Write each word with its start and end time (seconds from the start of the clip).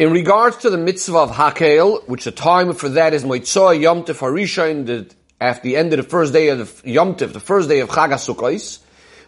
In 0.00 0.12
regards 0.12 0.56
to 0.56 0.70
the 0.70 0.78
mitzvah 0.78 1.18
of 1.18 1.30
Hakel, 1.32 2.08
which 2.08 2.24
the 2.24 2.30
time 2.30 2.72
for 2.72 2.88
that 2.88 3.12
is 3.12 3.22
Moitzoa 3.22 3.78
Yom 3.78 4.04
Tov 4.04 4.16
Harishain, 4.20 4.86
the, 4.86 5.14
at 5.38 5.62
the 5.62 5.76
end 5.76 5.92
of 5.92 5.98
the 5.98 6.08
first 6.08 6.32
day 6.32 6.48
of 6.48 6.80
the 6.80 6.90
Yom 6.90 7.16
Tov, 7.16 7.34
the 7.34 7.38
first 7.38 7.68
day 7.68 7.80
of 7.80 7.90
Chag 7.90 8.08
HaSukkos, 8.08 8.78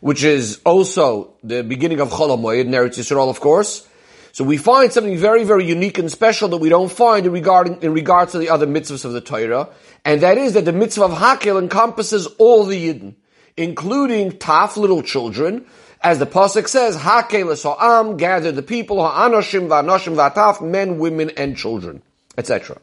which 0.00 0.24
is 0.24 0.62
also 0.64 1.34
the 1.44 1.62
beginning 1.62 2.00
of 2.00 2.08
Chol 2.08 2.34
HaMoed 2.38 2.60
in 2.62 2.70
Yisrael, 2.70 3.28
of 3.28 3.38
course. 3.38 3.86
So 4.32 4.44
we 4.44 4.56
find 4.56 4.90
something 4.90 5.18
very, 5.18 5.44
very 5.44 5.66
unique 5.66 5.98
and 5.98 6.10
special 6.10 6.48
that 6.48 6.56
we 6.56 6.70
don't 6.70 6.90
find 6.90 7.26
in, 7.26 7.32
regard, 7.32 7.84
in 7.84 7.92
regards 7.92 8.32
to 8.32 8.38
the 8.38 8.48
other 8.48 8.66
mitzvahs 8.66 9.04
of 9.04 9.12
the 9.12 9.20
Torah, 9.20 9.68
and 10.06 10.22
that 10.22 10.38
is 10.38 10.54
that 10.54 10.64
the 10.64 10.72
mitzvah 10.72 11.04
of 11.04 11.12
Hakel 11.12 11.60
encompasses 11.60 12.26
all 12.38 12.64
the 12.64 12.88
Yidden, 12.88 13.16
including 13.58 14.32
Taf, 14.32 14.78
little 14.78 15.02
children, 15.02 15.66
as 16.02 16.18
the 16.18 16.26
pasuk 16.26 16.68
says, 16.68 16.96
"Hakel 16.96 17.78
ha'am," 17.78 18.16
gather 18.16 18.52
the 18.52 18.62
people, 18.62 19.02
ha'anoshim 19.02 19.68
va'anoshim 19.68 20.16
va'taf, 20.16 20.60
men, 20.60 20.98
women, 20.98 21.30
and 21.36 21.56
children, 21.56 22.02
etc. 22.36 22.78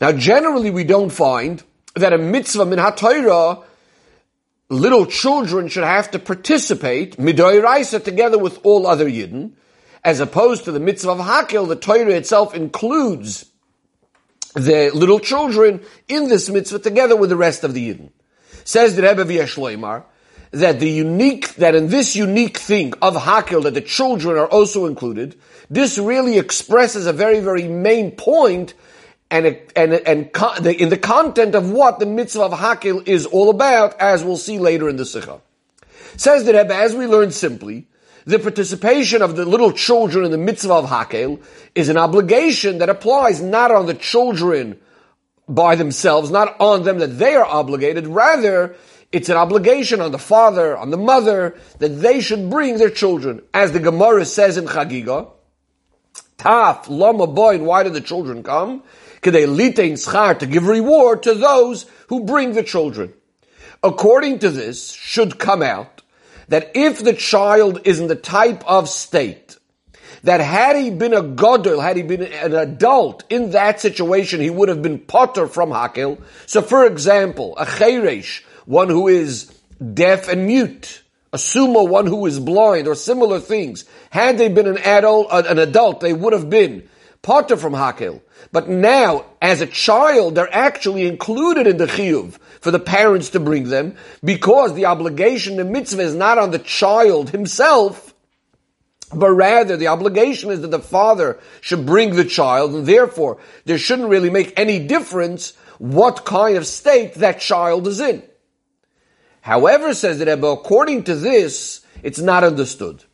Now, 0.00 0.12
generally, 0.12 0.70
we 0.70 0.84
don't 0.84 1.10
find 1.10 1.62
that 1.94 2.12
a 2.12 2.18
mitzvah 2.18 2.66
min 2.66 2.78
ha'torah, 2.78 3.64
little 4.70 5.06
children 5.06 5.68
should 5.68 5.84
have 5.84 6.10
to 6.12 6.18
participate 6.18 7.16
midoiraisa 7.16 8.02
together 8.02 8.38
with 8.38 8.58
all 8.62 8.86
other 8.86 9.08
yidden, 9.08 9.52
as 10.04 10.20
opposed 10.20 10.64
to 10.64 10.72
the 10.72 10.80
mitzvah 10.80 11.12
of 11.12 11.18
Hakel, 11.18 11.68
the 11.68 11.76
Torah 11.76 12.12
itself 12.12 12.54
includes 12.54 13.46
the 14.54 14.90
little 14.94 15.20
children 15.20 15.80
in 16.08 16.28
this 16.28 16.48
mitzvah 16.48 16.78
together 16.78 17.16
with 17.16 17.30
the 17.30 17.36
rest 17.36 17.64
of 17.64 17.74
the 17.74 17.92
yidden. 17.92 18.10
Says 18.64 18.96
the 18.96 19.02
Rebbe 19.02 19.24
via 19.24 19.44
Shloimar, 19.44 20.04
that 20.50 20.80
the 20.80 20.88
unique, 20.88 21.54
that 21.56 21.74
in 21.74 21.88
this 21.88 22.16
unique 22.16 22.58
thing 22.58 22.94
of 23.02 23.14
Hakil, 23.16 23.62
that 23.64 23.74
the 23.74 23.80
children 23.80 24.38
are 24.38 24.46
also 24.46 24.86
included, 24.86 25.38
this 25.68 25.98
really 25.98 26.38
expresses 26.38 27.06
a 27.06 27.12
very, 27.12 27.40
very 27.40 27.68
main 27.68 28.10
point 28.12 28.74
and, 29.30 29.46
and, 29.76 29.92
and 29.92 30.66
in 30.66 30.88
the 30.88 30.98
content 30.98 31.54
of 31.54 31.70
what 31.70 31.98
the 31.98 32.06
mitzvah 32.06 32.44
of 32.44 32.52
Hakil 32.52 33.06
is 33.06 33.26
all 33.26 33.50
about, 33.50 34.00
as 34.00 34.24
we'll 34.24 34.38
see 34.38 34.58
later 34.58 34.88
in 34.88 34.96
the 34.96 35.04
Sikha. 35.04 35.40
Says 36.16 36.44
the 36.44 36.54
Rebbe, 36.54 36.74
as 36.74 36.94
we 36.94 37.06
learned 37.06 37.34
simply, 37.34 37.86
the 38.24 38.38
participation 38.38 39.22
of 39.22 39.36
the 39.36 39.46
little 39.46 39.72
children 39.72 40.24
in 40.24 40.30
the 40.30 40.38
mitzvah 40.38 40.74
of 40.74 40.86
Hakel 40.86 41.40
is 41.74 41.88
an 41.88 41.96
obligation 41.96 42.78
that 42.78 42.88
applies 42.88 43.40
not 43.40 43.70
on 43.70 43.86
the 43.86 43.94
children 43.94 44.78
by 45.48 45.76
themselves, 45.76 46.30
not 46.30 46.56
on 46.60 46.82
them 46.82 46.98
that 46.98 47.18
they 47.18 47.34
are 47.34 47.44
obligated, 47.46 48.06
rather, 48.06 48.76
it's 49.10 49.28
an 49.28 49.36
obligation 49.36 50.00
on 50.00 50.12
the 50.12 50.18
father, 50.18 50.76
on 50.76 50.90
the 50.90 50.96
mother, 50.96 51.56
that 51.78 51.88
they 51.88 52.20
should 52.20 52.50
bring 52.50 52.76
their 52.78 52.90
children. 52.90 53.42
As 53.54 53.72
the 53.72 53.80
Gemara 53.80 54.24
says 54.24 54.56
in 54.56 54.66
Chagiga, 54.66 55.30
Taf, 56.36 56.88
Lama 56.88 57.26
Boy, 57.26 57.56
and 57.56 57.66
why 57.66 57.82
do 57.82 57.90
the 57.90 58.00
children 58.00 58.42
come? 58.42 58.82
To 59.22 60.46
give 60.50 60.66
reward 60.68 61.22
to 61.24 61.34
those 61.34 61.86
who 62.08 62.24
bring 62.24 62.52
the 62.52 62.62
children. 62.62 63.12
According 63.82 64.38
to 64.40 64.50
this, 64.50 64.92
should 64.92 65.38
come 65.38 65.62
out 65.62 66.02
that 66.48 66.70
if 66.74 67.02
the 67.02 67.12
child 67.12 67.80
is 67.84 67.98
in 68.00 68.06
the 68.06 68.14
type 68.14 68.62
of 68.66 68.88
state 68.88 69.56
that 70.24 70.40
had 70.40 70.76
he 70.76 70.90
been 70.90 71.14
a 71.14 71.22
godel, 71.22 71.82
had 71.82 71.96
he 71.96 72.02
been 72.02 72.22
an 72.22 72.54
adult 72.54 73.24
in 73.30 73.50
that 73.50 73.80
situation, 73.80 74.40
he 74.40 74.50
would 74.50 74.68
have 74.68 74.82
been 74.82 74.98
potter 74.98 75.46
from 75.46 75.70
hakel. 75.70 76.20
So, 76.46 76.60
for 76.62 76.84
example, 76.86 77.56
a 77.56 77.64
cheresh, 77.64 78.42
one 78.68 78.90
who 78.90 79.08
is 79.08 79.50
deaf 79.94 80.28
and 80.28 80.46
mute, 80.46 81.02
a 81.32 81.38
sumo, 81.38 81.88
one 81.88 82.06
who 82.06 82.26
is 82.26 82.38
blind, 82.38 82.86
or 82.86 82.94
similar 82.94 83.40
things. 83.40 83.86
Had 84.10 84.36
they 84.36 84.50
been 84.50 84.66
an 84.66 84.76
adult, 84.76 85.28
uh, 85.30 85.42
an 85.48 85.58
adult, 85.58 86.00
they 86.00 86.12
would 86.12 86.34
have 86.34 86.50
been 86.50 86.86
potter 87.22 87.56
from 87.56 87.72
hakel. 87.72 88.20
But 88.52 88.68
now, 88.68 89.24
as 89.40 89.62
a 89.62 89.66
child, 89.66 90.34
they're 90.34 90.54
actually 90.54 91.06
included 91.06 91.66
in 91.66 91.78
the 91.78 91.86
chiyuv 91.86 92.38
for 92.60 92.70
the 92.70 92.78
parents 92.78 93.30
to 93.30 93.40
bring 93.40 93.70
them, 93.70 93.96
because 94.22 94.74
the 94.74 94.84
obligation, 94.84 95.56
the 95.56 95.64
mitzvah, 95.64 96.02
is 96.02 96.14
not 96.14 96.36
on 96.36 96.50
the 96.50 96.58
child 96.58 97.30
himself, 97.30 98.14
but 99.14 99.30
rather 99.30 99.78
the 99.78 99.88
obligation 99.88 100.50
is 100.50 100.60
that 100.60 100.70
the 100.70 100.78
father 100.78 101.40
should 101.62 101.86
bring 101.86 102.16
the 102.16 102.24
child, 102.24 102.74
and 102.74 102.84
therefore 102.84 103.38
there 103.64 103.78
shouldn't 103.78 104.10
really 104.10 104.28
make 104.28 104.52
any 104.58 104.78
difference 104.86 105.54
what 105.78 106.26
kind 106.26 106.58
of 106.58 106.66
state 106.66 107.14
that 107.14 107.40
child 107.40 107.86
is 107.86 107.98
in. 108.00 108.22
However, 109.48 109.94
says 109.94 110.18
the 110.18 110.26
Rebbe, 110.26 110.46
according 110.46 111.04
to 111.04 111.14
this, 111.14 111.80
it's 112.02 112.18
not 112.18 112.44
understood. 112.44 113.04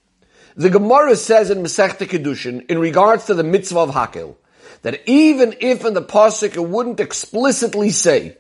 The 0.57 0.69
Gemara 0.69 1.15
says 1.15 1.49
in 1.49 1.63
Masechta 1.63 2.09
Kedushin, 2.09 2.69
in 2.69 2.81
regards 2.81 3.27
to 3.27 3.35
the 3.35 3.45
mitzvah 3.45 3.79
of 3.79 3.91
Hakel, 3.91 4.35
that 4.83 5.01
even 5.09 5.55
if 5.61 5.85
in 5.85 5.95
the 5.95 6.03
pasuk 6.03 6.57
it 6.57 6.69
wouldn't 6.69 6.99
explicitly 6.99 7.91
say 7.91 8.37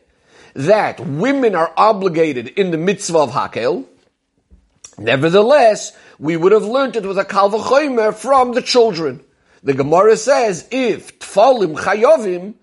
that 0.54 0.98
women 0.98 1.54
are 1.54 1.72
obligated 1.76 2.48
in 2.48 2.72
the 2.72 2.78
mitzvah 2.78 3.18
of 3.18 3.30
Hakel, 3.30 3.84
nevertheless, 4.98 5.96
we 6.18 6.36
would 6.36 6.50
have 6.50 6.64
learned 6.64 6.96
it 6.96 7.06
with 7.06 7.16
a 7.16 7.24
kalvachomer 7.24 8.12
from 8.12 8.54
the 8.54 8.62
children. 8.62 9.22
The 9.62 9.74
Gemara 9.74 10.16
says, 10.16 10.66
if 10.72 11.20
tfalim 11.20 11.76
chayovim, 11.76 12.54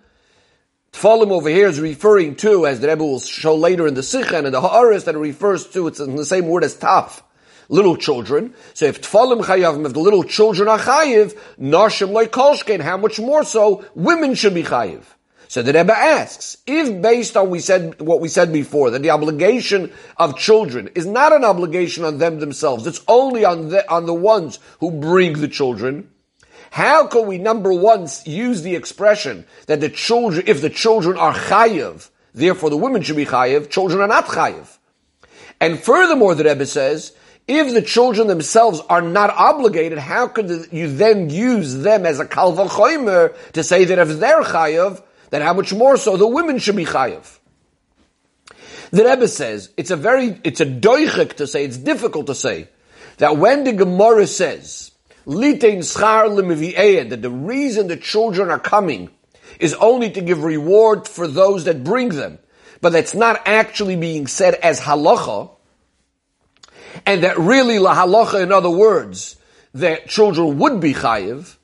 Tfalim 1.02 1.31
over 1.31 1.50
here 1.50 1.68
is 1.68 1.79
referring 1.79 2.35
to, 2.35 2.68
as 2.68 2.79
the 2.79 2.88
Rebbe 2.88 3.03
will 3.03 3.19
show 3.19 3.56
later 3.56 3.88
in 3.88 3.96
the 3.96 4.02
Sichen 4.02 4.46
and 4.46 4.53
the 4.53 4.62
Ha'aris 4.62 5.06
that 5.06 5.16
it 5.16 5.18
refers 5.18 5.66
to, 5.69 5.88
it's 5.88 6.00
in 6.00 6.16
the 6.16 6.25
same 6.25 6.47
word 6.47 6.63
as 6.63 6.75
Taf, 6.75 7.24
little 7.69 7.97
children. 7.97 8.53
So 8.75 8.85
if 8.85 9.02
Tfalim 9.02 9.41
Chayavim, 9.41 9.85
if 9.88 9.94
the 9.94 10.00
little 10.00 10.24
children 10.24 10.68
are 10.68 10.78
Chayiv, 10.78 11.35
Nashim 11.59 12.12
like 12.12 12.31
Kolshkein, 12.31 12.81
how 12.81 12.97
much 12.97 13.19
more 13.19 13.44
so 13.44 13.84
women 13.96 14.35
should 14.35 14.53
be 14.53 14.62
Chayiv? 14.62 15.03
So 15.47 15.63
the 15.63 15.74
Rebbe 15.74 15.91
asks, 15.91 16.57
if 16.68 17.02
based 17.02 17.35
on 17.35 17.50
we 17.50 17.62
said, 17.62 18.00
what 18.00 18.22
we 18.22 18.28
said 18.28 18.53
before, 18.53 18.91
that 18.91 19.02
the 19.02 19.09
obligation 19.09 19.91
of 20.18 20.38
children 20.38 20.91
is 20.94 21.08
not 21.08 21.34
an 21.34 21.44
obligation 21.44 22.03
on 22.03 22.19
them 22.19 22.40
themselves, 22.40 22.85
it's 22.85 23.02
only 23.08 23.44
on 23.44 23.69
the, 23.69 23.90
on 23.91 24.06
the 24.06 24.13
ones 24.13 24.59
who 24.79 24.91
bring 24.91 25.41
the 25.41 25.47
children, 25.47 26.12
how 26.72 27.06
can 27.06 27.28
we, 27.28 27.38
number 27.38 27.74
one, 27.74 28.08
use 28.24 28.62
the 28.62 28.76
expression 28.76 29.46
that 29.68 29.82
the 29.82 29.90
children, 29.90 30.46
if 30.48 30.62
the 30.62 30.70
children 30.70 31.18
are 31.18 31.34
chayiv, 31.34 32.09
therefore 32.34 32.70
the 32.70 32.78
women 32.78 33.02
should 33.02 33.18
be 33.18 33.26
chayiv, 33.26 33.70
children 33.70 34.00
are 34.00 34.08
not 34.08 34.26
chayiv. 34.26 34.78
And 35.59 35.78
furthermore, 35.78 36.34
the 36.34 36.46
Rebbe 36.46 36.66
says, 36.66 37.12
if 37.46 37.74
the 37.74 37.82
children 37.82 38.28
themselves 38.28 38.80
are 38.90 39.02
not 39.02 39.32
obligated, 39.32 39.98
how 39.98 40.30
could 40.30 40.70
you 40.72 40.96
then 40.96 41.30
use 41.30 41.76
them 41.76 42.06
as 42.06 42.22
a 42.22 42.26
kalvachoimer 42.26 43.36
to 43.52 43.64
say 43.66 43.84
that 43.84 44.00
if 44.00 44.20
they're 44.20 44.42
chayiv, 44.42 45.03
then 45.30 45.42
how 45.42 45.53
much 45.53 45.74
more 45.74 45.98
so 45.98 46.16
the 46.16 46.26
women 46.26 46.58
should 46.58 46.78
be 46.78 46.86
chayiv? 46.86 47.38
The 48.92 49.03
Rebbe 49.03 49.28
says, 49.28 49.72
it's 49.76 49.92
a 49.92 49.98
very, 49.98 50.40
it's 50.46 50.62
a 50.62 50.66
doichik 50.66 51.34
to 51.34 51.48
say, 51.48 51.66
it's 51.66 51.78
difficult 51.78 52.28
to 52.28 52.36
say, 52.36 52.70
that 53.18 53.36
when 53.36 53.66
the 53.66 53.74
Gemara 53.74 54.26
says, 54.26 54.91
That 55.26 57.20
the 57.22 57.30
reason 57.30 57.88
the 57.88 57.98
children 57.98 58.50
are 58.50 58.59
coming 58.59 59.09
is 59.59 59.74
only 59.76 60.09
to 60.12 60.22
give 60.22 60.44
reward 60.44 61.08
for 61.08 61.28
those 61.28 61.66
that 61.66 61.84
bring 61.84 62.09
them, 62.09 62.40
but 62.82 62.92
that's 62.92 63.14
not 63.14 63.42
actually 63.46 63.96
being 63.96 64.28
said 64.28 64.56
as 64.56 64.80
halacha, 64.80 65.52
and 67.06 67.24
that 67.24 67.38
really 67.38 67.80
la 67.80 67.96
halacha, 67.96 68.42
in 68.42 68.52
other 68.52 68.70
words, 68.70 69.36
that 69.74 70.08
children 70.08 70.58
would 70.58 70.80
be 70.80 70.94
chayiv. 70.94 71.58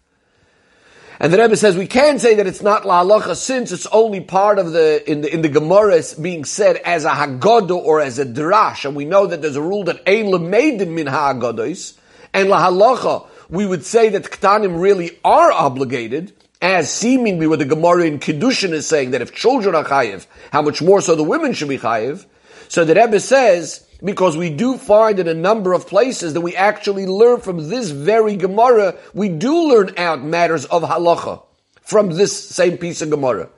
And 1.20 1.34
the 1.34 1.40
Rebbe 1.40 1.58
says 1.58 1.76
we 1.76 1.88
can 1.88 2.20
say 2.20 2.36
that 2.36 2.46
it's 2.46 2.62
not 2.62 2.86
la 2.86 3.04
halacha 3.04 3.36
since 3.36 3.72
it's 3.72 3.88
only 3.88 4.22
part 4.22 4.60
of 4.60 4.72
the 4.72 5.10
in 5.10 5.22
the 5.22 5.34
in 5.34 5.42
the 5.42 5.50
Gemara 5.50 6.04
being 6.22 6.46
said 6.46 6.76
as 6.78 7.06
a 7.06 7.10
haggadah 7.10 7.76
or 7.76 8.00
as 8.00 8.20
a 8.20 8.26
drash, 8.26 8.86
and 8.86 8.96
we 8.96 9.06
know 9.06 9.26
that 9.26 9.42
there's 9.42 9.56
a 9.56 9.62
rule 9.62 9.86
that 9.86 10.02
ein 10.06 10.26
lemeidim 10.26 10.90
min 10.90 11.08
ha'agados, 11.08 11.98
and 12.34 12.50
la 12.50 12.70
halacha 12.70 13.28
we 13.50 13.66
would 13.66 13.86
say 13.86 14.10
that 14.10 14.24
Ktanim 14.24 14.80
really 14.80 15.20
are 15.24 15.52
obligated, 15.52 16.34
as 16.62 16.92
seemingly 16.92 17.48
what 17.48 17.60
the 17.60 17.66
Gemara 17.66 18.06
in 18.06 18.20
Kiddushin 18.20 18.72
is 18.72 18.88
saying, 18.88 19.12
that 19.12 19.22
if 19.22 19.34
children 19.34 19.76
are 19.76 19.84
chayiv, 19.84 20.26
how 20.52 20.62
much 20.62 20.82
more 20.82 21.02
so 21.02 21.16
the 21.16 21.24
women 21.24 21.54
should 21.54 21.70
be 21.70 21.78
chayiv. 21.78 22.26
So 22.68 22.84
the 22.84 22.96
Rebbe 22.96 23.20
says, 23.20 23.88
because 24.04 24.36
we 24.36 24.50
do 24.50 24.78
find 24.78 25.20
in 25.20 25.28
a 25.28 25.34
number 25.34 25.74
of 25.74 25.88
places 25.88 26.34
that 26.34 26.42
we 26.42 26.56
actually 26.56 27.06
learn 27.06 27.40
from 27.40 27.70
this 27.70 27.92
very 27.92 28.36
Gemara, 28.36 28.96
we 29.14 29.30
do 29.30 29.70
learn 29.70 29.94
out 29.98 30.24
matters 30.24 30.66
of 30.66 30.84
halacha 30.84 31.42
from 31.82 32.10
this 32.10 32.50
same 32.50 32.78
piece 32.78 33.02
of 33.02 33.10
Gemara. 33.10 33.50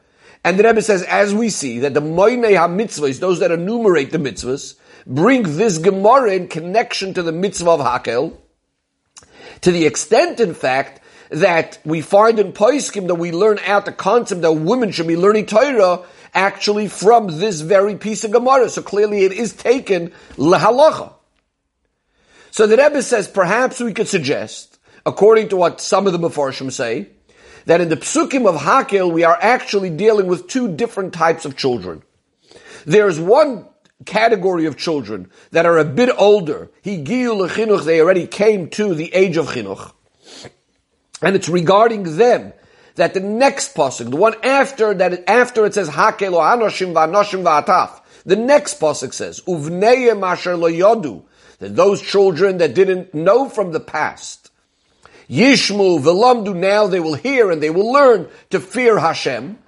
And 0.43 0.57
the 0.57 0.63
Rebbe 0.63 0.81
says, 0.81 1.03
as 1.03 1.33
we 1.33 1.49
see, 1.49 1.79
that 1.79 1.93
the 1.93 2.01
Moinei 2.01 2.55
HaMitzvahs, 2.55 3.19
those 3.19 3.39
that 3.39 3.51
enumerate 3.51 4.11
the 4.11 4.17
mitzvahs, 4.17 4.75
bring 5.05 5.43
this 5.57 5.77
Gemara 5.77 6.33
in 6.33 6.47
connection 6.47 7.13
to 7.13 7.23
the 7.23 7.31
mitzvah 7.31 7.71
of 7.71 7.79
Hakel, 7.81 8.37
to 9.61 9.71
the 9.71 9.85
extent, 9.85 10.39
in 10.39 10.53
fact, 10.53 11.01
that 11.29 11.79
we 11.85 12.01
find 12.01 12.39
in 12.39 12.53
Poiskim 12.53 13.07
that 13.07 13.15
we 13.15 13.31
learn 13.31 13.59
out 13.65 13.85
the 13.85 13.91
concept 13.91 14.41
that 14.41 14.51
women 14.51 14.91
should 14.91 15.07
be 15.07 15.17
learning 15.17 15.45
Torah 15.45 16.01
actually 16.33 16.87
from 16.87 17.39
this 17.39 17.61
very 17.61 17.95
piece 17.95 18.23
of 18.23 18.31
Gemara. 18.31 18.69
So 18.69 18.81
clearly 18.81 19.23
it 19.25 19.31
is 19.31 19.53
taken 19.53 20.11
lehalacha. 20.35 21.13
So 22.51 22.65
the 22.65 22.77
Rebbe 22.77 23.03
says 23.03 23.27
perhaps 23.27 23.79
we 23.79 23.93
could 23.93 24.07
suggest, 24.07 24.79
according 25.05 25.49
to 25.49 25.55
what 25.55 25.81
some 25.81 26.07
of 26.07 26.13
the 26.13 26.19
Mefarshim 26.19 26.71
say, 26.71 27.09
that 27.65 27.81
in 27.81 27.89
the 27.89 27.97
psukim 27.97 28.47
of 28.47 28.59
Hakil 28.61 29.11
we 29.11 29.23
are 29.23 29.37
actually 29.39 29.91
dealing 29.91 30.27
with 30.27 30.47
two 30.47 30.75
different 30.75 31.13
types 31.13 31.45
of 31.45 31.55
children. 31.55 32.01
There's 32.85 33.19
one 33.19 33.67
category 34.05 34.65
of 34.65 34.77
children 34.77 35.29
that 35.51 35.65
are 35.65 35.77
a 35.77 35.85
bit 35.85 36.09
older. 36.17 36.69
They 36.83 38.01
already 38.01 38.27
came 38.27 38.69
to 38.69 38.93
the 38.93 39.13
age 39.13 39.37
of 39.37 39.47
chinuch. 39.47 39.91
And 41.21 41.35
it's 41.35 41.49
regarding 41.49 42.17
them 42.17 42.53
that 42.95 43.13
the 43.13 43.19
next 43.19 43.75
pasuk, 43.75 44.09
the 44.09 44.15
one 44.15 44.35
after 44.43 44.93
that, 44.93 45.29
after 45.29 45.65
it 45.65 45.73
says 45.73 45.89
Hakel 45.89 46.33
o 46.33 46.39
anoshim 46.39 46.93
va'anoshim 46.93 47.43
va'ataf, 47.43 48.01
the 48.25 48.35
next 48.35 48.79
pasuk 48.79 49.13
says 49.13 49.41
lo 49.47 49.57
yodu, 49.57 51.23
that 51.59 51.75
those 51.75 52.01
children 52.01 52.57
that 52.57 52.73
didn't 52.73 53.13
know 53.13 53.49
from 53.49 53.71
the 53.71 53.79
past, 53.79 54.49
Yishmu 55.29 55.99
velamdu, 56.01 56.55
now 56.55 56.87
they 56.87 56.99
will 56.99 57.13
hear 57.13 57.51
and 57.51 57.61
they 57.61 57.69
will 57.69 57.91
learn 57.91 58.27
to 58.49 58.59
fear 58.59 58.97
Hashem. 58.97 59.59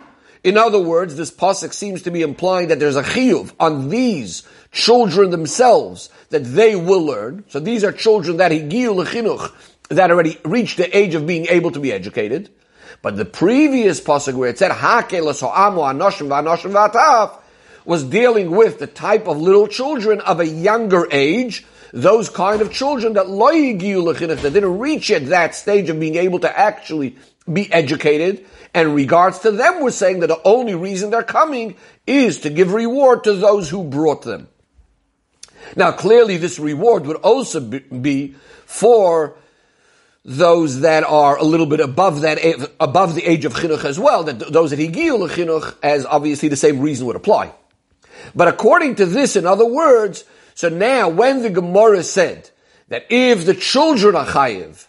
In 0.44 0.58
other 0.58 0.80
words, 0.80 1.16
this 1.16 1.30
pasuk 1.30 1.72
seems 1.72 2.02
to 2.04 2.12
be 2.12 2.24
implying 2.24 2.70
that 2.70 2.80
there's 2.80 2.96
a 2.96 3.04
chiyuv 3.04 3.54
on 3.60 3.90
these 3.90 4.42
children 4.72 5.30
themselves 5.30 6.10
that 6.30 6.44
they 6.44 6.76
will 6.76 7.04
learn. 7.04 7.44
So 7.50 7.60
these 7.60 7.84
are 7.84 7.92
children 7.92 8.38
that 8.38 8.52
higiyu 8.52 9.06
lechinuch 9.06 9.52
that 9.90 10.10
already 10.10 10.40
reached 10.44 10.78
the 10.78 10.98
age 10.98 11.14
of 11.14 11.28
being 11.28 11.46
able 11.48 11.70
to 11.72 11.80
be 11.80 11.94
educated. 11.94 12.50
But 13.04 13.18
the 13.18 13.26
previous 13.26 14.02
pasuk 14.02 14.34
where 14.34 14.50
it 14.50 14.58
said 14.58 14.72
hakel 14.72 15.32
anoshim 15.32 16.28
v'anoshim 16.28 17.38
was 17.86 18.04
dealing 18.04 18.52
with 18.52 18.80
the 18.80 18.88
type 18.88 19.28
of 19.28 19.40
little 19.40 19.68
children 19.68 20.22
of 20.22 20.40
a 20.40 20.48
younger 20.48 21.08
age, 21.12 21.66
those 21.94 22.30
kind 22.30 22.62
of 22.62 22.72
children 22.72 23.14
that 23.14 23.28
that 23.28 24.54
didn't 24.54 24.80
reach 24.80 25.10
yet 25.10 25.26
that 25.28 25.56
stage 25.56 25.90
of 25.90 26.00
being 26.00 26.16
able 26.16 26.40
to 26.40 26.60
actually 26.60 27.18
be 27.52 27.72
educated, 27.72 28.46
and 28.74 28.96
regards 28.96 29.40
to 29.40 29.52
them, 29.52 29.82
we're 29.82 29.92
saying 29.92 30.20
that 30.20 30.28
the 30.28 30.42
only 30.44 30.76
reason 30.76 31.10
they're 31.10 31.24
coming 31.24 31.76
is 32.08 32.40
to 32.42 32.50
give 32.50 32.72
reward 32.72 33.24
to 33.26 33.34
those 33.34 33.70
who 33.70 33.84
brought 33.84 34.22
them. 34.22 34.48
Now, 35.76 35.92
clearly, 35.92 36.38
this 36.38 36.60
reward 36.60 37.06
would 37.06 37.18
also 37.18 37.60
be 37.60 38.36
for 38.66 39.36
those 40.24 40.82
that 40.82 41.04
are 41.04 41.38
a 41.38 41.44
little 41.44 41.66
bit 41.66 41.80
above 41.80 42.22
that, 42.22 42.40
above 42.80 43.16
the 43.16 43.24
age 43.26 43.44
of 43.44 43.54
chinuch 43.54 43.84
as 43.84 44.00
well, 44.00 44.24
that 44.24 44.40
those 44.52 44.70
that 44.70 44.80
higil 44.80 45.28
chinuch, 45.30 45.76
as 45.82 46.06
obviously 46.06 46.48
the 46.48 46.56
same 46.56 46.80
reason 46.80 47.08
would 47.08 47.16
apply. 47.16 47.54
But 48.36 48.48
according 48.48 48.96
to 48.96 49.06
this, 49.06 49.36
in 49.36 49.46
other 49.46 49.66
words, 49.66 50.24
so 50.62 50.70
now 50.70 51.10
when 51.10 51.42
the 51.42 51.50
Gemara 51.50 52.04
said 52.04 52.52
that 52.90 53.08
if 53.10 53.48
the 53.48 53.56
children 53.56 54.16
are 54.16 54.28
chayiv, 54.28 54.88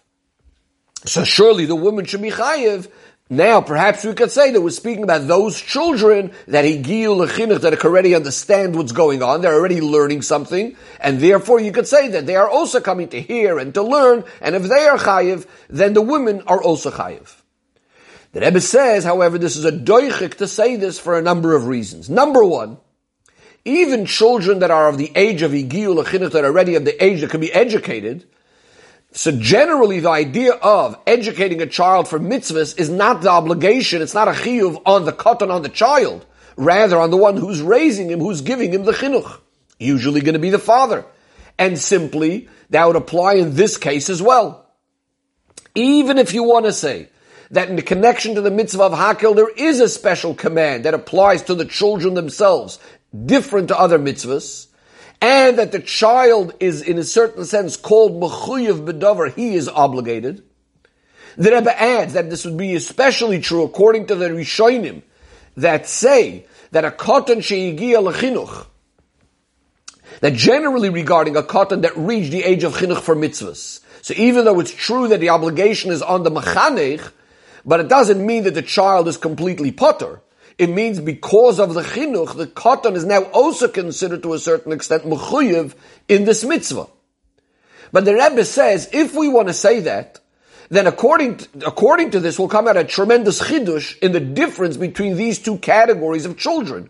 so 1.03 1.23
surely 1.23 1.65
the 1.65 1.75
woman 1.75 2.05
should 2.05 2.21
be 2.21 2.29
chayiv, 2.29 2.91
now, 3.27 3.59
perhaps 3.59 4.03
we 4.03 4.13
could 4.13 4.29
say 4.29 4.51
that 4.51 4.61
we're 4.61 4.69
speaking 4.69 5.03
about 5.03 5.25
those 5.27 5.59
children 5.59 6.31
that 6.47 6.63
higil 6.63 7.25
lechinuch 7.25 7.61
that 7.61 7.83
already 7.83 8.13
understand 8.13 8.75
what's 8.75 8.91
going 8.91 9.23
on. 9.23 9.41
They're 9.41 9.55
already 9.55 9.81
learning 9.81 10.21
something, 10.21 10.75
and 10.99 11.19
therefore 11.19 11.59
you 11.59 11.71
could 11.71 11.87
say 11.87 12.09
that 12.09 12.27
they 12.27 12.35
are 12.35 12.47
also 12.47 12.79
coming 12.79 13.07
to 13.07 13.19
hear 13.19 13.57
and 13.57 13.73
to 13.73 13.81
learn. 13.81 14.25
And 14.41 14.53
if 14.53 14.61
they 14.61 14.85
are 14.85 14.99
chayiv, 14.99 15.47
then 15.69 15.93
the 15.93 16.03
women 16.03 16.43
are 16.45 16.61
also 16.61 16.91
chayiv. 16.91 17.35
The 18.33 18.41
Rebbe 18.41 18.61
says, 18.61 19.05
however, 19.05 19.39
this 19.39 19.57
is 19.57 19.65
a 19.65 19.71
doichik 19.71 20.35
to 20.35 20.47
say 20.47 20.75
this 20.75 20.99
for 20.99 21.17
a 21.17 21.23
number 21.23 21.55
of 21.55 21.65
reasons. 21.65 22.11
Number 22.11 22.43
one, 22.45 22.77
even 23.65 24.05
children 24.05 24.59
that 24.59 24.71
are 24.71 24.89
of 24.89 24.97
the 24.97 25.11
age 25.15 25.41
of 25.41 25.51
higil 25.51 26.03
lechinuch 26.03 26.31
that 26.31 26.43
are 26.43 26.47
already 26.47 26.75
of 26.75 26.85
the 26.85 27.03
age 27.03 27.21
that 27.21 27.29
can 27.29 27.41
be 27.41 27.53
educated, 27.53 28.25
so 29.11 29.31
generally 29.31 29.99
the 29.99 30.09
idea 30.09 30.53
of 30.53 30.97
educating 31.05 31.61
a 31.61 31.67
child 31.67 32.07
for 32.07 32.19
mitzvahs 32.19 32.77
is 32.79 32.89
not 32.89 33.21
the 33.21 33.29
obligation, 33.29 34.01
it's 34.01 34.13
not 34.13 34.27
a 34.27 34.31
chiyuv 34.31 34.81
on 34.85 35.05
the 35.05 35.13
katan 35.13 35.51
on 35.51 35.61
the 35.61 35.69
child, 35.69 36.25
rather 36.57 36.97
on 36.99 37.11
the 37.11 37.17
one 37.17 37.37
who's 37.37 37.61
raising 37.61 38.09
him, 38.09 38.19
who's 38.19 38.41
giving 38.41 38.73
him 38.73 38.85
the 38.85 38.91
chinuch. 38.91 39.39
Usually 39.79 40.21
going 40.21 40.33
to 40.33 40.39
be 40.39 40.49
the 40.49 40.59
father. 40.59 41.05
And 41.57 41.77
simply, 41.77 42.49
that 42.71 42.85
would 42.87 42.95
apply 42.95 43.35
in 43.35 43.55
this 43.55 43.77
case 43.77 44.09
as 44.09 44.21
well. 44.21 44.65
Even 45.75 46.17
if 46.17 46.33
you 46.33 46.43
want 46.43 46.65
to 46.65 46.73
say 46.73 47.09
that 47.51 47.69
in 47.69 47.75
the 47.75 47.81
connection 47.81 48.35
to 48.35 48.41
the 48.41 48.51
mitzvah 48.51 48.83
of 48.83 48.93
Hakel, 48.93 49.35
there 49.35 49.49
is 49.49 49.79
a 49.79 49.89
special 49.89 50.33
command 50.33 50.85
that 50.85 50.93
applies 50.95 51.43
to 51.43 51.55
the 51.55 51.65
children 51.65 52.15
themselves, 52.15 52.79
different 53.13 53.67
to 53.69 53.79
other 53.79 53.99
mitzvahs, 53.99 54.67
and 55.21 55.57
that 55.57 55.71
the 55.71 55.79
child 55.79 56.53
is 56.59 56.81
in 56.81 56.97
a 56.97 57.03
certain 57.03 57.45
sense 57.45 57.77
called 57.77 58.19
mechuyev 58.21 58.85
bedover, 58.85 59.33
he 59.33 59.55
is 59.55 59.69
obligated. 59.69 60.43
The 61.37 61.51
Rebbe 61.51 61.81
adds 61.81 62.13
that 62.13 62.29
this 62.29 62.45
would 62.45 62.57
be 62.57 62.75
especially 62.75 63.39
true 63.39 63.63
according 63.63 64.07
to 64.07 64.15
the 64.15 64.29
Rishonim 64.29 65.01
that 65.57 65.87
say 65.87 66.45
that 66.71 66.85
a 66.85 66.91
katan 66.91 67.37
sheigia 67.37 68.03
lechinuch, 68.03 68.67
that 70.19 70.33
generally 70.33 70.89
regarding 70.89 71.35
a 71.35 71.43
katan 71.43 71.81
that 71.83 71.95
reached 71.95 72.31
the 72.31 72.43
age 72.43 72.63
of 72.63 72.73
chinuch 72.73 73.01
for 73.01 73.15
mitzvahs. 73.15 73.79
So 74.01 74.13
even 74.17 74.45
though 74.45 74.59
it's 74.59 74.73
true 74.73 75.07
that 75.07 75.21
the 75.21 75.29
obligation 75.29 75.91
is 75.91 76.01
on 76.01 76.23
the 76.23 76.31
mechanech, 76.31 77.11
but 77.65 77.79
it 77.79 77.87
doesn't 77.87 78.23
mean 78.23 78.43
that 78.43 78.53
the 78.53 78.61
child 78.61 79.07
is 79.07 79.17
completely 79.17 79.71
potter 79.71 80.21
it 80.57 80.69
means 80.69 80.99
because 80.99 81.59
of 81.59 81.73
the 81.73 81.81
chinuch, 81.81 82.35
the 82.35 82.47
katan 82.47 82.95
is 82.95 83.05
now 83.05 83.23
also 83.23 83.67
considered 83.67 84.23
to 84.23 84.33
a 84.33 84.39
certain 84.39 84.71
extent 84.71 85.03
mechuyev 85.03 85.73
in 86.07 86.25
this 86.25 86.43
mitzvah. 86.43 86.87
But 87.91 88.05
the 88.05 88.13
Rebbe 88.13 88.45
says, 88.45 88.89
if 88.91 89.15
we 89.15 89.27
want 89.27 89.47
to 89.47 89.53
say 89.53 89.81
that, 89.81 90.19
then 90.69 90.87
according 90.87 91.37
to, 91.37 91.67
according 91.67 92.11
to 92.11 92.19
this 92.19 92.39
will 92.39 92.47
come 92.47 92.67
out 92.67 92.77
a 92.77 92.83
tremendous 92.83 93.41
chidush 93.41 93.97
in 93.99 94.11
the 94.11 94.19
difference 94.19 94.77
between 94.77 95.17
these 95.17 95.39
two 95.39 95.57
categories 95.57 96.25
of 96.25 96.37
children. 96.37 96.89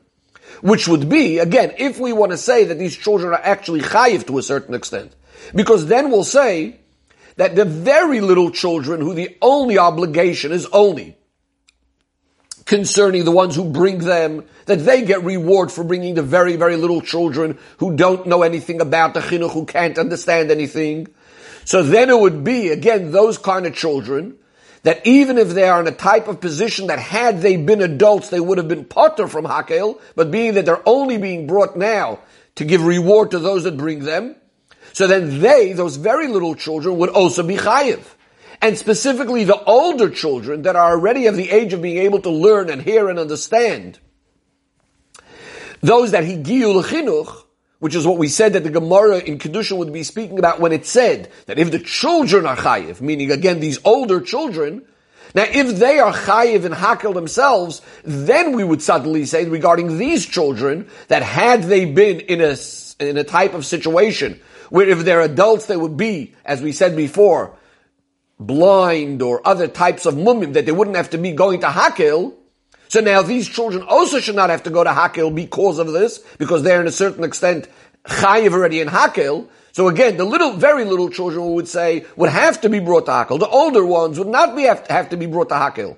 Which 0.62 0.88
would 0.88 1.10
be, 1.10 1.40
again, 1.40 1.74
if 1.78 2.00
we 2.00 2.14
want 2.14 2.32
to 2.32 2.38
say 2.38 2.66
that 2.66 2.80
these 2.80 2.96
children 2.96 3.34
are 3.34 3.42
actually 3.42 3.82
chayiv 3.82 4.28
to 4.28 4.38
a 4.38 4.44
certain 4.44 4.76
extent. 4.76 5.14
Because 5.54 5.88
then 5.88 6.10
we'll 6.10 6.24
say 6.24 6.80
that 7.36 7.56
the 7.56 7.66
very 7.66 8.22
little 8.22 8.52
children 8.52 9.02
who 9.02 9.14
the 9.14 9.36
only 9.42 9.78
obligation 9.78 10.52
is 10.52 10.66
only 10.68 11.18
concerning 12.66 13.26
the 13.26 13.32
ones 13.32 13.56
who 13.56 13.66
bring 13.66 14.00
them, 14.00 14.46
that 14.66 14.86
they 14.86 15.04
get 15.04 15.24
reward 15.24 15.72
for 15.72 15.84
bringing 15.84 16.16
the 16.16 16.24
very, 16.24 16.56
very 16.56 16.76
little 16.76 17.02
children 17.02 17.58
who 17.78 17.96
don't 17.96 18.26
know 18.26 18.44
anything 18.44 18.82
about 18.82 19.14
the 19.14 19.20
chinuch, 19.20 19.52
who 19.52 19.66
can't 19.66 19.98
understand 19.98 20.52
anything. 20.52 21.08
So 21.66 21.84
then 21.84 22.10
it 22.10 22.20
would 22.20 22.44
be, 22.44 22.70
again, 22.70 23.12
those 23.12 23.38
kind 23.38 23.66
of 23.66 23.76
children, 23.76 24.38
that 24.84 25.06
even 25.06 25.38
if 25.38 25.50
they 25.50 25.68
are 25.68 25.80
in 25.80 25.88
a 25.88 25.92
type 25.92 26.28
of 26.28 26.42
position 26.42 26.88
that 26.88 27.00
had 27.00 27.42
they 27.42 27.58
been 27.58 27.82
adults, 27.82 28.30
they 28.30 28.40
would 28.40 28.58
have 28.58 28.68
been 28.68 28.86
potter 28.86 29.28
from 29.28 29.46
Hakel, 29.46 30.00
but 30.16 30.32
being 30.32 30.54
that 30.56 30.66
they're 30.66 30.88
only 30.88 31.18
being 31.18 31.48
brought 31.48 31.78
now 31.78 32.20
to 32.56 32.66
give 32.66 32.84
reward 32.84 33.32
to 33.32 33.40
those 33.40 33.64
that 33.64 33.78
bring 33.78 34.00
them, 34.00 34.36
so 34.92 35.08
then 35.08 35.40
they, 35.40 35.74
those 35.74 35.96
very 35.96 36.28
little 36.28 36.54
children, 36.54 36.98
would 36.98 37.10
also 37.10 37.44
be 37.44 37.56
chayiv 37.56 38.04
and 38.64 38.78
specifically 38.78 39.44
the 39.44 39.62
older 39.66 40.10
children 40.10 40.62
that 40.62 40.78
are 40.78 40.94
already 40.94 41.28
of 41.28 41.36
the 41.36 41.52
age 41.52 41.74
of 41.74 41.82
being 41.82 41.98
able 41.98 42.22
to 42.22 42.30
learn 42.30 42.70
and 42.70 42.82
hear 42.82 43.10
and 43.10 43.20
understand, 43.20 44.00
those 45.82 46.12
that 46.12 46.24
higiyu 46.24 46.82
chinuch, 46.82 47.44
which 47.80 47.94
is 47.94 48.08
what 48.08 48.18
we 48.18 48.30
said 48.30 48.54
that 48.54 48.64
the 48.64 48.70
Gemara 48.70 49.18
in 49.18 49.38
Kedusha 49.38 49.78
would 49.78 49.92
be 49.92 50.04
speaking 50.04 50.40
about 50.40 50.62
when 50.62 50.72
it 50.72 50.86
said 50.86 51.30
that 51.48 51.60
if 51.60 51.72
the 51.72 51.80
children 51.80 52.46
are 52.46 52.56
chayiv, 52.56 53.02
meaning 53.02 53.32
again 53.32 53.60
these 53.60 53.80
older 53.84 54.22
children, 54.22 54.82
now 55.36 55.44
if 55.44 55.78
they 55.78 56.00
are 56.00 56.14
chayiv 56.14 56.64
and 56.64 56.74
hakel 56.74 57.14
themselves, 57.14 57.82
then 58.06 58.56
we 58.56 58.64
would 58.64 58.82
suddenly 58.82 59.26
say 59.26 59.44
regarding 59.44 59.98
these 59.98 60.26
children 60.26 60.88
that 61.10 61.22
had 61.22 61.64
they 61.64 61.84
been 61.84 62.22
in 62.22 62.40
a, 62.40 62.56
in 63.02 63.18
a 63.18 63.26
type 63.26 63.56
of 63.56 63.66
situation 63.66 64.40
where 64.70 64.88
if 64.88 65.00
they're 65.00 65.20
adults 65.20 65.66
they 65.66 65.76
would 65.76 65.98
be, 65.98 66.34
as 66.46 66.62
we 66.62 66.72
said 66.72 66.96
before, 66.96 67.58
blind 68.48 69.22
or 69.22 69.46
other 69.48 69.68
types 69.68 70.06
of 70.06 70.16
mumim 70.16 70.54
that 70.54 70.66
they 70.66 70.72
wouldn't 70.72 70.98
have 70.98 71.10
to 71.12 71.18
be 71.18 71.32
going 71.32 71.62
to 71.62 71.68
Hakil. 71.68 72.34
So 72.88 73.00
now 73.00 73.22
these 73.22 73.48
children 73.48 73.84
also 73.84 74.20
should 74.20 74.36
not 74.36 74.50
have 74.50 74.64
to 74.64 74.70
go 74.70 74.84
to 74.84 74.90
Hakil 74.92 75.34
because 75.34 75.80
of 75.80 75.92
this, 75.92 76.20
because 76.38 76.64
they're 76.64 76.82
in 76.82 76.88
a 76.88 76.92
certain 76.92 77.24
extent 77.24 77.68
chayiv 78.06 78.52
already 78.54 78.82
in 78.82 78.88
Hakil. 78.88 79.48
So 79.72 79.88
again, 79.88 80.18
the 80.18 80.26
little, 80.26 80.54
very 80.54 80.86
little 80.86 81.10
children 81.10 81.46
we 81.48 81.54
would 81.54 81.68
say 81.68 82.06
would 82.16 82.30
have 82.30 82.62
to 82.62 82.70
be 82.70 82.80
brought 82.80 83.06
to 83.06 83.12
Hakil. 83.12 83.40
The 83.40 83.48
older 83.48 83.86
ones 83.86 84.20
would 84.20 84.28
not 84.28 84.56
be 84.56 84.64
have 84.64 84.86
to, 84.88 84.94
have 84.94 85.10
to 85.10 85.18
be 85.18 85.26
brought 85.26 85.50
to 85.50 85.56
Hakil. 85.56 85.98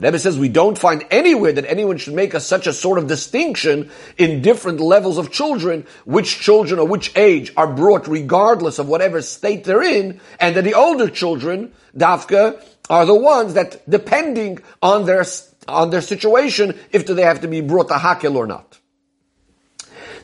The 0.00 0.06
Rebbe 0.06 0.18
says 0.18 0.38
we 0.38 0.48
don't 0.48 0.78
find 0.78 1.04
anywhere 1.10 1.52
that 1.52 1.66
anyone 1.66 1.98
should 1.98 2.14
make 2.14 2.32
a, 2.32 2.40
such 2.40 2.66
a 2.66 2.72
sort 2.72 2.96
of 2.96 3.06
distinction 3.06 3.90
in 4.16 4.40
different 4.40 4.80
levels 4.80 5.18
of 5.18 5.30
children, 5.30 5.86
which 6.06 6.40
children 6.40 6.80
or 6.80 6.86
which 6.86 7.14
age 7.18 7.52
are 7.54 7.70
brought 7.70 8.08
regardless 8.08 8.78
of 8.78 8.88
whatever 8.88 9.20
state 9.20 9.64
they're 9.64 9.82
in, 9.82 10.18
and 10.40 10.56
that 10.56 10.64
the 10.64 10.72
older 10.72 11.10
children, 11.10 11.74
Dafka, 11.94 12.64
are 12.88 13.04
the 13.04 13.14
ones 13.14 13.52
that, 13.54 13.88
depending 13.90 14.60
on 14.82 15.04
their, 15.04 15.22
on 15.68 15.90
their 15.90 16.00
situation, 16.00 16.78
if 16.92 17.04
do 17.04 17.12
they 17.12 17.24
have 17.24 17.42
to 17.42 17.48
be 17.48 17.60
brought 17.60 17.88
to 17.88 17.94
Hakel 17.94 18.36
or 18.36 18.46
not. 18.46 18.78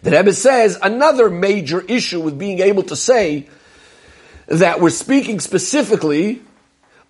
The 0.00 0.10
Rebbe 0.10 0.32
says 0.32 0.78
another 0.82 1.28
major 1.28 1.82
issue 1.82 2.22
with 2.22 2.38
being 2.38 2.60
able 2.60 2.84
to 2.84 2.96
say 2.96 3.46
that 4.46 4.80
we're 4.80 4.88
speaking 4.88 5.38
specifically 5.38 6.40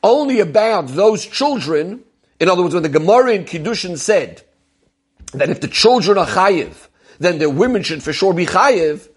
only 0.03 0.41
about 0.41 0.89
those 0.89 1.25
children 1.25 2.03
In 2.39 2.49
other 2.49 2.63
words, 2.63 2.75
when 2.75 2.83
the 2.83 2.89
Gemara 2.89 3.33
in 3.33 3.45
Kiddushin 3.45 3.99
said 3.99 4.43
that 5.33 5.49
if 5.49 5.61
the 5.61 5.69
children 5.69 6.19
are 6.19 6.27
chayiv, 6.27 6.89
then 7.19 7.39
the 7.39 7.49
women 7.49 7.83
should 7.83 8.03
for 8.03 8.13
sure 8.13 8.35
be 8.35 8.47
chayiv, 8.47 9.09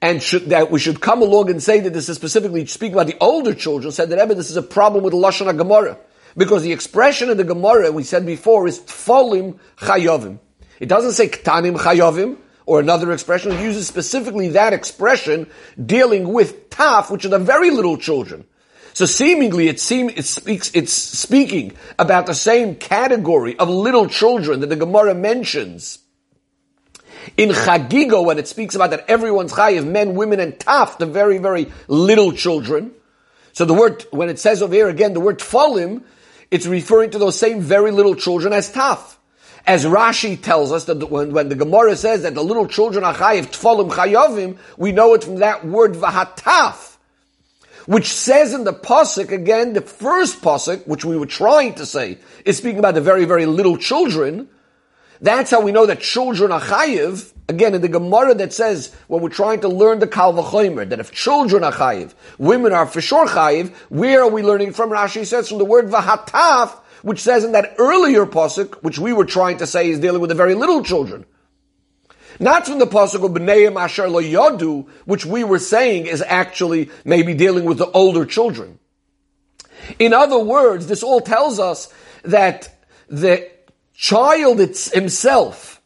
and 0.00 0.22
should, 0.22 0.46
that 0.46 0.70
we 0.70 0.78
should 0.78 1.00
come 1.00 1.22
along 1.22 1.50
and 1.50 1.62
say 1.62 1.80
that 1.80 1.92
this 1.92 2.08
is 2.08 2.16
specifically 2.16 2.66
speaking 2.66 2.94
about 2.94 3.06
the 3.06 3.16
older 3.20 3.54
children, 3.54 3.92
said 3.92 4.10
that 4.10 4.18
Rebbe, 4.18 4.34
this 4.34 4.50
is 4.50 4.56
a 4.56 4.62
problem 4.62 5.02
with 5.02 5.12
the 5.12 5.18
Lashon 5.18 5.56
Gemara. 5.56 5.98
Because 6.36 6.62
the 6.62 6.72
expression 6.72 7.30
in 7.30 7.36
the 7.36 7.44
Gemara, 7.44 7.92
we 7.92 8.02
said 8.02 8.26
before, 8.26 8.66
is 8.66 8.80
tfolim 8.80 9.58
chayovim. 9.78 10.40
It 10.80 10.88
doesn't 10.88 11.12
say 11.12 11.28
ktanim 11.28 11.78
chayovim, 11.78 12.36
or 12.66 12.80
another 12.80 13.12
expression. 13.12 13.52
It 13.52 13.62
uses 13.62 13.86
specifically 13.86 14.48
that 14.50 14.72
expression 14.72 15.46
dealing 15.84 16.32
with 16.32 16.70
taf, 16.70 17.10
which 17.10 17.24
are 17.24 17.28
the 17.28 17.38
very 17.38 17.70
little 17.70 17.96
children. 17.96 18.44
So 18.94 19.06
seemingly 19.06 19.66
it 19.66 19.80
seems, 19.80 20.12
it 20.14 20.24
speaks, 20.24 20.70
it's 20.72 20.92
speaking 20.92 21.72
about 21.98 22.26
the 22.26 22.34
same 22.34 22.76
category 22.76 23.58
of 23.58 23.68
little 23.68 24.08
children 24.08 24.60
that 24.60 24.68
the 24.68 24.76
Gemara 24.76 25.14
mentions. 25.14 25.98
In 27.36 27.48
Chagigo, 27.48 28.24
when 28.24 28.38
it 28.38 28.46
speaks 28.46 28.76
about 28.76 28.90
that 28.90 29.04
everyone's 29.08 29.52
chayiv, 29.52 29.84
men, 29.84 30.14
women, 30.14 30.38
and 30.38 30.52
taf, 30.52 30.98
the 30.98 31.06
very, 31.06 31.38
very 31.38 31.72
little 31.88 32.30
children. 32.30 32.92
So 33.52 33.64
the 33.64 33.74
word, 33.74 34.04
when 34.12 34.28
it 34.28 34.38
says 34.38 34.62
over 34.62 34.74
here 34.74 34.88
again, 34.88 35.12
the 35.12 35.20
word 35.20 35.40
tfalim, 35.40 36.04
it's 36.52 36.66
referring 36.66 37.10
to 37.10 37.18
those 37.18 37.36
same 37.36 37.60
very 37.60 37.90
little 37.90 38.14
children 38.14 38.52
as 38.52 38.72
taf. 38.72 39.16
As 39.66 39.84
Rashi 39.84 40.40
tells 40.40 40.70
us 40.70 40.84
that 40.84 41.10
when, 41.10 41.32
when 41.32 41.48
the 41.48 41.56
Gemara 41.56 41.96
says 41.96 42.22
that 42.22 42.34
the 42.34 42.44
little 42.44 42.68
children 42.68 43.02
are 43.02 43.14
chayiv, 43.14 43.46
tfalim 43.46 43.90
chayovim, 43.90 44.58
we 44.76 44.92
know 44.92 45.14
it 45.14 45.24
from 45.24 45.36
that 45.36 45.66
word 45.66 45.94
vahataf, 45.94 46.93
which 47.86 48.06
says 48.06 48.54
in 48.54 48.64
the 48.64 48.72
pasuk 48.72 49.30
again, 49.30 49.72
the 49.72 49.80
first 49.80 50.40
pasuk, 50.40 50.86
which 50.86 51.04
we 51.04 51.16
were 51.16 51.26
trying 51.26 51.74
to 51.74 51.86
say, 51.86 52.18
is 52.44 52.56
speaking 52.56 52.78
about 52.78 52.94
the 52.94 53.00
very, 53.00 53.24
very 53.24 53.46
little 53.46 53.76
children. 53.76 54.48
That's 55.20 55.50
how 55.50 55.60
we 55.60 55.72
know 55.72 55.86
that 55.86 56.00
children 56.00 56.52
are 56.52 56.60
chayiv. 56.60 57.32
Again, 57.48 57.74
in 57.74 57.82
the 57.82 57.88
Gemara 57.88 58.34
that 58.34 58.52
says, 58.52 58.94
when 59.06 59.22
we're 59.22 59.28
trying 59.28 59.60
to 59.60 59.68
learn 59.68 59.98
the 59.98 60.06
Kal 60.06 60.32
V'chomer, 60.32 60.88
that 60.88 60.98
if 61.00 61.12
children 61.12 61.62
are 61.62 61.72
chayiv, 61.72 62.14
women 62.38 62.72
are 62.72 62.86
for 62.86 63.00
sure 63.00 63.26
chayiv, 63.26 63.70
where 63.90 64.22
are 64.22 64.30
we 64.30 64.42
learning 64.42 64.72
from? 64.72 64.90
Rashi 64.90 65.26
says 65.26 65.48
from 65.48 65.58
the 65.58 65.64
word 65.64 65.88
vahataf, 65.88 66.70
which 67.02 67.20
says 67.20 67.44
in 67.44 67.52
that 67.52 67.74
earlier 67.78 68.24
pasuk, 68.24 68.82
which 68.82 68.98
we 68.98 69.12
were 69.12 69.26
trying 69.26 69.58
to 69.58 69.66
say 69.66 69.90
is 69.90 69.98
dealing 69.98 70.22
with 70.22 70.30
the 70.30 70.34
very 70.34 70.54
little 70.54 70.82
children. 70.82 71.26
Not 72.40 72.66
from 72.66 72.78
the 72.78 72.86
pasuk 72.86 73.24
of 73.24 73.30
B'neim 73.32 73.80
Asher 73.80 74.08
Lo 74.08 74.86
which 75.04 75.24
we 75.24 75.44
were 75.44 75.58
saying 75.58 76.06
is 76.06 76.22
actually 76.22 76.90
maybe 77.04 77.34
dealing 77.34 77.64
with 77.64 77.78
the 77.78 77.90
older 77.90 78.24
children. 78.24 78.78
In 79.98 80.12
other 80.12 80.38
words, 80.38 80.86
this 80.86 81.02
all 81.02 81.20
tells 81.20 81.58
us 81.58 81.92
that 82.22 82.74
the 83.08 83.50
child 83.94 84.58
himself 84.58 85.80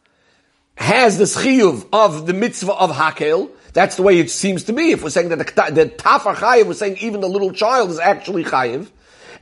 has 0.76 1.18
the 1.18 1.24
chiyuv 1.24 1.86
of 1.92 2.26
the 2.26 2.32
mitzvah 2.32 2.72
of 2.72 2.90
hakel. 2.90 3.50
That's 3.72 3.96
the 3.96 4.02
way 4.02 4.18
it 4.18 4.30
seems 4.30 4.64
to 4.64 4.72
be. 4.72 4.92
If 4.92 5.02
we're 5.02 5.10
saying 5.10 5.28
that 5.30 5.38
the, 5.38 5.72
the 5.72 5.86
tafar 5.86 6.34
chayiv, 6.34 6.66
we're 6.66 6.74
saying 6.74 6.98
even 6.98 7.20
the 7.20 7.28
little 7.28 7.52
child 7.52 7.90
is 7.90 7.98
actually 7.98 8.44
chayiv. 8.44 8.88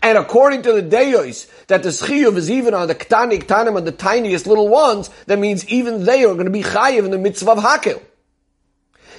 And 0.02 0.18
according 0.18 0.62
to 0.62 0.72
the 0.72 0.82
Deos, 0.82 1.46
that 1.68 1.82
the 1.82 1.88
Schiyuv 1.88 2.36
is 2.36 2.50
even 2.50 2.74
on 2.74 2.88
the 2.88 2.94
Ktani, 2.94 3.42
Ktanim, 3.42 3.76
on 3.76 3.84
the 3.84 3.92
tiniest 3.92 4.46
little 4.46 4.68
ones, 4.68 5.10
that 5.26 5.38
means 5.38 5.66
even 5.68 6.04
they 6.04 6.24
are 6.24 6.34
going 6.34 6.46
to 6.46 6.50
be 6.50 6.62
Chayiv 6.62 7.04
in 7.04 7.10
the 7.10 7.18
mitzvah 7.18 7.52
of 7.52 7.58
Hakel. 7.58 8.02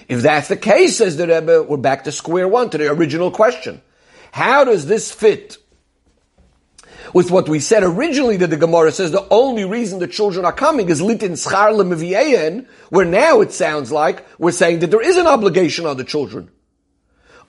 If 0.07 0.21
that's 0.21 0.47
the 0.47 0.55
case, 0.55 0.97
says 0.97 1.17
the 1.17 1.27
Rebbe, 1.27 1.63
we're 1.63 1.77
back 1.77 2.05
to 2.05 2.11
square 2.11 2.47
one, 2.47 2.69
to 2.69 2.77
the 2.77 2.89
original 2.89 3.31
question. 3.31 3.81
How 4.31 4.63
does 4.63 4.85
this 4.85 5.11
fit 5.11 5.57
with 7.13 7.31
what 7.31 7.49
we 7.49 7.59
said 7.59 7.83
originally 7.83 8.37
that 8.37 8.49
the 8.49 8.57
Gemara 8.57 8.91
says 8.91 9.11
the 9.11 9.27
only 9.29 9.65
reason 9.65 9.99
the 9.99 10.07
children 10.07 10.45
are 10.45 10.53
coming 10.53 10.89
is 10.89 11.01
litin 11.01 11.31
schar 11.31 11.73
lemivieyen, 11.73 12.67
where 12.89 13.05
now 13.05 13.41
it 13.41 13.51
sounds 13.51 13.91
like 13.91 14.25
we're 14.39 14.51
saying 14.51 14.79
that 14.79 14.91
there 14.91 15.01
is 15.01 15.17
an 15.17 15.27
obligation 15.27 15.85
on 15.85 15.97
the 15.97 16.03
children. 16.03 16.49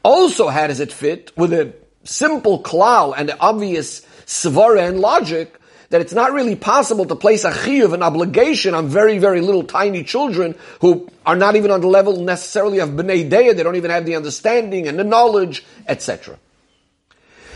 Also, 0.03 0.49
how 0.49 0.67
does 0.67 0.81
it 0.81 0.93
fit 0.93 1.33
with 1.37 1.53
a 1.53 1.75
simple 2.09 2.63
klal 2.63 3.15
and 3.17 3.35
obvious 3.39 4.01
svara 4.27 4.89
and 4.89 5.01
logic 5.01 5.59
that 5.91 6.01
it's 6.01 6.13
not 6.13 6.33
really 6.33 6.57
possible 6.57 7.07
to 7.07 7.17
place 7.17 7.45
a 7.45 7.51
chiyuv, 7.51 7.95
an 7.95 8.03
obligation 8.03 8.75
on 8.75 8.89
very, 8.89 9.19
very 9.19 9.41
little 9.41 9.65
tiny 9.65 10.05
children 10.05 10.55
who 10.81 11.09
are 11.25 11.37
not 11.37 11.57
even 11.57 11.71
on 11.71 11.81
the 11.81 11.87
level 11.87 12.21
necessarily 12.21 12.79
of 12.79 12.91
bnei 12.91 13.29
deya, 13.29 13.57
they 13.57 13.63
don't 13.63 13.77
even 13.77 13.91
have 13.91 14.05
the 14.05 14.17
understanding 14.17 14.87
and 14.87 14.99
the 14.99 15.05
knowledge, 15.05 15.65
etc. 15.87 16.39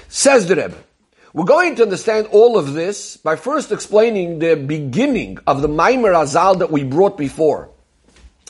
Says 0.08 0.46
the 0.46 0.56
Rebbe. 0.56 0.76
We're 1.34 1.44
going 1.44 1.76
to 1.76 1.82
understand 1.82 2.28
all 2.30 2.58
of 2.58 2.74
this 2.74 3.16
by 3.16 3.36
first 3.36 3.72
explaining 3.72 4.38
the 4.38 4.54
beginning 4.54 5.38
of 5.46 5.62
the 5.62 5.68
Maimer 5.68 6.12
Azal 6.12 6.58
that 6.58 6.70
we 6.70 6.84
brought 6.84 7.16
before 7.16 7.70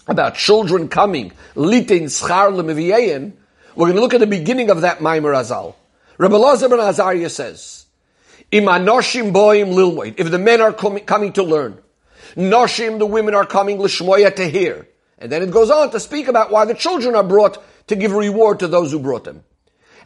about 0.09 0.35
children 0.35 0.89
coming, 0.89 1.31
litin 1.55 2.05
schar 2.05 2.53
lemivieyen. 2.53 3.33
We're 3.77 3.87
going 3.87 3.97
to 3.97 4.01
look 4.01 4.15
at 4.15 4.21
the 4.21 4.27
beginning 4.27 4.71
of 4.71 4.81
that 4.81 4.99
Maimer 4.99 5.33
Azal. 5.33 5.77
Rabbi 6.23 6.37
Lazar 6.37 6.69
ben 6.69 6.79
Azariah 6.79 7.29
says, 7.29 7.87
Im 8.53 8.67
anoshim 8.67 9.33
boim 9.33 9.75
lilmoid, 9.75 10.15
if 10.19 10.31
the 10.31 10.39
men 10.39 10.61
are 10.61 10.73
com- 10.73 11.01
coming 11.01 11.33
to 11.33 11.43
learn, 11.43 11.79
noshim, 12.37 13.01
the 13.01 13.07
women 13.07 13.35
are 13.35 13.45
coming 13.45 13.79
lishmoya 13.79 14.33
to 14.37 14.49
hear. 14.49 14.87
And 15.19 15.33
then 15.33 15.43
it 15.43 15.51
goes 15.51 15.69
on 15.69 15.91
to 15.91 15.99
speak 15.99 16.29
about 16.29 16.53
why 16.53 16.65
the 16.65 16.75
children 16.75 17.17
are 17.17 17.25
brought 17.25 17.61
to 17.89 17.97
give 17.97 18.13
reward 18.13 18.61
to 18.61 18.69
those 18.69 18.93
who 18.93 19.01
brought 19.01 19.25
them. 19.25 19.43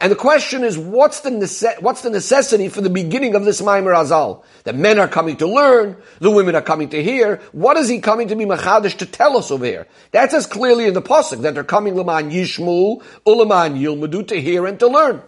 And 0.01 0.11
the 0.11 0.17
question 0.17 0.65
is, 0.65 0.79
what's 0.79 1.21
the, 1.21 1.29
nece- 1.29 1.83
what's 1.83 2.01
the 2.01 2.09
necessity 2.09 2.71
for 2.71 2.81
the 2.81 2.89
beginning 2.89 3.35
of 3.35 3.45
this 3.45 3.61
Maimer 3.61 3.95
Azal? 3.95 4.43
The 4.65 4.73
men 4.73 4.99
are 4.99 5.09
coming 5.09 5.37
to 5.37 5.47
learn, 5.47 5.99
the 6.21 6.31
women 6.31 6.55
are 6.55 6.63
coming 6.63 6.89
to 6.91 7.03
hear. 7.03 7.43
What 7.53 7.77
is 7.77 7.91
he 7.91 8.01
coming 8.01 8.29
to 8.29 8.37
be 8.37 8.47
Machadish 8.47 8.97
to 8.99 9.07
tell 9.07 9.37
us 9.37 9.51
over 9.51 9.67
here? 9.67 9.87
That 10.13 10.31
says 10.31 10.47
clearly 10.47 10.87
in 10.87 10.95
the 10.95 11.03
Pasuk 11.03 11.43
that 11.43 11.53
they're 11.53 11.63
coming 11.63 11.95
Laman 11.95 12.31
Yishmu, 12.31 13.05
Ulaman 13.27 13.79
Yilmadu 13.79 14.27
to 14.29 14.41
hear 14.41 14.65
and 14.65 14.81
to 14.81 14.87
learn. 14.87 15.21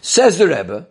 Says 0.00 0.38
the 0.38 0.48
Rebbe, 0.48 0.86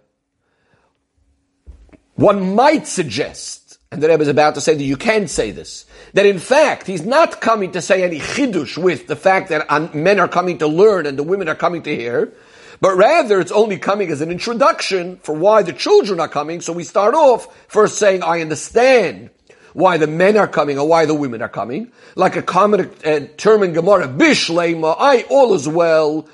one 2.15 2.55
might 2.55 2.85
suggest, 2.85 3.79
and 3.91 4.03
the 4.03 4.09
Rebbe 4.09 4.21
is 4.21 4.27
about 4.27 4.55
to 4.55 4.61
say 4.61 4.75
that 4.75 4.83
you 4.83 4.97
can't 4.97 5.29
say 5.29 5.51
this, 5.51 5.85
that 6.13 6.25
in 6.25 6.39
fact 6.39 6.85
he's 6.85 7.05
not 7.05 7.41
coming 7.41 7.71
to 7.71 7.81
say 7.81 8.03
any 8.03 8.19
chidush 8.19 8.77
with 8.77 9.07
the 9.07 9.15
fact 9.15 9.49
that 9.49 9.95
men 9.95 10.19
are 10.19 10.27
coming 10.27 10.57
to 10.59 10.67
learn 10.67 11.05
and 11.05 11.17
the 11.17 11.23
women 11.23 11.47
are 11.47 11.55
coming 11.55 11.81
to 11.83 11.95
hear, 11.95 12.33
but 12.81 12.95
rather 12.95 13.39
it's 13.39 13.51
only 13.51 13.77
coming 13.77 14.09
as 14.09 14.21
an 14.21 14.31
introduction 14.31 15.17
for 15.17 15.33
why 15.33 15.63
the 15.63 15.73
children 15.73 16.19
are 16.19 16.27
coming. 16.27 16.61
So 16.61 16.73
we 16.73 16.83
start 16.83 17.13
off 17.13 17.47
first 17.67 17.97
saying, 17.97 18.23
I 18.23 18.41
understand 18.41 19.29
why 19.73 19.97
the 19.97 20.07
men 20.07 20.37
are 20.37 20.47
coming 20.47 20.77
or 20.77 20.87
why 20.87 21.05
the 21.05 21.13
women 21.13 21.41
are 21.41 21.49
coming. 21.49 21.91
Like 22.15 22.35
a 22.35 22.41
common 22.41 22.91
uh, 23.05 23.19
term 23.37 23.63
in 23.63 23.73
Gemara, 23.73 24.07
Bishlema, 24.07 24.95
I 24.97 25.23
all 25.29 25.53
is 25.53 25.67
well 25.67 26.27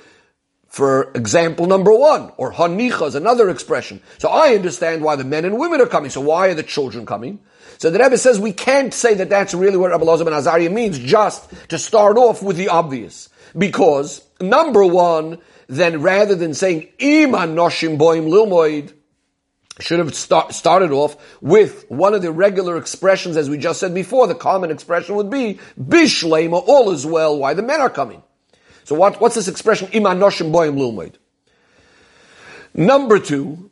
for 0.76 1.10
example 1.16 1.68
number 1.68 1.94
one, 1.94 2.34
or 2.36 2.52
hanicha 2.52 3.08
is 3.08 3.16
another 3.16 3.50
expression. 3.50 4.02
So 4.18 4.28
I 4.28 4.56
understand 4.56 5.04
why 5.04 5.16
the 5.16 5.24
men 5.24 5.46
and 5.46 5.58
women 5.58 5.80
are 5.80 5.86
coming. 5.86 6.10
So 6.10 6.20
why 6.20 6.50
are 6.50 6.54
the 6.54 6.64
children 6.64 7.06
coming? 7.06 7.40
So 7.78 7.90
the 7.90 7.98
Rebbe 7.98 8.18
says 8.18 8.42
we 8.42 8.52
can't 8.52 8.94
say 8.94 9.14
that 9.14 9.30
that's 9.30 9.54
really 9.54 9.78
what 9.78 9.92
Rabbi 9.92 10.04
Lazar 10.04 10.26
ben 10.26 10.34
Azariah 10.34 10.70
means, 10.70 11.00
just 11.00 11.50
to 11.70 11.80
start 11.80 12.18
off 12.18 12.44
with 12.44 12.58
the 12.58 12.68
obvious. 12.68 13.30
Because, 13.58 14.22
number 14.42 14.86
one, 14.86 15.38
then 15.68 16.02
rather 16.02 16.36
than 16.36 16.54
saying, 16.54 16.90
Iman 17.02 17.56
noshim 17.56 17.98
boim 17.98 18.28
lilmoid, 18.28 18.92
should 19.80 20.00
have 20.00 20.14
start, 20.14 20.54
started 20.54 20.92
off 20.92 21.16
with 21.42 21.90
one 21.90 22.14
of 22.14 22.22
the 22.22 22.34
regular 22.34 22.76
expressions, 22.76 23.38
as 23.38 23.50
we 23.50 23.58
just 23.58 23.80
said 23.80 23.94
before. 23.94 24.28
The 24.28 24.36
common 24.36 24.72
expression 24.72 25.16
would 25.16 25.30
be, 25.30 25.58
Bishlema, 25.80 26.62
all 26.68 26.92
is 26.92 27.06
well, 27.06 27.38
why 27.38 27.54
the 27.54 27.64
men 27.64 27.80
are 27.80 27.90
coming. 27.90 28.22
So 28.86 28.96
what, 28.96 29.20
what's 29.20 29.36
this 29.36 29.48
expression? 29.48 29.90
Number 32.74 33.20
two, 33.20 33.72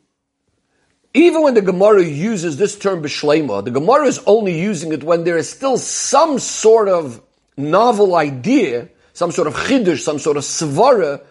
even 1.14 1.42
when 1.42 1.54
the 1.54 1.62
Gemara 1.62 2.02
uses 2.02 2.56
this 2.56 2.76
term 2.76 3.00
b'shlema, 3.02 3.64
the 3.64 3.70
Gemara 3.70 4.06
is 4.06 4.20
only 4.26 4.60
using 4.60 4.92
it 4.92 5.04
when 5.04 5.22
there 5.22 5.38
is 5.38 5.48
still 5.48 5.78
some 5.78 6.40
sort 6.40 6.88
of 6.88 7.22
novel 7.56 8.16
idea, 8.16 8.88
some 9.12 9.30
sort 9.30 9.46
of 9.46 9.54
chiddush, 9.54 10.00
some 10.00 10.18
sort 10.18 10.36
of 10.36 10.42
svara, 10.42 11.24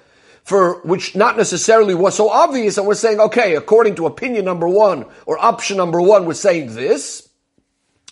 for 0.46 0.82
which 0.84 1.16
not 1.16 1.36
necessarily 1.36 1.94
was 1.94 2.16
so 2.16 2.30
obvious, 2.30 2.78
and 2.78 2.88
we're 2.88 2.94
saying, 2.94 3.20
okay, 3.20 3.56
according 3.56 3.96
to 3.96 4.06
opinion 4.06 4.46
number 4.46 4.68
one, 4.68 5.06
or 5.25 5.38
option 5.38 5.75
number 5.75 6.02
one, 6.02 6.25
we're 6.25 6.34
saying 6.34 6.74
this, 6.74 7.23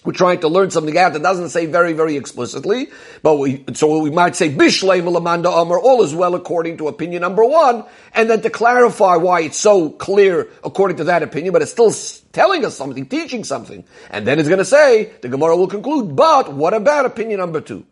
we're 0.04 0.14
trying 0.14 0.40
to 0.40 0.48
learn 0.48 0.72
something 0.72 0.98
out 0.98 1.14
that 1.14 1.22
doesn't 1.22 1.50
say 1.50 1.68
very, 1.68 1.94
very 1.94 2.18
explicitly, 2.18 2.88
but 3.22 3.38
we, 3.38 3.64
so 3.74 4.00
we 4.00 4.10
might 4.10 4.36
say, 4.36 4.50
Bishlei 4.50 5.02
Malamanda 5.02 5.62
Amar, 5.62 5.80
all 5.80 6.02
is 6.02 6.16
well 6.16 6.34
according 6.34 6.78
to 6.78 6.88
opinion 6.88 7.22
number 7.22 7.46
one, 7.46 7.84
and 8.14 8.28
then 8.28 8.42
to 8.42 8.50
clarify 8.50 9.18
why 9.18 9.42
it's 9.42 9.58
so 9.58 9.92
clear 9.92 10.48
according 10.64 10.98
to 10.98 11.04
that 11.04 11.22
opinion, 11.22 11.54
but 11.54 11.62
it's 11.62 11.72
still 11.72 11.94
telling 12.32 12.66
us 12.66 12.76
something, 12.76 13.06
teaching 13.06 13.44
something. 13.44 13.84
And 14.10 14.26
then 14.26 14.40
it's 14.40 14.50
going 14.50 14.60
to 14.60 14.66
say, 14.66 15.12
the 15.22 15.30
Gemara 15.30 15.56
will 15.56 15.68
conclude, 15.68 16.16
but 16.16 16.52
what 16.52 16.74
about 16.74 17.06
opinion 17.06 17.40
number 17.40 17.62
two? 17.62 17.86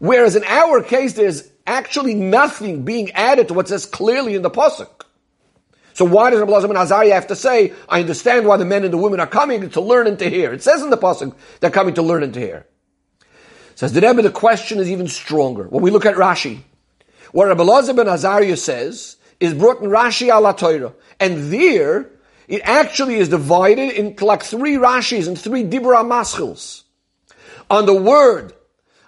Whereas 0.00 0.34
in 0.34 0.42
our 0.42 0.82
case, 0.82 1.12
there's 1.12 1.48
actually 1.64 2.14
nothing 2.14 2.84
being 2.84 3.12
added 3.12 3.46
to 3.48 3.54
what 3.54 3.68
says 3.68 3.86
clearly 3.86 4.34
in 4.34 4.42
the 4.42 4.50
Pasuk. 4.50 5.01
So 5.94 6.04
why 6.04 6.30
does 6.30 6.40
Rabbi 6.40 6.66
ben 6.66 6.76
Azariah 6.76 7.14
have 7.14 7.26
to 7.28 7.36
say, 7.36 7.72
I 7.88 8.00
understand 8.00 8.46
why 8.46 8.56
the 8.56 8.64
men 8.64 8.84
and 8.84 8.92
the 8.92 8.98
women 8.98 9.20
are 9.20 9.26
coming 9.26 9.68
to 9.70 9.80
learn 9.80 10.06
and 10.06 10.18
to 10.18 10.28
hear? 10.28 10.52
It 10.52 10.62
says 10.62 10.82
in 10.82 10.90
the 10.90 10.96
Pasuk, 10.96 11.34
they're 11.60 11.70
coming 11.70 11.94
to 11.94 12.02
learn 12.02 12.22
and 12.22 12.32
to 12.34 12.40
hear. 12.40 12.66
Says 13.74 13.92
the 13.92 14.00
Rebbe, 14.00 14.22
the 14.22 14.30
question 14.30 14.78
is 14.78 14.90
even 14.90 15.08
stronger. 15.08 15.64
When 15.64 15.82
we 15.82 15.90
look 15.90 16.06
at 16.06 16.14
Rashi, 16.14 16.60
what 17.32 17.48
Rabbi 17.48 17.62
Lazar 17.62 17.94
ben 17.94 18.08
Azariah 18.08 18.56
says 18.56 19.16
is 19.40 19.54
brought 19.54 19.82
in 19.82 19.90
Rashi 19.90 20.28
ala 20.28 20.54
Torah. 20.54 20.94
And 21.18 21.52
there, 21.52 22.10
it 22.48 22.62
actually 22.64 23.16
is 23.16 23.28
divided 23.28 23.92
into 23.92 24.24
like 24.24 24.42
three 24.42 24.74
Rashis 24.74 25.26
and 25.26 25.38
three 25.38 25.64
Dibra 25.64 26.04
Maschils. 26.04 26.82
On 27.70 27.86
the 27.86 27.94
word 27.94 28.52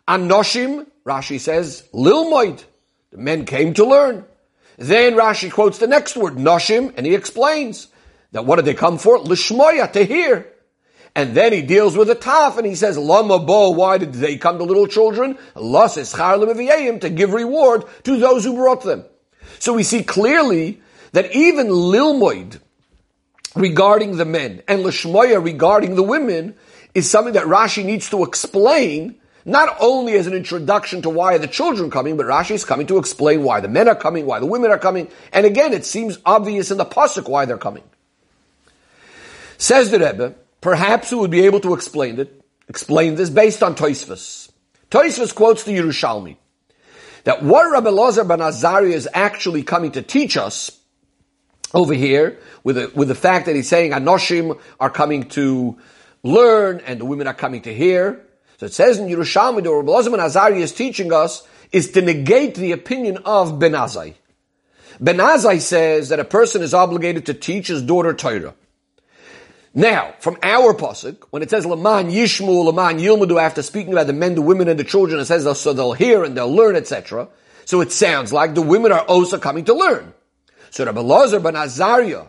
Anoshim, 0.08 0.86
Rashi 1.06 1.40
says, 1.40 1.86
Lilmoid. 1.92 2.64
The 3.10 3.18
men 3.18 3.44
came 3.44 3.74
to 3.74 3.84
learn. 3.84 4.24
Then 4.76 5.14
Rashi 5.14 5.50
quotes 5.50 5.78
the 5.78 5.86
next 5.86 6.16
word, 6.16 6.34
Noshim, 6.34 6.92
and 6.96 7.06
he 7.06 7.14
explains 7.14 7.88
that 8.32 8.44
what 8.44 8.56
did 8.56 8.64
they 8.64 8.74
come 8.74 8.98
for? 8.98 9.18
Lishmoya, 9.18 9.92
to 9.92 10.04
hear. 10.04 10.50
And 11.16 11.36
then 11.36 11.52
he 11.52 11.62
deals 11.62 11.96
with 11.96 12.08
the 12.08 12.16
taf 12.16 12.58
and 12.58 12.66
he 12.66 12.74
says, 12.74 12.98
Lama 12.98 13.38
bo, 13.38 13.70
why 13.70 13.98
did 13.98 14.14
they 14.14 14.36
come 14.36 14.58
to 14.58 14.64
little 14.64 14.88
children? 14.88 15.38
Los 15.54 15.94
to 15.94 17.10
give 17.14 17.32
reward 17.32 17.84
to 18.02 18.16
those 18.16 18.44
who 18.44 18.54
brought 18.54 18.82
them. 18.82 19.04
So 19.60 19.74
we 19.74 19.84
see 19.84 20.02
clearly 20.02 20.80
that 21.12 21.32
even 21.32 21.68
Lilmoid 21.68 22.60
regarding 23.54 24.16
the 24.16 24.24
men 24.24 24.62
and 24.66 24.84
Lishmoya 24.84 25.42
regarding 25.42 25.94
the 25.94 26.02
women 26.02 26.56
is 26.94 27.08
something 27.08 27.34
that 27.34 27.46
Rashi 27.46 27.84
needs 27.84 28.10
to 28.10 28.24
explain 28.24 29.14
not 29.44 29.76
only 29.80 30.14
as 30.14 30.26
an 30.26 30.32
introduction 30.32 31.02
to 31.02 31.10
why 31.10 31.38
the 31.38 31.46
children 31.46 31.88
are 31.88 31.92
coming, 31.92 32.16
but 32.16 32.26
Rashi 32.26 32.52
is 32.52 32.64
coming 32.64 32.86
to 32.86 32.98
explain 32.98 33.42
why 33.42 33.60
the 33.60 33.68
men 33.68 33.88
are 33.88 33.94
coming, 33.94 34.26
why 34.26 34.40
the 34.40 34.46
women 34.46 34.70
are 34.70 34.78
coming, 34.78 35.08
and 35.32 35.44
again, 35.44 35.72
it 35.72 35.84
seems 35.84 36.18
obvious 36.24 36.70
in 36.70 36.78
the 36.78 36.86
pasuk 36.86 37.28
why 37.28 37.44
they're 37.44 37.58
coming. 37.58 37.84
Says 39.58 39.90
the 39.90 39.98
Rebbe, 39.98 40.34
perhaps 40.60 41.12
we 41.12 41.18
would 41.18 41.30
be 41.30 41.46
able 41.46 41.60
to 41.60 41.74
explain 41.74 42.18
it, 42.18 42.42
explain 42.68 43.14
this 43.14 43.30
based 43.30 43.62
on 43.62 43.74
Toisvus. 43.74 44.50
Toisvus 44.90 45.34
quotes 45.34 45.64
the 45.64 45.76
Yerushalmi 45.76 46.36
that 47.24 47.42
what 47.42 47.70
Rabbi 47.70 47.90
Lazar 47.90 48.24
ben 48.24 48.40
Azariah 48.40 48.94
is 48.94 49.08
actually 49.12 49.62
coming 49.62 49.92
to 49.92 50.02
teach 50.02 50.36
us 50.36 50.70
over 51.72 51.92
here, 51.92 52.38
with 52.62 52.76
the, 52.76 52.90
with 52.94 53.08
the 53.08 53.14
fact 53.14 53.46
that 53.46 53.56
he's 53.56 53.68
saying 53.68 53.90
Anoshim 53.90 54.58
are 54.78 54.90
coming 54.90 55.28
to 55.30 55.76
learn 56.22 56.80
and 56.86 57.00
the 57.00 57.04
women 57.04 57.26
are 57.26 57.34
coming 57.34 57.62
to 57.62 57.74
hear. 57.74 58.24
So 58.58 58.66
it 58.66 58.74
says 58.74 58.98
in 58.98 59.08
Yerushalmi, 59.08 59.62
the 59.62 59.72
Rabbi 59.72 59.90
Lazar 59.90 60.10
ben 60.10 60.60
is 60.60 60.72
teaching 60.72 61.12
us 61.12 61.46
is 61.72 61.90
to 61.92 62.02
negate 62.02 62.54
the 62.54 62.72
opinion 62.72 63.18
of 63.24 63.58
Ben 63.58 63.72
Azai. 63.72 64.14
Ben 65.00 65.16
Azai 65.16 65.60
says 65.60 66.10
that 66.10 66.20
a 66.20 66.24
person 66.24 66.62
is 66.62 66.72
obligated 66.72 67.26
to 67.26 67.34
teach 67.34 67.66
his 67.66 67.82
daughter 67.82 68.14
Torah. 68.14 68.54
Now, 69.76 70.14
from 70.20 70.38
our 70.40 70.72
pasuk, 70.72 71.16
when 71.30 71.42
it 71.42 71.50
says 71.50 71.66
"Laman 71.66 72.08
Yishmu, 72.08 72.64
Laman 72.64 72.98
Yilmudu," 72.98 73.42
after 73.42 73.60
speaking 73.60 73.92
about 73.92 74.06
the 74.06 74.12
men, 74.12 74.36
the 74.36 74.42
women, 74.42 74.68
and 74.68 74.78
the 74.78 74.84
children, 74.84 75.18
it 75.18 75.24
says 75.24 75.60
so 75.60 75.72
they'll 75.72 75.94
hear 75.94 76.22
and 76.22 76.36
they'll 76.36 76.54
learn, 76.54 76.76
etc. 76.76 77.26
So 77.64 77.80
it 77.80 77.90
sounds 77.90 78.32
like 78.32 78.54
the 78.54 78.62
women 78.62 78.92
are 78.92 79.00
also 79.00 79.36
coming 79.36 79.64
to 79.64 79.74
learn. 79.74 80.14
So 80.70 80.84
Rabbi 80.84 81.00
Lazar 81.00 81.40
ben 81.40 81.56
Azariah, 81.56 82.26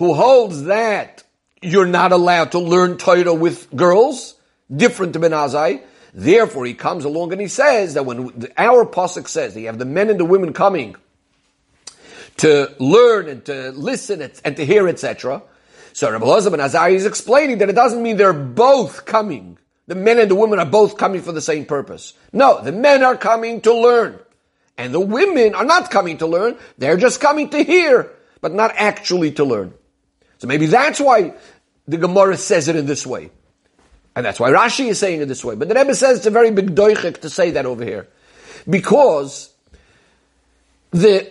who 0.00 0.14
holds 0.14 0.64
that 0.64 1.22
you're 1.62 1.86
not 1.86 2.10
allowed 2.10 2.52
to 2.52 2.58
learn 2.58 2.98
Torah 2.98 3.32
with 3.32 3.70
girls, 3.76 4.34
different 4.74 5.12
to 5.14 5.18
Ben 5.18 5.32
Azai. 5.32 5.82
Therefore, 6.14 6.64
he 6.64 6.74
comes 6.74 7.04
along 7.04 7.32
and 7.32 7.40
he 7.40 7.48
says 7.48 7.94
that 7.94 8.04
when 8.06 8.48
our 8.56 8.84
pasuk 8.84 9.28
says 9.28 9.54
that 9.54 9.60
you 9.60 9.66
have 9.66 9.78
the 9.78 9.84
men 9.84 10.10
and 10.10 10.18
the 10.18 10.24
women 10.24 10.52
coming 10.52 10.96
to 12.38 12.74
learn 12.78 13.28
and 13.28 13.44
to 13.44 13.70
listen 13.72 14.22
and 14.44 14.56
to 14.56 14.64
hear, 14.64 14.88
etc. 14.88 15.42
So 15.92 16.10
Rabbi 16.10 16.24
Elazar 16.24 16.50
ben 16.50 16.60
Azari 16.60 16.94
is 16.94 17.06
explaining 17.06 17.58
that 17.58 17.68
it 17.68 17.74
doesn't 17.74 18.02
mean 18.02 18.16
they're 18.16 18.32
both 18.32 19.04
coming. 19.04 19.58
The 19.86 19.94
men 19.94 20.18
and 20.18 20.30
the 20.30 20.34
women 20.34 20.58
are 20.58 20.66
both 20.66 20.96
coming 20.96 21.22
for 21.22 21.32
the 21.32 21.40
same 21.40 21.64
purpose. 21.64 22.12
No, 22.32 22.62
the 22.62 22.72
men 22.72 23.02
are 23.02 23.16
coming 23.16 23.60
to 23.62 23.74
learn. 23.74 24.18
And 24.76 24.94
the 24.94 25.00
women 25.00 25.54
are 25.54 25.64
not 25.64 25.90
coming 25.90 26.18
to 26.18 26.26
learn. 26.26 26.56
They're 26.78 26.96
just 26.96 27.20
coming 27.20 27.50
to 27.50 27.64
hear, 27.64 28.10
but 28.40 28.54
not 28.54 28.72
actually 28.76 29.32
to 29.32 29.44
learn. 29.44 29.74
So 30.38 30.46
maybe 30.46 30.66
that's 30.66 31.00
why 31.00 31.34
the 31.88 31.96
Gemara 31.96 32.36
says 32.36 32.68
it 32.68 32.76
in 32.76 32.86
this 32.86 33.04
way. 33.04 33.30
And 34.18 34.24
that's 34.24 34.40
why 34.40 34.50
Rashi 34.50 34.88
is 34.88 34.98
saying 34.98 35.20
it 35.20 35.26
this 35.26 35.44
way. 35.44 35.54
But 35.54 35.68
the 35.68 35.76
Rebbe 35.76 35.94
says 35.94 36.16
it's 36.16 36.26
a 36.26 36.32
very 36.32 36.50
big 36.50 36.74
doichik 36.74 37.20
to 37.20 37.30
say 37.30 37.52
that 37.52 37.66
over 37.66 37.84
here. 37.84 38.08
Because 38.68 39.54
the 40.90 41.30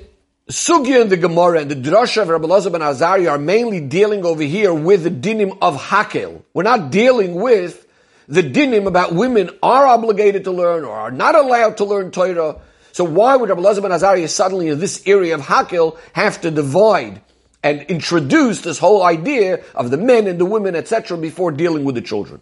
Sugya 0.49 1.01
and 1.01 1.09
the 1.09 1.17
Gemara 1.17 1.59
and 1.59 1.69
the 1.69 1.75
Drasha 1.75 2.21
of 2.21 2.29
Rabbi 2.29 2.47
Lazar 2.47 2.69
ben 2.69 2.79
Azari 2.79 3.29
are 3.29 3.37
mainly 3.37 3.81
dealing 3.81 4.23
over 4.23 4.41
here 4.41 4.73
with 4.73 5.03
the 5.03 5.11
dinim 5.11 5.57
of 5.61 5.75
Hakel. 5.75 6.43
We're 6.53 6.63
not 6.63 6.89
dealing 6.89 7.35
with 7.35 7.85
the 8.29 8.41
dinim 8.41 8.87
about 8.87 9.13
women 9.13 9.49
are 9.61 9.85
obligated 9.85 10.45
to 10.45 10.51
learn 10.51 10.85
or 10.85 10.93
are 10.93 11.11
not 11.11 11.35
allowed 11.35 11.75
to 11.77 11.83
learn 11.83 12.11
Torah. 12.11 12.61
So 12.93 13.03
why 13.03 13.35
would 13.35 13.49
Rabbi 13.49 13.59
Lazar 13.59 13.81
ben 13.81 13.91
Azari 13.91 14.29
suddenly 14.29 14.69
in 14.69 14.79
this 14.79 15.05
area 15.05 15.35
of 15.35 15.41
Hakel 15.41 15.97
have 16.13 16.39
to 16.39 16.51
divide 16.51 17.21
and 17.61 17.81
introduce 17.81 18.61
this 18.61 18.79
whole 18.79 19.03
idea 19.03 19.61
of 19.75 19.91
the 19.91 19.97
men 19.97 20.25
and 20.25 20.39
the 20.39 20.45
women, 20.45 20.73
etc., 20.73 21.17
before 21.17 21.51
dealing 21.51 21.83
with 21.83 21.95
the 21.95 22.01
children? 22.01 22.39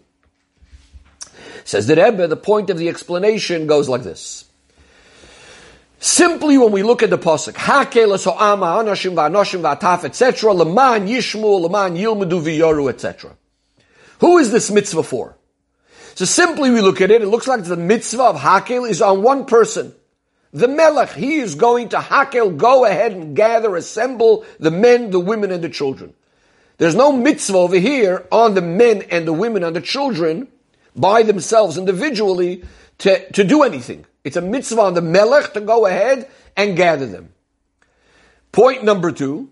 Says 1.66 1.88
the 1.88 1.96
Rebbe, 1.96 2.28
the 2.28 2.36
point 2.36 2.70
of 2.70 2.78
the 2.78 2.88
explanation 2.88 3.66
goes 3.66 3.88
like 3.88 4.04
this. 4.04 4.44
Simply 5.98 6.56
when 6.58 6.70
we 6.70 6.84
look 6.84 7.02
at 7.02 7.10
the 7.10 7.18
pasuk, 7.18 7.54
Hakel 7.54 8.12
ama 8.40 8.66
anashim 8.66 9.14
va'anoshim 9.14 9.62
va'ataf, 9.62 10.04
etc., 10.04 10.52
leman 10.52 11.08
yishmu, 11.08 11.60
leman 11.60 11.96
yilmedu 11.96 12.40
v'yoru, 12.40 12.88
etc. 12.88 13.36
Who 14.20 14.38
is 14.38 14.52
this 14.52 14.70
mitzvah 14.70 15.02
for? 15.02 15.36
So 16.14 16.24
simply 16.24 16.70
we 16.70 16.80
look 16.80 17.00
at 17.00 17.10
it, 17.10 17.20
it 17.20 17.26
looks 17.26 17.48
like 17.48 17.64
the 17.64 17.76
mitzvah 17.76 18.22
of 18.22 18.36
Hakel 18.36 18.88
is 18.88 19.02
on 19.02 19.24
one 19.24 19.44
person. 19.44 19.92
The 20.52 20.68
Melech, 20.68 21.14
he 21.14 21.38
is 21.38 21.56
going 21.56 21.88
to 21.88 21.96
Hakel, 21.96 22.56
go 22.56 22.84
ahead 22.84 23.10
and 23.10 23.34
gather, 23.34 23.74
assemble 23.74 24.44
the 24.60 24.70
men, 24.70 25.10
the 25.10 25.18
women, 25.18 25.50
and 25.50 25.64
the 25.64 25.68
children. 25.68 26.14
There's 26.78 26.94
no 26.94 27.10
mitzvah 27.10 27.58
over 27.58 27.76
here 27.76 28.24
on 28.30 28.54
the 28.54 28.62
men 28.62 29.02
and 29.10 29.26
the 29.26 29.32
women 29.32 29.64
and 29.64 29.74
the 29.74 29.80
children 29.80 30.46
by 30.96 31.22
themselves 31.22 31.78
individually 31.78 32.64
to, 32.98 33.30
to 33.32 33.44
do 33.44 33.62
anything. 33.62 34.06
It's 34.24 34.36
a 34.36 34.40
mitzvah 34.40 34.80
on 34.80 34.94
the 34.94 35.02
melech 35.02 35.52
to 35.54 35.60
go 35.60 35.86
ahead 35.86 36.28
and 36.56 36.76
gather 36.76 37.06
them. 37.06 37.32
Point 38.52 38.84
number 38.84 39.12
two, 39.12 39.50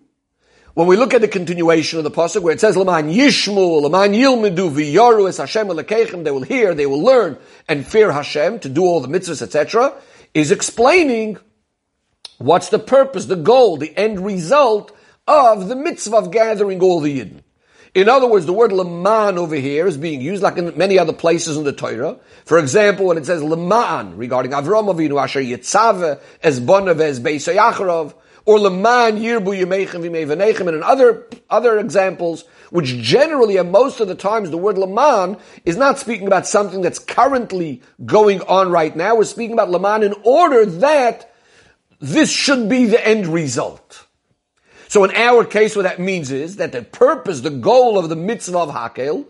when 0.73 0.89
we 0.89 0.97
look 0.97 1.15
at 1.15 1.21
the 1.21 1.29
continuation 1.29 1.99
of 1.99 2.05
the 2.05 2.11
pasuk 2.11 2.43
where 2.43 2.53
it 2.53 2.61
says 2.61 2.77
"Laman 2.77 3.09
Yishmu, 3.09 3.83
Laman 3.83 4.13
Yilmedu 4.13 4.71
v'Yaru 4.73 5.29
es 5.29 5.37
Hashem 5.37 5.69
Elekechem," 5.69 6.25
they 6.25 6.33
will 6.33 6.43
hear, 6.43 6.75
they 6.75 6.87
will 6.87 7.03
learn, 7.03 7.39
and 7.69 7.87
fear 7.87 8.11
Hashem 8.11 8.59
to 8.61 8.69
do 8.69 8.83
all 8.83 9.01
the 9.01 9.07
mitzvahs, 9.07 9.43
etc., 9.43 9.93
is 10.33 10.51
explaining 10.51 11.39
what's 12.39 12.71
the 12.71 12.79
purpose, 12.81 13.27
the 13.27 13.37
goal, 13.37 13.77
the 13.77 13.97
end 13.97 14.25
result 14.25 14.91
of 15.29 15.69
the 15.69 15.77
mitzvah 15.77 16.17
of 16.17 16.33
gathering 16.33 16.81
all 16.81 17.01
the 17.01 17.21
yidden. 17.21 17.43
In 17.95 18.09
other 18.09 18.27
words, 18.27 18.45
the 18.45 18.53
word 18.53 18.73
leman 18.73 19.39
over 19.39 19.55
here 19.55 19.87
is 19.87 19.97
being 19.97 20.21
used 20.21 20.43
like 20.43 20.57
in 20.57 20.77
many 20.77 20.99
other 20.99 21.13
places 21.13 21.57
in 21.57 21.63
the 21.63 21.73
Torah. 21.73 22.19
For 22.45 22.59
example, 22.59 23.07
when 23.07 23.19
it 23.19 23.25
says 23.25 23.41
leman 23.41 24.17
regarding 24.17 24.51
Avram 24.51 24.93
Avinu 24.93 25.23
Asher 25.23 25.41
Yitzave 25.41 26.21
as 26.43 26.61
Bonav 26.61 26.99
as 27.01 27.21
Beisayacharov, 27.21 28.15
or 28.47 28.59
leman 28.59 29.19
Yirbu 29.19 29.63
Yemechem 29.63 30.03
V'Mevanechem, 30.03 30.67
and 30.67 30.77
in 30.77 30.83
other, 30.83 31.29
other 31.49 31.79
examples, 31.79 32.45
which 32.71 32.99
generally 32.99 33.59
and 33.59 33.71
most 33.71 34.01
of 34.01 34.09
the 34.09 34.17
times 34.17 34.51
the 34.51 34.59
word 34.59 34.77
leman 34.77 35.37
is 35.65 35.77
not 35.77 36.01
speaking 36.01 36.27
about 36.27 36.49
something 36.49 36.83
that's 36.83 36.99
currently 36.99 37.81
going 38.05 38.41
on 38.43 38.71
right 38.71 38.95
now. 38.97 39.15
We're 39.15 39.25
speaking 39.25 39.53
about 39.53 39.71
leman 39.71 40.03
in 40.03 40.15
order 40.25 40.67
that 40.67 41.33
this 42.01 42.31
should 42.31 42.69
be 42.69 42.87
the 42.87 43.07
end 43.07 43.29
result. 43.29 44.04
So 44.95 45.03
in 45.03 45.11
our 45.17 45.45
case, 45.45 45.75
what 45.75 45.83
that 45.83 45.99
means 45.99 46.31
is 46.31 46.55
that 46.59 46.71
the 46.71 46.83
purpose, 46.83 47.41
the 47.41 47.51
goal 47.51 47.99
of 47.99 48.09
the 48.09 48.15
mitzvah 48.15 48.61
of 48.61 48.69
Hakel, 48.69 49.27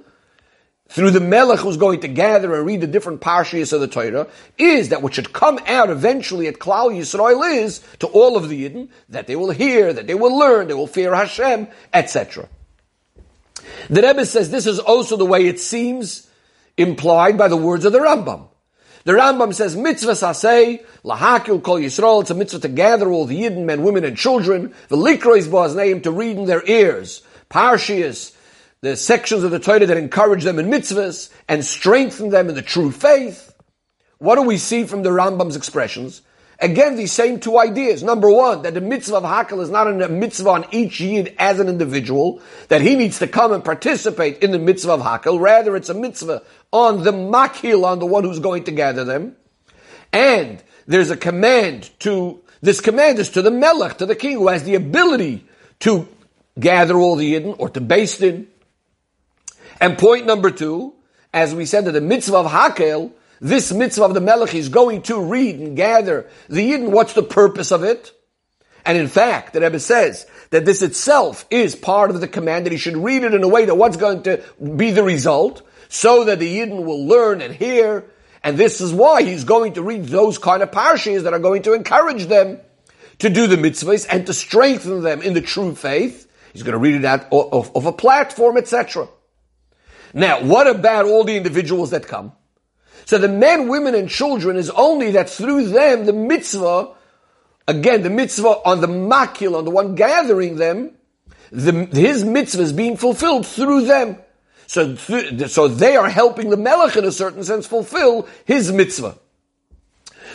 through 0.89 1.11
the 1.11 1.21
melech 1.21 1.61
who's 1.61 1.79
going 1.79 2.01
to 2.01 2.09
gather 2.09 2.55
and 2.55 2.67
read 2.67 2.83
the 2.83 2.87
different 2.87 3.23
parshias 3.23 3.73
of 3.73 3.81
the 3.81 3.89
Torah, 3.89 4.27
is 4.59 4.91
that 4.91 5.01
what 5.01 5.15
should 5.15 5.33
come 5.33 5.59
out 5.67 5.89
eventually 5.89 6.49
at 6.49 6.59
Klal 6.59 6.95
Yisrael 6.95 7.51
is 7.51 7.81
to 8.01 8.07
all 8.09 8.37
of 8.37 8.51
the 8.51 8.69
Yidden 8.69 8.91
that 9.09 9.27
they 9.27 9.37
will 9.37 9.53
hear, 9.53 9.91
that 9.91 10.07
they 10.07 10.15
will 10.15 10.39
learn, 10.39 10.69
they 10.69 10.75
will 10.75 10.87
fear 10.87 11.15
Hashem, 11.15 11.69
etc. 11.95 12.47
The 13.89 14.03
Rebbe 14.03 14.27
says 14.27 14.51
this 14.51 14.67
is 14.67 14.79
also 14.79 15.17
the 15.17 15.25
way 15.25 15.47
it 15.47 15.61
seems 15.61 16.29
implied 16.77 17.39
by 17.39 17.49
the 17.49 17.57
words 17.57 17.87
of 17.87 17.93
the 17.95 18.01
Rambam. 18.01 18.49
The 19.05 19.13
Rambam 19.13 19.53
says, 19.53 19.77
mitzvah 19.77 20.13
sasei, 20.13 20.83
lahakil 21.05 21.63
kol 21.63 21.79
Yisrael, 21.79 22.23
it's 22.23 22.31
a 22.31 22.35
mitzvah 22.35 22.61
to 22.61 22.69
gather 22.69 23.11
all 23.11 23.27
the 23.27 23.43
Yidden, 23.43 23.65
men, 23.65 23.83
women, 23.83 24.03
and 24.03 24.17
children, 24.17 24.75
the 24.89 24.97
likrois 24.97 25.51
boaz 25.51 25.75
name, 25.75 26.01
to 26.03 26.11
read 26.11 26.39
in 26.39 26.47
their 26.47 26.67
ears, 26.67 27.23
parshias, 27.51 28.35
the 28.81 28.97
sections 28.97 29.45
of 29.45 29.51
the 29.51 29.59
Torah 29.59 29.85
that 29.85 29.99
encourage 29.99 30.45
them 30.45 30.59
in 30.59 30.71
mitzvahs, 30.71 31.31
and 31.49 31.63
strengthen 31.63 32.31
them 32.31 32.49
in 32.49 32.55
the 32.55 32.63
true 32.63 32.91
faith. 32.91 33.55
What 34.19 34.37
do 34.37 34.43
we 34.43 34.57
see 34.57 34.85
from 34.85 35.03
the 35.03 35.11
Rambam's 35.11 35.57
expressions? 35.57 36.23
Again, 36.61 36.97
these 36.97 37.13
same 37.13 37.41
two 37.41 37.59
ideas. 37.59 38.03
Number 38.03 38.31
one, 38.31 38.63
that 38.63 38.75
the 38.75 38.81
mitzvah 38.81 39.17
of 39.17 39.25
Hakel 39.25 39.61
is 39.61 39.71
not 39.71 39.89
a 39.89 40.09
mitzvah 40.09 40.51
on 40.51 40.67
each 40.71 41.01
Yid 41.01 41.35
as 41.39 41.59
an 41.59 41.69
individual, 41.69 42.41
that 42.69 42.81
he 42.81 42.95
needs 42.95 43.19
to 43.19 43.27
come 43.27 43.53
and 43.53 43.65
participate 43.65 44.43
in 44.43 44.53
the 44.53 44.59
mitzvah 44.59 44.93
of 44.93 45.01
Hakel. 45.01 45.41
Rather, 45.41 45.75
it's 45.75 45.89
a 45.89 45.95
mitzvah 45.95 46.43
on 46.73 47.03
the 47.03 47.13
Makil, 47.13 47.85
on 47.85 47.99
the 47.99 48.07
one 48.07 48.25
who's 48.25 48.39
going 48.39 48.65
to 48.65 48.71
gather 48.71 49.05
them. 49.05 49.37
And 50.13 50.63
there's 50.87 51.11
a 51.11 51.17
command 51.17 51.91
to, 52.01 52.41
this 52.61 52.81
command 52.81 53.19
is 53.19 53.31
to 53.31 53.43
the 53.43 53.51
Melech, 53.51 53.99
to 53.99 54.07
the 54.07 54.15
king, 54.15 54.39
who 54.39 54.49
has 54.49 54.63
the 54.63 54.77
ability 54.77 55.47
to 55.81 56.09
gather 56.59 56.97
all 56.97 57.17
the 57.17 57.35
Yidden, 57.35 57.57
or 57.59 57.69
to 57.71 57.81
beis 57.81 58.19
din. 58.19 58.47
And 59.81 59.99
point 59.99 60.25
number 60.25 60.53
two, 60.53 60.95
as 61.33 61.53
we 61.53 61.67
said 61.67 61.85
that 61.87 61.93
the 61.93 62.01
mitzvah 62.01 62.37
of 62.37 62.47
Hakel, 62.47 63.13
this 63.45 63.71
mitzvah 63.73 64.05
of 64.05 64.15
the 64.15 64.23
Melech 64.23 64.55
is 64.55 64.71
going 64.71 65.03
to 65.03 65.21
read 65.21 65.57
and 65.61 65.77
gather 65.77 66.31
the 66.49 66.73
Yidden. 66.73 66.93
What's 66.93 67.13
the 67.13 67.23
purpose 67.23 67.73
of 67.73 67.85
it? 67.85 68.11
And 68.87 68.97
in 68.97 69.07
fact, 69.07 69.53
the 69.53 69.61
Rebbe 69.61 69.81
says 69.81 70.27
that 70.49 70.65
this 70.65 70.81
itself 70.81 71.45
is 71.51 71.77
part 71.77 72.09
of 72.09 72.23
the 72.23 72.27
command 72.27 72.65
that 72.65 72.73
he 72.73 72.79
should 72.79 72.97
read 72.97 73.23
it 73.23 73.35
in 73.35 73.45
a 73.45 73.49
way 73.49 73.67
that 73.67 73.75
what's 73.75 73.99
going 73.99 74.23
to 74.23 74.43
be 74.77 74.93
the 74.93 75.03
result, 75.03 75.61
so 75.91 76.25
that 76.25 76.39
the 76.39 76.59
Yidden 76.59 76.87
will 76.87 77.07
learn 77.07 77.43
and 77.43 77.55
hear. 77.55 78.11
And 78.43 78.57
this 78.57 78.81
is 78.81 78.95
why 78.95 79.23
he's 79.23 79.45
going 79.45 79.75
to 79.75 79.83
read 79.83 80.07
those 80.07 80.39
kind 80.39 80.63
of 80.63 80.71
parshas 80.71 81.25
that 81.25 81.35
are 81.35 81.39
going 81.39 81.65
to 81.65 81.75
encourage 81.75 82.25
them 82.25 82.61
to 83.19 83.29
do 83.29 83.47
the 83.47 83.57
mitzvahs 83.57 84.07
and 84.11 84.27
to 84.27 84.33
strengthen 84.33 85.03
them 85.03 85.21
in 85.21 85.35
the 85.35 85.43
true 85.43 85.75
faith. 85.75 86.31
He's 86.55 86.63
going 86.63 86.73
to 86.73 86.79
read 86.79 86.95
it 86.95 87.05
out 87.05 87.31
of, 87.31 87.77
of 87.77 87.85
a 87.85 87.93
platform, 87.93 88.57
etc. 88.57 89.07
Now, 90.15 90.43
what 90.43 90.67
about 90.67 91.05
all 91.05 91.25
the 91.25 91.37
individuals 91.37 91.91
that 91.91 92.09
come? 92.09 92.33
So 93.07 93.19
the 93.19 93.29
men, 93.29 93.69
women, 93.69 93.95
and 93.95 94.09
children 94.09 94.57
is 94.57 94.71
only 94.71 95.13
that 95.13 95.29
through 95.29 95.69
them 95.69 96.07
the 96.07 96.13
mitzvah, 96.13 96.95
again, 97.69 98.03
the 98.03 98.11
mitzvah 98.11 98.61
on 98.65 98.81
the 98.81 98.87
makil, 98.87 99.57
on 99.57 99.65
the 99.65 99.71
one 99.71 99.95
gathering 99.95 100.57
them, 100.57 100.93
the, 101.51 101.87
his 101.93 102.25
mitzvah 102.25 102.63
is 102.63 102.73
being 102.73 102.97
fulfilled 102.97 103.47
through 103.47 103.87
them. 103.87 104.19
So, 104.67 104.95
th- 104.95 105.51
so 105.51 105.69
they 105.69 105.97
are 105.97 106.09
helping 106.09 106.51
the 106.51 106.57
melech 106.57 106.97
in 106.97 107.05
a 107.05 107.13
certain 107.13 107.45
sense 107.45 107.67
fulfill 107.67 108.27
his 108.45 108.73
mitzvah. 108.73 109.19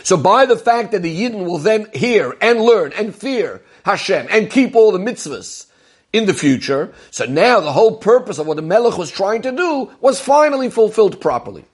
So 0.02 0.16
by 0.16 0.46
the 0.46 0.56
fact 0.56 0.92
that 0.92 1.02
the 1.02 1.14
Yidden 1.14 1.44
will 1.44 1.58
then 1.58 1.88
hear 1.92 2.36
and 2.40 2.60
learn 2.60 2.92
and 2.92 3.14
fear 3.14 3.62
Hashem 3.84 4.28
and 4.30 4.50
keep 4.50 4.74
all 4.74 4.92
the 4.92 4.98
mitzvahs 4.98 5.66
in 6.12 6.26
the 6.26 6.34
future, 6.34 6.92
so 7.10 7.26
now 7.26 7.60
the 7.60 7.72
whole 7.72 7.98
purpose 7.98 8.38
of 8.38 8.46
what 8.46 8.56
the 8.56 8.62
Melech 8.62 8.98
was 8.98 9.10
trying 9.10 9.42
to 9.42 9.52
do 9.52 9.90
was 10.00 10.20
finally 10.20 10.70
fulfilled 10.70 11.20
properly. 11.20 11.64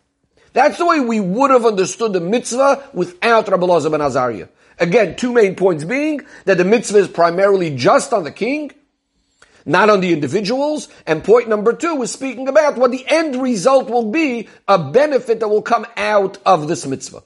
That's 0.57 0.79
the 0.79 0.87
way 0.87 1.01
we 1.01 1.21
would 1.21 1.51
have 1.51 1.67
understood 1.67 2.15
the 2.15 2.21
mitzvah 2.21 2.89
without 2.95 3.47
Rabbi 3.47 3.67
Elazar 3.67 3.91
ben 3.91 4.01
Azariah. 4.01 4.49
Again, 4.79 5.15
two 5.15 5.31
main 5.31 5.55
points 5.55 5.85
being 5.85 6.23
that 6.47 6.57
the 6.57 6.65
mitzvah 6.65 6.97
is 6.97 7.09
primarily 7.09 7.77
just 7.77 8.15
on 8.15 8.25
the 8.25 8.33
king, 8.33 8.73
not 9.67 9.91
on 9.91 10.01
the 10.01 10.15
individuals. 10.15 10.89
And 11.07 11.23
point 11.23 11.51
number 11.51 11.75
two 11.75 12.01
is 12.01 12.11
speaking 12.11 12.49
about 12.49 12.79
what 12.79 12.91
the 12.91 13.05
end 13.07 13.37
result 13.37 13.91
will 13.91 14.11
be, 14.11 14.49
a 14.67 14.79
benefit 14.79 15.41
that 15.41 15.49
will 15.49 15.61
come 15.61 15.87
out 15.95 16.39
of 16.47 16.69
this 16.69 16.87
mitzvah. 16.87 17.23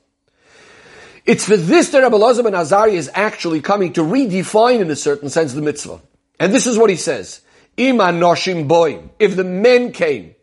It's 1.25 1.45
for 1.45 1.57
this 1.57 1.91
that 1.91 2.03
Rabbi 2.03 2.17
Elazar 2.17 2.43
ben 2.43 2.55
Azariah 2.55 2.95
is 2.95 3.13
actually 3.15 3.61
coming 3.61 3.93
to 3.93 4.01
redefine 4.01 4.81
in 4.81 4.91
a 4.91 4.97
certain 4.97 5.31
sense 5.31 5.53
the 5.53 5.63
mitzvah. 5.63 6.01
And 6.41 6.53
this 6.53 6.67
is 6.67 6.77
what 6.77 6.91
he 6.91 6.97
says. 6.97 7.43
Ima 7.77 8.07
noshim 8.07 8.67
boim. 8.67 9.11
If 9.21 9.37
the 9.37 9.45
men 9.45 9.93
came 9.93 10.35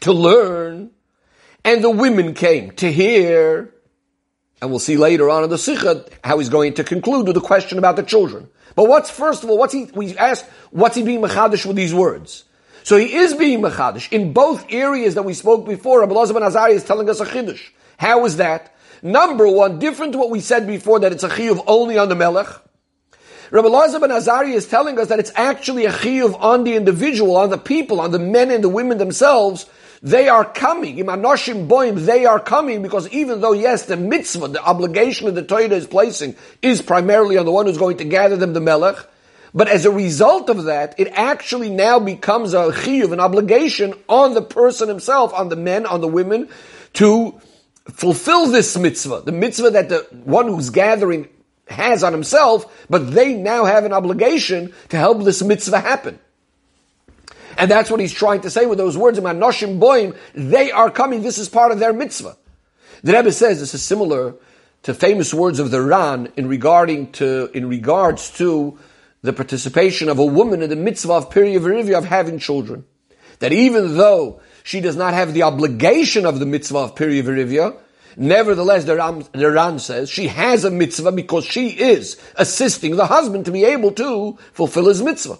to 0.00 0.12
learn, 0.12 0.90
and 1.66 1.82
the 1.82 1.90
women 1.90 2.32
came 2.32 2.70
to 2.76 2.90
hear, 2.90 3.74
and 4.62 4.70
we'll 4.70 4.78
see 4.78 4.96
later 4.96 5.28
on 5.28 5.42
in 5.42 5.50
the 5.50 5.58
Sikha 5.58 6.06
how 6.22 6.38
he's 6.38 6.48
going 6.48 6.74
to 6.74 6.84
conclude 6.84 7.26
with 7.26 7.34
the 7.34 7.40
question 7.40 7.76
about 7.76 7.96
the 7.96 8.04
children. 8.04 8.48
But 8.76 8.88
what's, 8.88 9.10
first 9.10 9.42
of 9.42 9.50
all, 9.50 9.58
what's 9.58 9.74
he, 9.74 9.90
we 9.92 10.16
asked, 10.16 10.44
what's 10.70 10.94
he 10.94 11.02
being 11.02 11.20
machadish 11.20 11.66
with 11.66 11.76
these 11.76 11.92
words? 11.92 12.44
So 12.84 12.96
he 12.96 13.16
is 13.16 13.34
being 13.34 13.62
machadish 13.62 14.12
in 14.12 14.32
both 14.32 14.64
areas 14.70 15.16
that 15.16 15.24
we 15.24 15.34
spoke 15.34 15.66
before. 15.66 16.00
Rabbi 16.00 16.14
Elazar 16.14 16.34
ben 16.34 16.44
Azariah 16.44 16.74
is 16.74 16.84
telling 16.84 17.10
us 17.10 17.18
a 17.18 17.26
chiddush. 17.26 17.70
How 17.98 18.24
is 18.26 18.36
that? 18.36 18.72
Number 19.02 19.48
one, 19.48 19.80
different 19.80 20.12
to 20.12 20.18
what 20.18 20.30
we 20.30 20.38
said 20.38 20.68
before 20.68 21.00
that 21.00 21.10
it's 21.10 21.24
a 21.24 21.28
chiyuv 21.28 21.64
only 21.66 21.98
on 21.98 22.08
the 22.08 22.14
melech. 22.14 22.46
Rabbi 23.50 23.66
Elazar 23.66 24.00
ben 24.00 24.12
Azariah 24.12 24.54
is 24.54 24.68
telling 24.68 25.00
us 25.00 25.08
that 25.08 25.18
it's 25.18 25.32
actually 25.34 25.86
a 25.86 25.90
chiyuv 25.90 26.40
on 26.40 26.62
the 26.62 26.76
individual, 26.76 27.36
on 27.36 27.50
the 27.50 27.58
people, 27.58 28.00
on 28.00 28.12
the 28.12 28.20
men 28.20 28.52
and 28.52 28.62
the 28.62 28.68
women 28.68 28.98
themselves, 28.98 29.66
they 30.02 30.28
are 30.28 30.44
coming. 30.44 30.96
Imanoshim 30.96 31.68
boim, 31.68 32.04
they 32.04 32.26
are 32.26 32.40
coming 32.40 32.82
because 32.82 33.08
even 33.10 33.40
though, 33.40 33.52
yes, 33.52 33.86
the 33.86 33.96
mitzvah, 33.96 34.48
the 34.48 34.62
obligation 34.62 35.26
that 35.26 35.32
the 35.32 35.42
Torah 35.42 35.68
is 35.68 35.86
placing 35.86 36.36
is 36.62 36.82
primarily 36.82 37.38
on 37.38 37.46
the 37.46 37.52
one 37.52 37.66
who's 37.66 37.78
going 37.78 37.96
to 37.98 38.04
gather 38.04 38.36
them, 38.36 38.52
the 38.52 38.60
melech, 38.60 38.96
but 39.56 39.68
as 39.68 39.86
a 39.86 39.90
result 39.90 40.50
of 40.50 40.64
that, 40.64 40.94
it 40.98 41.08
actually 41.12 41.70
now 41.70 41.98
becomes 41.98 42.52
a 42.52 42.72
chiyuv, 42.72 43.12
an 43.12 43.20
obligation 43.20 43.94
on 44.06 44.34
the 44.34 44.42
person 44.42 44.88
himself, 44.88 45.32
on 45.32 45.48
the 45.48 45.56
men, 45.56 45.86
on 45.86 46.02
the 46.02 46.08
women, 46.08 46.50
to 46.94 47.40
fulfill 47.90 48.48
this 48.48 48.76
mitzvah, 48.76 49.22
the 49.24 49.32
mitzvah 49.32 49.70
that 49.70 49.88
the 49.88 50.06
one 50.24 50.48
who's 50.48 50.68
gathering 50.68 51.28
has 51.68 52.04
on 52.04 52.12
himself, 52.12 52.86
but 52.90 53.10
they 53.12 53.32
now 53.32 53.64
have 53.64 53.84
an 53.84 53.94
obligation 53.94 54.74
to 54.90 54.96
help 54.96 55.24
this 55.24 55.42
mitzvah 55.42 55.80
happen. 55.80 56.18
And 57.58 57.70
that's 57.70 57.90
what 57.90 58.00
he's 58.00 58.12
trying 58.12 58.42
to 58.42 58.50
say 58.50 58.66
with 58.66 58.78
those 58.78 58.96
words, 58.96 59.18
Noshim 59.18 59.78
Boim, 59.78 60.16
they 60.34 60.70
are 60.70 60.90
coming, 60.90 61.22
this 61.22 61.38
is 61.38 61.48
part 61.48 61.72
of 61.72 61.78
their 61.78 61.92
mitzvah. 61.92 62.36
The 63.02 63.12
Rebbe 63.12 63.32
says 63.32 63.60
this 63.60 63.74
is 63.74 63.82
similar 63.82 64.34
to 64.82 64.94
famous 64.94 65.32
words 65.32 65.58
of 65.58 65.70
the 65.70 65.82
Ran 65.82 66.32
in 66.36 66.48
regarding 66.48 67.12
to, 67.12 67.50
in 67.54 67.68
regards 67.68 68.30
to 68.32 68.78
the 69.22 69.32
participation 69.32 70.08
of 70.08 70.18
a 70.18 70.24
woman 70.24 70.62
in 70.62 70.70
the 70.70 70.76
mitzvah 70.76 71.12
of 71.14 71.30
Piriyah 71.30 71.98
of 71.98 72.04
having 72.04 72.38
children. 72.38 72.84
That 73.40 73.52
even 73.52 73.96
though 73.96 74.40
she 74.62 74.80
does 74.80 74.96
not 74.96 75.14
have 75.14 75.34
the 75.34 75.42
obligation 75.42 76.26
of 76.26 76.38
the 76.38 76.46
mitzvah 76.46 76.78
of 76.78 76.94
Piriyah 76.94 77.76
nevertheless, 78.16 78.84
the 78.84 78.96
Ran, 78.96 79.24
the 79.32 79.50
Ran 79.50 79.78
says 79.78 80.08
she 80.10 80.28
has 80.28 80.64
a 80.64 80.70
mitzvah 80.70 81.12
because 81.12 81.44
she 81.44 81.68
is 81.68 82.16
assisting 82.36 82.96
the 82.96 83.06
husband 83.06 83.44
to 83.44 83.50
be 83.50 83.64
able 83.64 83.92
to 83.92 84.38
fulfill 84.52 84.88
his 84.88 85.02
mitzvah. 85.02 85.38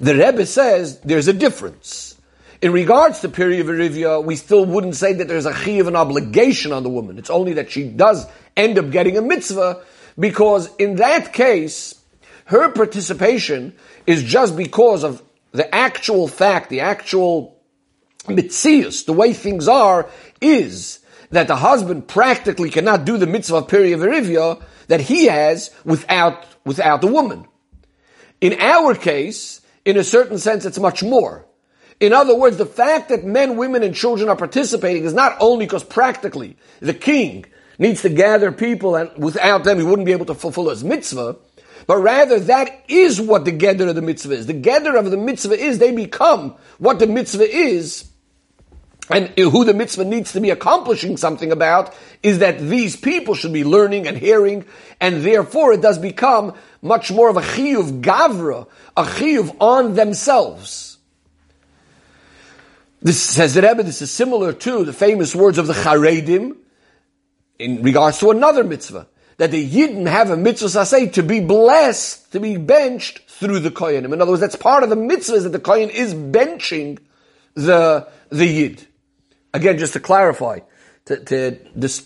The 0.00 0.14
Rebbe 0.14 0.46
says 0.46 1.00
there's 1.00 1.28
a 1.28 1.32
difference. 1.32 2.20
In 2.60 2.72
regards 2.72 3.20
to 3.20 3.28
period 3.28 3.60
of 3.60 3.66
Piriyah 3.66 4.24
we 4.24 4.36
still 4.36 4.64
wouldn't 4.64 4.96
say 4.96 5.12
that 5.14 5.28
there's 5.28 5.46
a 5.46 5.52
chi 5.52 5.72
of 5.72 5.86
an 5.86 5.96
obligation 5.96 6.72
on 6.72 6.82
the 6.82 6.88
woman. 6.88 7.18
It's 7.18 7.30
only 7.30 7.54
that 7.54 7.70
she 7.70 7.88
does 7.88 8.26
end 8.56 8.78
up 8.78 8.90
getting 8.90 9.16
a 9.16 9.22
mitzvah 9.22 9.82
because 10.18 10.74
in 10.76 10.96
that 10.96 11.32
case, 11.32 12.00
her 12.46 12.70
participation 12.70 13.74
is 14.06 14.22
just 14.22 14.56
because 14.56 15.04
of 15.04 15.22
the 15.52 15.72
actual 15.74 16.28
fact, 16.28 16.70
the 16.70 16.80
actual 16.80 17.60
mitzias, 18.24 19.04
the 19.04 19.12
way 19.12 19.32
things 19.32 19.68
are, 19.68 20.08
is 20.40 21.00
that 21.30 21.48
the 21.48 21.56
husband 21.56 22.08
practically 22.08 22.70
cannot 22.70 23.04
do 23.04 23.16
the 23.16 23.26
mitzvah 23.26 23.62
period 23.62 24.00
of 24.00 24.06
Piriyah 24.06 24.62
that 24.88 25.00
he 25.00 25.26
has 25.26 25.70
without, 25.84 26.46
without 26.64 27.00
the 27.00 27.06
woman. 27.06 27.46
In 28.40 28.60
our 28.60 28.94
case, 28.94 29.60
in 29.84 29.96
a 29.96 30.04
certain 30.04 30.38
sense, 30.38 30.64
it's 30.64 30.78
much 30.78 31.02
more. 31.02 31.46
In 32.00 32.12
other 32.12 32.34
words, 32.34 32.56
the 32.56 32.66
fact 32.66 33.10
that 33.10 33.24
men, 33.24 33.56
women, 33.56 33.82
and 33.82 33.94
children 33.94 34.28
are 34.28 34.36
participating 34.36 35.04
is 35.04 35.14
not 35.14 35.36
only 35.40 35.66
because 35.66 35.84
practically 35.84 36.56
the 36.80 36.94
king 36.94 37.44
needs 37.78 38.02
to 38.02 38.08
gather 38.08 38.50
people 38.52 38.96
and 38.96 39.10
without 39.16 39.64
them 39.64 39.78
he 39.78 39.84
wouldn't 39.84 40.06
be 40.06 40.12
able 40.12 40.26
to 40.26 40.34
fulfill 40.34 40.70
his 40.70 40.82
mitzvah, 40.82 41.36
but 41.86 41.98
rather 41.98 42.40
that 42.40 42.84
is 42.88 43.20
what 43.20 43.44
the 43.44 43.52
gather 43.52 43.88
of 43.88 43.94
the 43.94 44.02
mitzvah 44.02 44.34
is. 44.34 44.46
The 44.46 44.54
gather 44.54 44.96
of 44.96 45.10
the 45.10 45.16
mitzvah 45.16 45.58
is 45.58 45.78
they 45.78 45.92
become 45.92 46.56
what 46.78 46.98
the 46.98 47.06
mitzvah 47.06 47.48
is 47.48 48.10
and 49.10 49.28
who 49.38 49.64
the 49.64 49.74
mitzvah 49.74 50.04
needs 50.04 50.32
to 50.32 50.40
be 50.40 50.50
accomplishing 50.50 51.16
something 51.16 51.52
about 51.52 51.94
is 52.22 52.38
that 52.38 52.58
these 52.58 52.96
people 52.96 53.34
should 53.34 53.52
be 53.52 53.64
learning 53.64 54.06
and 54.06 54.16
hearing, 54.16 54.64
and 54.98 55.22
therefore 55.22 55.74
it 55.74 55.82
does 55.82 55.98
become 55.98 56.54
much 56.84 57.10
more 57.10 57.28
of 57.28 57.36
a 57.36 57.40
chiyuv 57.40 58.02
gavra, 58.02 58.68
a 58.96 59.04
chiyuv 59.04 59.56
on 59.58 59.94
themselves. 59.94 60.98
This 63.00 63.20
says 63.20 63.54
the 63.54 63.62
Rebbe, 63.62 63.82
this 63.82 64.02
is 64.02 64.10
similar 64.10 64.52
to 64.52 64.84
the 64.84 64.92
famous 64.92 65.34
words 65.34 65.58
of 65.58 65.66
the 65.66 65.72
Charedim 65.72 66.56
in 67.58 67.82
regards 67.82 68.18
to 68.18 68.30
another 68.30 68.64
mitzvah. 68.64 69.08
That 69.38 69.50
the 69.50 69.68
Yidden 69.68 70.06
have 70.06 70.30
a 70.30 70.36
mitzvah 70.36 70.86
say 70.86 71.08
to 71.08 71.22
be 71.22 71.40
blessed, 71.40 72.32
to 72.32 72.40
be 72.40 72.56
benched 72.56 73.28
through 73.28 73.58
the 73.58 73.70
Koyanim. 73.70 74.12
In 74.12 74.22
other 74.22 74.30
words, 74.30 74.40
that's 74.40 74.54
part 74.54 74.84
of 74.84 74.90
the 74.90 74.96
mitzvah 74.96 75.40
that 75.40 75.48
the 75.48 75.58
Koyan 75.58 75.90
is 75.90 76.14
benching 76.14 76.98
the, 77.54 78.06
the 78.28 78.46
Yid. 78.46 78.86
Again, 79.52 79.78
just 79.78 79.94
to 79.94 80.00
clarify, 80.00 80.60
to, 81.06 81.16
to, 81.18 81.50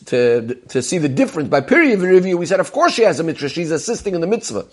to, 0.06 0.54
to 0.68 0.82
see 0.82 0.98
the 0.98 1.08
difference. 1.08 1.48
By 1.48 1.60
pirya 1.60 1.96
v'rivya, 1.96 2.36
we 2.36 2.46
said, 2.46 2.60
of 2.60 2.72
course 2.72 2.94
she 2.94 3.02
has 3.02 3.20
a 3.20 3.24
mitzvah, 3.24 3.48
she's 3.48 3.70
assisting 3.70 4.14
in 4.14 4.20
the 4.20 4.26
mitzvah. 4.26 4.66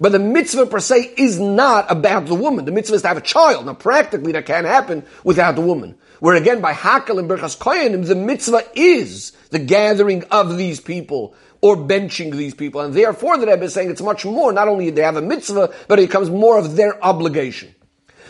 But 0.00 0.12
the 0.12 0.18
mitzvah 0.18 0.66
per 0.66 0.80
se 0.80 1.14
is 1.16 1.38
not 1.38 1.90
about 1.90 2.26
the 2.26 2.34
woman. 2.34 2.64
The 2.64 2.72
mitzvah 2.72 2.96
is 2.96 3.02
to 3.02 3.08
have 3.08 3.16
a 3.16 3.22
child. 3.22 3.66
Now 3.66 3.74
practically 3.74 4.32
that 4.32 4.46
can't 4.46 4.66
happen 4.66 5.04
without 5.24 5.54
the 5.54 5.62
woman. 5.62 5.96
Where 6.20 6.34
again, 6.34 6.60
by 6.60 6.72
Hakel 6.72 7.18
and 7.18 7.28
Berchas 7.28 7.56
Koyanim, 7.58 8.06
the 8.06 8.14
mitzvah 8.14 8.62
is 8.74 9.32
the 9.50 9.58
gathering 9.58 10.24
of 10.24 10.56
these 10.56 10.80
people 10.80 11.34
or 11.60 11.76
benching 11.76 12.32
these 12.32 12.54
people. 12.54 12.80
And 12.80 12.94
therefore 12.94 13.38
the 13.38 13.46
Rebbe 13.46 13.64
is 13.64 13.74
saying 13.74 13.90
it's 13.90 14.02
much 14.02 14.24
more, 14.24 14.52
not 14.52 14.68
only 14.68 14.90
they 14.90 15.02
have 15.02 15.16
a 15.16 15.22
mitzvah, 15.22 15.74
but 15.88 15.98
it 15.98 16.08
becomes 16.08 16.30
more 16.30 16.58
of 16.58 16.76
their 16.76 17.02
obligation. 17.02 17.74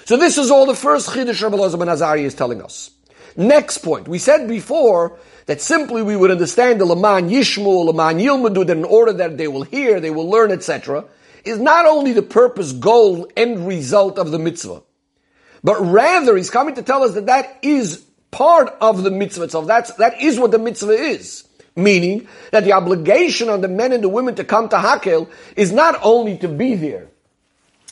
So 0.04 0.16
this 0.16 0.38
is 0.38 0.50
all 0.50 0.66
the 0.66 0.74
first 0.74 1.08
Chiddush 1.10 1.42
Rabbi 1.42 1.56
Elazar 1.56 1.78
ben 1.78 1.88
Azariah 1.88 2.20
is 2.20 2.34
telling 2.34 2.62
us. 2.62 2.90
Next 3.36 3.78
point. 3.78 4.08
We 4.08 4.18
said 4.18 4.48
before 4.48 5.18
that 5.46 5.60
simply 5.60 6.02
we 6.02 6.16
would 6.16 6.30
understand 6.30 6.80
the 6.80 6.84
Laman 6.84 7.30
Yishmu, 7.30 7.86
Laman 7.86 8.18
Yilmadu, 8.18 8.66
that 8.66 8.76
in 8.76 8.84
order 8.84 9.12
that 9.12 9.38
they 9.38 9.48
will 9.48 9.62
hear, 9.62 10.00
they 10.00 10.10
will 10.10 10.28
learn, 10.28 10.50
etc., 10.50 11.04
is 11.44 11.58
not 11.58 11.86
only 11.86 12.12
the 12.12 12.22
purpose, 12.22 12.72
goal, 12.72 13.30
end 13.36 13.66
result 13.66 14.18
of 14.18 14.32
the 14.32 14.38
mitzvah, 14.38 14.82
but 15.62 15.80
rather 15.80 16.36
he's 16.36 16.50
coming 16.50 16.74
to 16.74 16.82
tell 16.82 17.04
us 17.04 17.14
that 17.14 17.26
that 17.26 17.58
is 17.62 18.04
part 18.32 18.76
of 18.80 19.04
the 19.04 19.10
mitzvah 19.10 19.44
itself. 19.44 19.66
That's, 19.66 19.92
that 19.94 20.20
is 20.20 20.38
what 20.38 20.50
the 20.50 20.58
mitzvah 20.58 20.92
is. 20.92 21.44
Meaning 21.76 22.26
that 22.52 22.64
the 22.64 22.72
obligation 22.72 23.48
on 23.48 23.60
the 23.60 23.68
men 23.68 23.92
and 23.92 24.02
the 24.02 24.08
women 24.08 24.34
to 24.36 24.44
come 24.44 24.68
to 24.70 24.76
Hakel 24.76 25.28
is 25.56 25.72
not 25.72 25.98
only 26.02 26.38
to 26.38 26.48
be 26.48 26.74
there. 26.74 27.08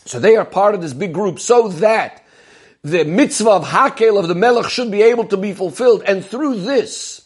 So 0.07 0.19
they 0.19 0.37
are 0.37 0.45
part 0.45 0.75
of 0.75 0.81
this 0.81 0.95
big 0.95 1.13
group 1.13 1.39
so 1.39 1.69
that 1.69 2.25
the 2.83 3.05
mitzvah 3.05 3.51
of 3.51 3.65
Hakel 3.67 4.19
of 4.19 4.29
the 4.29 4.35
Melech 4.35 4.71
should 4.71 4.91
be 4.91 5.03
able 5.03 5.27
to 5.27 5.37
be 5.37 5.53
fulfilled. 5.53 6.03
And 6.07 6.25
through 6.25 6.61
this 6.61 7.24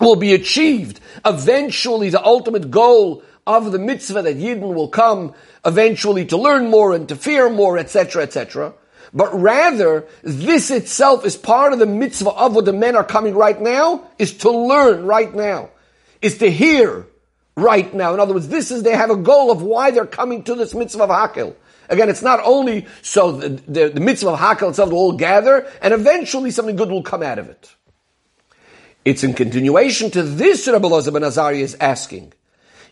will 0.00 0.16
be 0.16 0.34
achieved 0.34 1.00
eventually 1.24 2.10
the 2.10 2.24
ultimate 2.24 2.70
goal 2.70 3.22
of 3.46 3.72
the 3.72 3.78
mitzvah 3.78 4.22
that 4.22 4.36
Yidden 4.36 4.74
will 4.74 4.88
come 4.88 5.34
eventually 5.64 6.24
to 6.26 6.36
learn 6.36 6.70
more 6.70 6.94
and 6.94 7.08
to 7.08 7.16
fear 7.16 7.50
more, 7.50 7.78
etc., 7.78 8.22
etc. 8.22 8.74
But 9.12 9.38
rather, 9.38 10.06
this 10.22 10.70
itself 10.70 11.24
is 11.24 11.36
part 11.36 11.72
of 11.72 11.78
the 11.78 11.86
mitzvah 11.86 12.30
of 12.30 12.54
what 12.54 12.64
the 12.64 12.72
men 12.72 12.96
are 12.96 13.04
coming 13.04 13.34
right 13.34 13.60
now, 13.60 14.08
is 14.18 14.38
to 14.38 14.50
learn 14.50 15.04
right 15.04 15.32
now, 15.32 15.70
is 16.20 16.38
to 16.38 16.50
hear 16.50 17.06
right 17.56 17.92
now. 17.94 18.14
In 18.14 18.20
other 18.20 18.34
words, 18.34 18.48
this 18.48 18.70
is, 18.70 18.82
they 18.82 18.96
have 18.96 19.10
a 19.10 19.16
goal 19.16 19.50
of 19.50 19.62
why 19.62 19.90
they're 19.90 20.06
coming 20.06 20.42
to 20.44 20.54
this 20.54 20.74
mitzvah 20.74 21.04
of 21.04 21.10
Hakel. 21.10 21.54
Again, 21.88 22.08
it's 22.08 22.22
not 22.22 22.40
only 22.42 22.86
so 23.02 23.32
the, 23.32 23.48
the, 23.68 23.88
the 23.90 24.00
mitzvah 24.00 24.30
of 24.30 24.38
Hakel 24.38 24.70
itself 24.70 24.90
will 24.90 24.98
all 24.98 25.12
gather, 25.12 25.70
and 25.82 25.94
eventually 25.94 26.50
something 26.50 26.76
good 26.76 26.90
will 26.90 27.02
come 27.02 27.22
out 27.22 27.38
of 27.38 27.48
it. 27.48 27.73
It's 29.04 29.22
in 29.22 29.34
continuation 29.34 30.10
to 30.12 30.22
this 30.22 30.66
Rabbi 30.66 30.88
Elazar 30.88 31.12
ben 31.12 31.22
Azariah 31.22 31.56
is 31.56 31.76
asking. 31.78 32.32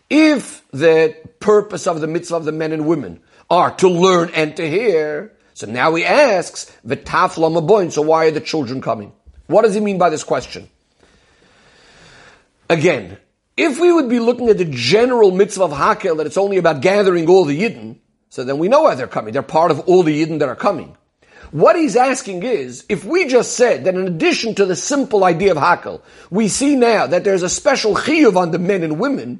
If 0.09 0.63
the 0.71 1.15
purpose 1.39 1.87
of 1.87 2.01
the 2.01 2.07
mitzvah 2.07 2.35
of 2.35 2.45
the 2.45 2.51
men 2.51 2.71
and 2.71 2.85
women 2.85 3.21
are 3.49 3.71
to 3.77 3.87
learn 3.87 4.29
and 4.35 4.55
to 4.57 4.69
hear, 4.69 5.33
so 5.55 5.65
now 5.65 5.95
he 5.95 6.05
asks, 6.05 6.71
V'taf 6.85 7.91
so 7.91 8.01
why 8.01 8.25
are 8.27 8.31
the 8.31 8.41
children 8.41 8.81
coming? 8.81 9.11
What 9.47 9.63
does 9.63 9.73
he 9.73 9.79
mean 9.79 9.97
by 9.97 10.09
this 10.09 10.23
question? 10.23 10.69
Again, 12.69 13.17
if 13.57 13.79
we 13.79 13.91
would 13.91 14.09
be 14.09 14.19
looking 14.19 14.49
at 14.49 14.57
the 14.57 14.65
general 14.65 15.31
mitzvah 15.31 15.65
of 15.65 15.71
Hakel, 15.71 16.17
that 16.17 16.25
it's 16.25 16.37
only 16.37 16.57
about 16.57 16.81
gathering 16.81 17.27
all 17.27 17.45
the 17.45 17.59
Yidden, 17.59 17.97
so 18.29 18.43
then 18.43 18.57
we 18.57 18.67
know 18.67 18.83
why 18.83 18.95
they're 18.95 19.07
coming. 19.07 19.33
They're 19.33 19.43
part 19.43 19.71
of 19.71 19.81
all 19.81 20.03
the 20.03 20.23
Yidden 20.23 20.39
that 20.39 20.49
are 20.49 20.55
coming. 20.55 20.95
What 21.53 21.75
he's 21.75 21.95
asking 21.95 22.41
is, 22.41 22.83
if 22.89 23.05
we 23.05 23.27
just 23.27 23.55
said 23.55 23.83
that 23.83 23.93
in 23.93 24.07
addition 24.07 24.55
to 24.55 24.65
the 24.65 24.75
simple 24.75 25.23
idea 25.23 25.51
of 25.51 25.57
Hakel, 25.57 26.01
we 26.31 26.47
see 26.47 26.75
now 26.75 27.05
that 27.05 27.23
there's 27.23 27.43
a 27.43 27.49
special 27.49 27.93
chiyuv 27.93 28.35
on 28.35 28.49
the 28.49 28.57
men 28.57 28.81
and 28.81 28.99
women, 28.99 29.39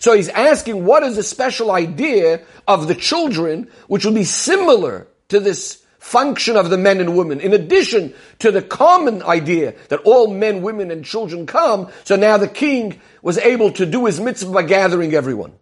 so 0.00 0.12
he's 0.12 0.28
asking 0.28 0.84
what 0.84 1.04
is 1.04 1.14
the 1.14 1.22
special 1.22 1.70
idea 1.70 2.42
of 2.66 2.88
the 2.88 2.96
children, 2.96 3.70
which 3.86 4.04
will 4.04 4.12
be 4.12 4.24
similar 4.24 5.06
to 5.28 5.38
this 5.38 5.84
function 6.00 6.56
of 6.56 6.68
the 6.68 6.76
men 6.76 6.98
and 6.98 7.16
women, 7.16 7.38
in 7.38 7.54
addition 7.54 8.12
to 8.40 8.50
the 8.50 8.60
common 8.60 9.22
idea 9.22 9.76
that 9.88 10.00
all 10.00 10.26
men, 10.26 10.62
women, 10.62 10.90
and 10.90 11.04
children 11.04 11.46
come, 11.46 11.88
so 12.02 12.16
now 12.16 12.36
the 12.36 12.48
king 12.48 13.00
was 13.22 13.38
able 13.38 13.70
to 13.70 13.86
do 13.86 14.06
his 14.06 14.18
mitzvah 14.18 14.52
by 14.52 14.62
gathering 14.64 15.14
everyone. 15.14 15.52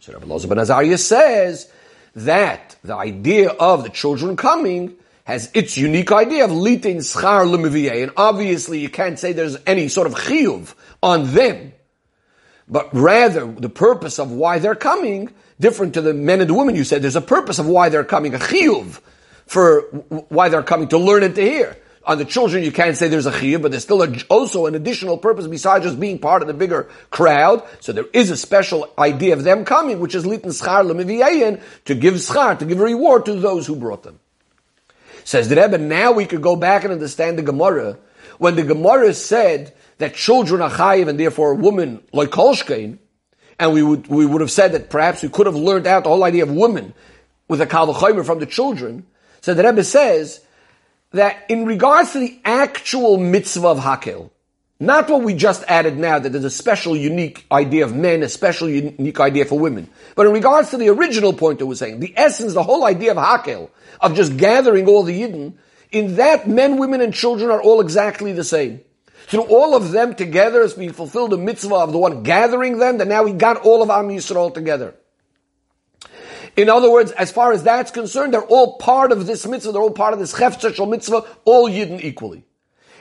So 0.00 0.14
Rabbi 0.14 0.26
Elazar 0.26 0.48
ben 0.48 0.58
Azariah 0.58 0.98
says 0.98 1.70
that 2.14 2.76
the 2.82 2.94
idea 2.94 3.50
of 3.50 3.82
the 3.82 3.88
children 3.88 4.36
coming 4.36 4.96
has 5.24 5.50
its 5.54 5.76
unique 5.76 6.12
idea 6.12 6.44
of 6.44 6.50
litin 6.50 6.98
schar 6.98 7.46
lemiviyeh. 7.46 8.02
And 8.02 8.12
obviously 8.16 8.78
you 8.80 8.88
can't 8.88 9.18
say 9.18 9.32
there's 9.32 9.56
any 9.66 9.88
sort 9.88 10.06
of 10.06 10.14
chiyuv 10.14 10.74
on 11.02 11.32
them. 11.34 11.72
But 12.68 12.94
rather, 12.94 13.46
the 13.46 13.68
purpose 13.68 14.18
of 14.18 14.30
why 14.30 14.58
they're 14.58 14.74
coming, 14.74 15.30
different 15.60 15.94
to 15.94 16.00
the 16.00 16.14
men 16.14 16.40
and 16.40 16.48
the 16.48 16.54
women 16.54 16.76
you 16.76 16.84
said, 16.84 17.02
there's 17.02 17.16
a 17.16 17.20
purpose 17.20 17.58
of 17.58 17.66
why 17.66 17.88
they're 17.88 18.04
coming, 18.04 18.34
a 18.34 18.38
chiyuv, 18.38 19.00
for 19.46 19.82
why 20.28 20.48
they're 20.48 20.62
coming, 20.62 20.88
to 20.88 20.98
learn 20.98 21.22
and 21.22 21.34
to 21.34 21.42
hear. 21.42 21.76
On 22.06 22.18
the 22.18 22.24
children, 22.26 22.62
you 22.62 22.72
can't 22.72 22.96
say 22.96 23.08
there's 23.08 23.26
a 23.26 23.32
chiyuv, 23.32 23.62
but 23.62 23.70
there's 23.70 23.82
still 23.82 24.02
a, 24.02 24.14
also 24.28 24.66
an 24.66 24.74
additional 24.74 25.16
purpose 25.16 25.46
besides 25.46 25.84
just 25.84 25.98
being 25.98 26.18
part 26.18 26.42
of 26.42 26.48
the 26.48 26.54
bigger 26.54 26.88
crowd. 27.10 27.62
So 27.80 27.92
there 27.92 28.04
is 28.12 28.30
a 28.30 28.36
special 28.36 28.92
idea 28.98 29.32
of 29.32 29.44
them 29.44 29.64
coming, 29.64 30.00
which 30.00 30.14
is 30.14 30.24
litin 30.24 30.52
schar 30.52 30.84
lemiviyayin, 30.84 31.62
to 31.86 31.94
give 31.94 32.14
schar, 32.14 32.58
to 32.58 32.66
give 32.66 32.78
a 32.78 32.84
reward 32.84 33.24
to 33.24 33.34
those 33.34 33.66
who 33.66 33.76
brought 33.76 34.02
them. 34.02 34.20
Says 35.24 35.48
the 35.48 35.56
Rebbe, 35.56 35.78
now 35.78 36.12
we 36.12 36.26
could 36.26 36.42
go 36.42 36.56
back 36.56 36.84
and 36.84 36.92
understand 36.92 37.38
the 37.38 37.42
Gemara. 37.42 37.98
When 38.36 38.56
the 38.56 38.64
Gemara 38.64 39.14
said 39.14 39.72
that 39.96 40.14
children 40.14 40.60
are 40.60 40.70
chayiv 40.70 41.08
and 41.08 41.18
therefore 41.18 41.52
a 41.52 41.56
woman 41.56 42.02
like 42.12 42.28
kolshkein, 42.28 42.98
and 43.58 43.72
we 43.72 43.82
would, 43.82 44.08
we 44.08 44.26
would 44.26 44.42
have 44.42 44.50
said 44.50 44.72
that 44.72 44.90
perhaps 44.90 45.22
we 45.22 45.30
could 45.30 45.46
have 45.46 45.54
learned 45.54 45.86
out 45.86 46.04
the 46.04 46.10
whole 46.10 46.24
idea 46.24 46.42
of 46.42 46.50
women 46.50 46.92
with 47.48 47.62
a 47.62 47.66
kal 47.66 47.94
from 47.94 48.40
the 48.40 48.46
children. 48.46 49.06
So 49.40 49.54
the 49.54 49.64
Rebbe 49.64 49.84
says, 49.84 50.43
that 51.14 51.44
in 51.48 51.64
regards 51.64 52.12
to 52.12 52.18
the 52.18 52.38
actual 52.44 53.18
mitzvah 53.18 53.68
of 53.68 53.78
Hakel, 53.78 54.30
not 54.80 55.08
what 55.08 55.22
we 55.22 55.34
just 55.34 55.62
added 55.68 55.96
now, 55.96 56.18
that 56.18 56.30
there's 56.30 56.44
a 56.44 56.50
special 56.50 56.96
unique 56.96 57.46
idea 57.50 57.84
of 57.84 57.94
men, 57.94 58.24
a 58.24 58.28
special 58.28 58.68
unique 58.68 59.20
idea 59.20 59.44
for 59.44 59.58
women. 59.58 59.88
But 60.16 60.26
in 60.26 60.32
regards 60.32 60.70
to 60.70 60.76
the 60.76 60.88
original 60.88 61.32
point 61.32 61.60
that 61.60 61.66
we're 61.66 61.76
saying, 61.76 62.00
the 62.00 62.12
essence, 62.16 62.52
the 62.52 62.64
whole 62.64 62.84
idea 62.84 63.12
of 63.12 63.16
Hakel, 63.16 63.70
of 64.00 64.14
just 64.14 64.36
gathering 64.36 64.88
all 64.88 65.04
the 65.04 65.22
Yidden, 65.22 65.54
in 65.92 66.16
that 66.16 66.48
men, 66.48 66.78
women, 66.78 67.00
and 67.00 67.14
children 67.14 67.50
are 67.50 67.62
all 67.62 67.80
exactly 67.80 68.32
the 68.32 68.42
same. 68.42 68.80
Through 69.28 69.44
all 69.44 69.76
of 69.76 69.92
them 69.92 70.16
together, 70.16 70.62
as 70.62 70.76
we 70.76 70.88
fulfilled 70.88 71.30
the 71.30 71.38
mitzvah 71.38 71.76
of 71.76 71.92
the 71.92 71.98
one 71.98 72.24
gathering 72.24 72.78
them, 72.78 72.98
that 72.98 73.08
now 73.08 73.22
we 73.22 73.32
got 73.32 73.58
all 73.58 73.82
of 73.82 73.90
Am 73.90 74.08
Yisrael 74.08 74.52
together. 74.52 74.94
In 76.56 76.68
other 76.68 76.90
words, 76.90 77.10
as 77.12 77.32
far 77.32 77.52
as 77.52 77.64
that's 77.64 77.90
concerned, 77.90 78.32
they're 78.32 78.42
all 78.42 78.76
part 78.76 79.10
of 79.10 79.26
this 79.26 79.46
mitzvah, 79.46 79.72
they're 79.72 79.82
all 79.82 79.90
part 79.90 80.12
of 80.12 80.20
this 80.20 80.32
cheftzah 80.32 80.88
mitzvah, 80.88 81.24
all 81.44 81.68
Yidden 81.68 82.02
equally. 82.02 82.44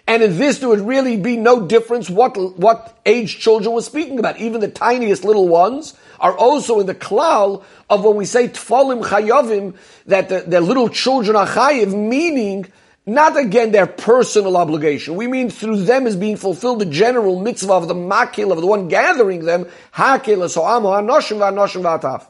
And 0.06 0.22
in 0.22 0.38
this, 0.38 0.60
there 0.60 0.68
would 0.68 0.82
really 0.82 1.16
be 1.16 1.38
no 1.38 1.66
difference 1.66 2.10
what, 2.10 2.36
what 2.58 2.98
age 3.06 3.40
children 3.40 3.74
were 3.74 3.82
speaking 3.82 4.20
about. 4.20 4.38
Even 4.38 4.60
the 4.60 4.68
tiniest 4.68 5.24
little 5.24 5.48
ones 5.48 5.94
are 6.20 6.36
also 6.36 6.82
in 6.82 6.88
the 6.88 6.96
klal 6.96 7.64
of 7.90 8.04
when 8.04 8.18
we 8.18 8.26
say 8.26 8.50
tfalim 8.50 9.04
chayavim, 9.04 9.76
that 10.08 10.28
the, 10.28 10.42
the 10.42 10.60
little 10.60 10.90
children 10.90 11.38
are 11.38 11.48
chayiv, 11.48 11.94
meaning 11.94 12.66
not 13.06 13.38
again 13.38 13.72
their 13.72 13.88
personal 13.88 14.58
obligation. 14.58 15.16
We 15.16 15.28
mean 15.28 15.50
through 15.50 15.84
them 15.84 16.06
is 16.06 16.18
being 16.18 16.36
fulfilled 16.36 16.80
the 16.80 16.86
general 16.86 17.42
mitzvah 17.42 17.74
of 17.74 17.88
the 17.88 17.96
makil, 17.96 18.52
of 18.52 18.60
the 18.60 18.68
one 18.68 18.90
gathering 18.90 19.46
them, 19.46 19.68
hakil, 19.94 20.50
so 20.50 20.66
amo, 20.66 20.92
anoshim, 20.92 21.38
v'anoshim, 21.38 21.82
v'ataf. 21.82 22.28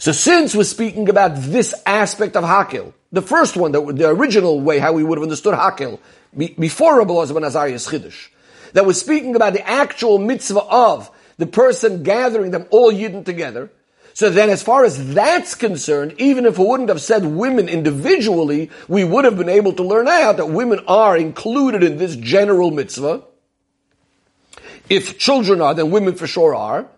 So 0.00 0.12
since 0.12 0.54
we're 0.54 0.64
speaking 0.64 1.10
about 1.10 1.36
this 1.36 1.74
aspect 1.84 2.34
of 2.34 2.42
Hakil, 2.42 2.94
the 3.12 3.20
first 3.20 3.54
one, 3.54 3.72
the, 3.72 3.84
the 3.92 4.08
original 4.08 4.58
way 4.58 4.78
how 4.78 4.94
we 4.94 5.04
would 5.04 5.18
have 5.18 5.22
understood 5.22 5.52
Hakil, 5.52 6.00
before 6.58 6.96
Rabbi 6.96 7.12
Elazar 7.12 7.34
ben 7.34 7.44
Azariah's 7.44 7.86
Chiddush, 7.86 8.28
that 8.72 8.86
was 8.86 8.98
speaking 8.98 9.36
about 9.36 9.52
the 9.52 9.68
actual 9.68 10.16
mitzvah 10.16 10.62
of 10.62 11.10
the 11.36 11.44
person 11.44 12.02
gathering 12.02 12.50
them 12.50 12.66
all 12.70 12.90
Yidden 12.90 13.26
together, 13.26 13.70
so 14.14 14.30
then 14.30 14.48
as 14.48 14.62
far 14.62 14.84
as 14.84 15.12
that's 15.12 15.54
concerned, 15.54 16.14
even 16.16 16.46
if 16.46 16.58
we 16.58 16.64
wouldn't 16.64 16.88
have 16.88 17.02
said 17.02 17.26
women 17.26 17.68
individually, 17.68 18.70
we 18.88 19.04
would 19.04 19.26
have 19.26 19.36
been 19.36 19.50
able 19.50 19.74
to 19.74 19.82
learn 19.82 20.08
out 20.08 20.38
that 20.38 20.48
women 20.48 20.80
are 20.88 21.14
included 21.14 21.82
in 21.82 21.98
this 21.98 22.16
general 22.16 22.70
mitzvah. 22.70 23.22
If 24.88 25.18
children 25.18 25.60
are, 25.60 25.74
then 25.74 25.90
women 25.90 26.14
for 26.14 26.26
sure 26.26 26.54
are. 26.54 26.88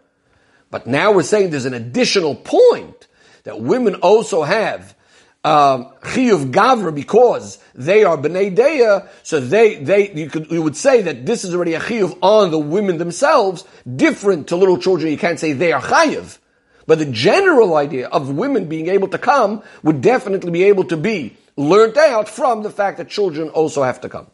But 0.73 0.87
now 0.87 1.13
we're 1.13 1.23
saying 1.23 1.51
there's 1.51 1.67
an 1.67 1.75
additional 1.75 2.35
point 2.35 3.07
that 3.45 3.61
women 3.61 3.97
also 3.97 4.43
have 4.43 4.97
um, 5.45 5.93
chiyuv 6.01 6.51
gavra 6.51 6.95
because 6.95 7.59
they 7.75 8.05
are 8.05 8.17
bnei 8.17 8.57
deya, 8.57 9.07
so 9.23 9.39
they 9.39 9.75
they 9.77 10.11
you 10.13 10.31
could 10.31 10.51
you 10.51 10.63
would 10.63 10.77
say 10.77 11.03
that 11.03 11.27
this 11.27 11.45
is 11.45 11.55
already 11.55 11.75
a 11.75 11.81
chiyuv 11.81 12.17
on 12.23 12.51
the 12.51 12.59
women 12.59 12.97
themselves, 12.97 13.65
different 13.97 14.49
to 14.49 14.57
little 14.57 14.79
children. 14.79 15.11
You 15.13 15.19
can't 15.19 15.39
say 15.39 15.53
they 15.53 15.73
are 15.73 15.83
chayiv, 15.83 16.39
but 16.87 16.99
the 16.99 17.07
general 17.07 17.77
idea 17.77 18.09
of 18.09 18.31
women 18.31 18.67
being 18.71 18.89
able 18.89 19.09
to 19.09 19.19
come 19.19 19.63
would 19.83 20.01
definitely 20.01 20.53
be 20.53 20.63
able 20.65 20.85
to 20.85 20.97
be 20.97 21.37
learnt 21.55 21.99
out 21.99 22.31
from 22.31 22.63
the 22.63 22.71
fact 22.71 22.97
that 22.97 23.11
children 23.11 23.51
also 23.51 23.83
have 23.83 24.01
to 24.01 24.09
come. 24.09 24.29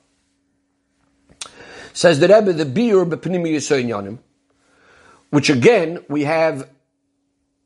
Says 1.95 2.21
the 2.21 2.29
Rebbe, 2.29 2.53
the 2.53 2.65
biur 2.65 3.11
bepnimi 3.11 3.55
yisoyin 3.55 4.19
which 5.31 5.51
again, 5.51 6.05
we 6.09 6.25
have, 6.25 6.69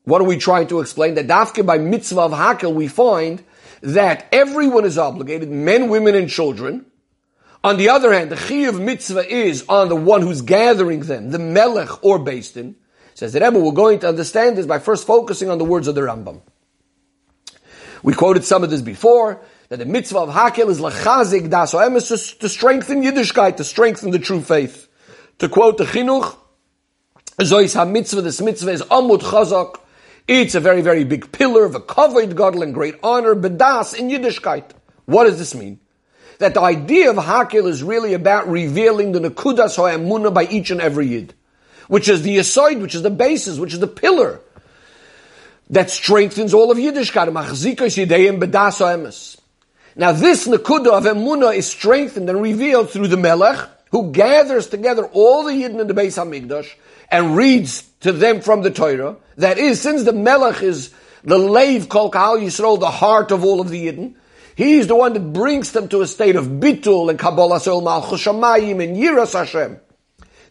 what 0.05 0.20
are 0.20 0.25
we 0.25 0.37
trying 0.37 0.66
to 0.68 0.81
explain? 0.81 1.14
That 1.14 1.27
dafke 1.27 1.64
by 1.64 1.79
mitzvah 1.79 2.22
of 2.22 2.33
hakel, 2.33 2.75
we 2.75 2.88
find 2.88 3.42
that 3.83 4.27
everyone 4.33 4.85
is 4.85 4.98
obligated, 4.98 5.51
men, 5.51 5.88
women, 5.88 6.14
and 6.14 6.29
children, 6.29 6.87
On 7.64 7.77
the 7.77 7.90
other 7.90 8.12
hand, 8.12 8.31
the 8.31 8.37
chiyuv 8.37 8.81
mitzvah 8.81 9.29
is 9.29 9.64
on 9.68 9.88
the 9.88 9.96
one 9.96 10.22
who's 10.22 10.42
gathering 10.42 11.01
them, 11.01 11.31
the 11.31 11.38
melech 11.38 12.03
or 12.05 12.18
bastin. 12.18 12.75
Says 13.14 13.33
the 13.33 13.40
Rebbe, 13.40 13.59
we're 13.59 13.72
going 13.72 14.01
to 14.01 14.09
understand 14.09 14.57
this 14.57 14.66
by 14.66 14.79
first 14.79 15.07
focusing 15.07 15.48
on 15.48 15.59
the 15.59 15.64
words 15.64 15.87
of 15.87 15.94
the 15.94 16.01
Rambam. 16.01 16.40
We 18.03 18.14
quoted 18.14 18.44
some 18.44 18.64
of 18.64 18.70
this 18.70 18.83
before, 18.83 19.40
that 19.68 19.79
the 19.79 19.85
mitzvah 19.85 20.18
of 20.18 20.31
Hakel 20.31 20.70
is 20.70 20.81
lachazik 20.81 21.51
das 21.51 21.70
to, 21.70 22.38
to 22.40 22.48
strengthen 22.48 23.03
Yiddishkeit, 23.03 23.57
to 23.59 23.64
strengthen 23.64 24.11
the 24.11 24.18
true 24.18 24.40
faith. 24.40 24.88
To 25.38 25.48
quote 25.48 25.79
the 25.79 25.85
Chinuch, 25.85 26.37
Zois 27.40 27.75
ha-mitzvah, 27.75 28.23
this 28.23 28.40
mitzvah 28.40 28.71
is 28.73 28.83
amud 28.83 29.21
chazak, 29.21 29.81
it's 30.29 30.55
a 30.55 30.61
very, 30.61 30.83
very 30.83 31.05
big 31.05 31.33
pillar 31.33 31.64
of 31.64 31.75
a 31.75 31.81
kavod 31.81 32.37
gadol 32.37 32.62
and 32.62 32.73
great 32.75 32.97
honor, 33.03 33.35
bedas 33.35 33.99
in 33.99 34.09
Yiddishkeit. 34.09 34.71
What 35.07 35.25
does 35.25 35.38
this 35.38 35.55
mean? 35.55 35.81
that 36.42 36.55
the 36.55 36.61
idea 36.61 37.09
of 37.09 37.16
Hakel 37.16 37.68
is 37.68 37.85
really 37.85 38.14
about 38.14 38.49
revealing 38.49 39.12
the 39.12 39.21
Nakudas 39.21 39.77
Ha'emuna 39.77 40.35
by 40.35 40.45
each 40.47 40.73
and 40.73 40.81
every 40.81 41.07
Yid, 41.07 41.35
which 41.87 42.09
is 42.09 42.23
the 42.23 42.37
aside, 42.38 42.83
which 42.83 42.97
is 42.97 43.03
the 43.03 43.11
basis, 43.11 43.59
which 43.59 43.73
is 43.73 43.79
the 43.79 43.87
pillar 43.87 44.40
that 45.71 45.88
strengthens 45.88 46.53
all 46.53 46.73
of 46.73 46.79
Yiddishkeit. 46.79 47.29
Now 49.95 50.12
this 50.12 50.49
Nakuda 50.49 50.88
of 50.88 51.05
Emuna 51.05 51.55
is 51.55 51.68
strengthened 51.68 52.29
and 52.29 52.42
revealed 52.42 52.90
through 52.90 53.07
the 53.09 53.16
Melech, 53.16 53.68
who 53.92 54.11
gathers 54.11 54.66
together 54.66 55.05
all 55.12 55.45
the 55.45 55.53
Yidden 55.53 55.81
in 55.81 55.87
the 55.87 55.95
Beis 55.95 56.18
Hamikdash 56.18 56.75
and 57.12 57.37
reads 57.37 57.83
to 58.01 58.11
them 58.11 58.40
from 58.40 58.62
the 58.62 58.70
Torah. 58.70 59.16
That 59.37 59.59
is, 59.59 59.81
since 59.81 60.03
the 60.03 60.12
Melech 60.12 60.62
is 60.62 60.92
the 61.22 61.38
Leiv 61.38 61.88
Kol 61.88 62.11
Kahal 62.11 62.38
Yisrael, 62.38 62.81
the 62.81 62.90
heart 62.90 63.31
of 63.31 63.44
all 63.44 63.61
of 63.61 63.68
the 63.68 63.87
Yidden, 63.87 64.16
He's 64.55 64.87
the 64.87 64.96
one 64.96 65.14
that 65.14 65.33
brings 65.33 65.72
them 65.72 65.88
to 65.88 66.03
a 66.03 66.07
state 66.07 66.37
of 66.37 66.46
bitul 66.46 67.09
and 67.09 67.18
Kabbalas 67.18 67.66
Ol 67.66 67.81
Malchus 67.81 68.27
and 68.27 68.96
Yiras 68.96 69.33
Hashem. 69.33 69.81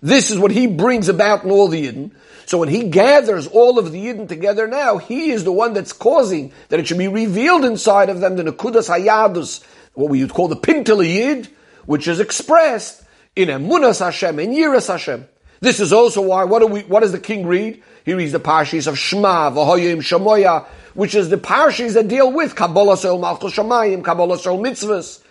This 0.01 0.31
is 0.31 0.39
what 0.39 0.51
he 0.51 0.65
brings 0.65 1.07
about 1.07 1.43
in 1.43 1.51
all 1.51 1.67
the 1.67 1.85
Yidden. 1.85 2.11
So 2.47 2.57
when 2.57 2.69
he 2.69 2.89
gathers 2.89 3.47
all 3.47 3.77
of 3.77 3.91
the 3.91 4.05
Yidden 4.07 4.27
together 4.27 4.67
now, 4.67 4.97
he 4.97 5.29
is 5.29 5.43
the 5.43 5.51
one 5.51 5.73
that's 5.73 5.93
causing 5.93 6.51
that 6.69 6.79
it 6.79 6.87
should 6.87 6.97
be 6.97 7.07
revealed 7.07 7.63
inside 7.63 8.09
of 8.09 8.19
them 8.19 8.35
the 8.35 8.43
Nakudas 8.43 8.89
Hayadus, 8.89 9.63
what 9.93 10.09
we 10.09 10.21
would 10.21 10.33
call 10.33 10.47
the 10.47 10.55
Pintel 10.55 11.07
Yid, 11.07 11.47
which 11.85 12.07
is 12.07 12.19
expressed 12.19 13.03
in 13.35 13.49
Emunas 13.49 14.03
Hashem 14.03 14.39
and 14.39 14.53
Yiras 14.53 14.87
Hashem. 14.87 15.27
This 15.61 15.79
is 15.79 15.93
also 15.93 16.21
why, 16.21 16.43
what 16.43 16.59
do 16.59 16.67
we, 16.67 16.81
what 16.81 17.01
does 17.01 17.11
the 17.11 17.19
king 17.19 17.45
read? 17.45 17.83
He 18.03 18.15
reads 18.15 18.31
the 18.31 18.39
parshas 18.39 18.87
of 18.87 18.97
Shema, 18.97 19.51
V'hoyim 19.51 19.97
Shamoya, 19.97 20.65
which 20.95 21.13
is 21.13 21.29
the 21.29 21.37
parshas 21.37 21.93
that 21.93 22.07
deal 22.07 22.31
with 22.31 22.55
Kabbalas 22.55 23.05
Ol 23.05 23.19
Malchus 23.19 23.53
Shamayim, 23.53 24.01
Kabbalas 24.01 24.47
Ol 24.47 24.57
Mitzvahs. 24.57 25.21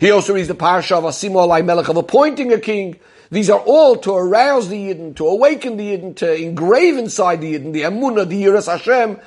He 0.00 0.10
also 0.10 0.34
reads 0.34 0.48
the 0.48 0.54
parsha 0.54 0.92
of 0.92 1.04
Alai 1.04 1.64
Melech 1.64 1.88
of 1.88 1.98
appointing 1.98 2.52
a 2.52 2.58
king. 2.58 2.98
These 3.30 3.50
are 3.50 3.60
all 3.60 3.96
to 3.96 4.12
arouse 4.12 4.68
the 4.68 4.76
Yidden, 4.76 5.16
to 5.16 5.26
awaken 5.26 5.76
the 5.76 5.84
Yidden, 5.84 6.16
to 6.16 6.34
engrave 6.34 6.96
inside 6.96 7.42
the 7.42 7.54
Yidden, 7.54 7.72
the 7.74 7.82
Emunah, 7.82 8.26
the 8.26 8.42
Yiras 8.42 8.66
Hashem, 8.66 9.18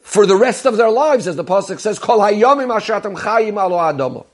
for 0.00 0.24
the 0.24 0.36
rest 0.36 0.66
of 0.66 0.76
their 0.76 0.90
lives, 0.90 1.26
as 1.26 1.34
the 1.34 1.44
Pasuk 1.44 1.80
says, 1.80 1.98
Kol 1.98 2.20
Hayomim 2.20 2.72
Ashatam 2.74 3.16
Chayim 3.16 3.60
Alo 3.60 3.76
Adamo. 3.76 4.26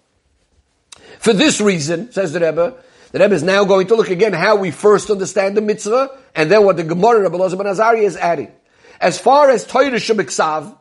For 1.18 1.32
this 1.32 1.62
reason, 1.62 2.12
says 2.12 2.32
the 2.32 2.40
Rebbe, 2.40 2.74
the 3.12 3.18
Rebbe 3.18 3.34
is 3.34 3.42
now 3.42 3.64
going 3.64 3.86
to 3.88 3.94
look 3.94 4.10
again 4.10 4.32
how 4.32 4.56
we 4.56 4.70
first 4.70 5.10
understand 5.10 5.56
the 5.56 5.60
mitzvah, 5.60 6.18
and 6.34 6.50
then 6.50 6.64
what 6.64 6.76
the 6.76 6.84
Gemara 6.84 7.20
Rebbe 7.20 7.36
Elazar 7.36 7.58
ben 7.58 7.66
Azariah 7.66 8.02
is 8.02 8.16
adding. 8.16 8.50
As 9.00 9.18
far 9.18 9.50
as 9.50 9.66
Torah 9.66 9.90
Shebiksav, 9.92 10.76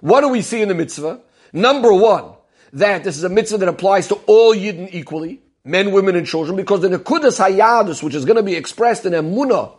what 0.00 0.20
do 0.20 0.28
we 0.28 0.42
see 0.42 0.62
in 0.62 0.68
the 0.68 0.74
mitzvah? 0.74 1.20
Number 1.52 1.92
one, 1.92 2.32
that 2.74 3.04
this 3.04 3.16
is 3.16 3.24
a 3.24 3.28
mitzvah 3.28 3.58
that 3.58 3.68
applies 3.68 4.08
to 4.08 4.14
all 4.26 4.54
Yidden 4.54 4.88
equally, 4.92 5.40
men, 5.64 5.92
women, 5.92 6.14
and 6.14 6.26
children, 6.26 6.56
because 6.56 6.82
the 6.82 6.88
Nekudas 6.88 7.44
Hayadus, 7.44 8.02
which 8.02 8.14
is 8.14 8.24
going 8.24 8.36
to 8.36 8.42
be 8.42 8.54
expressed 8.54 9.04
in 9.06 9.12
Emunah, 9.12 9.72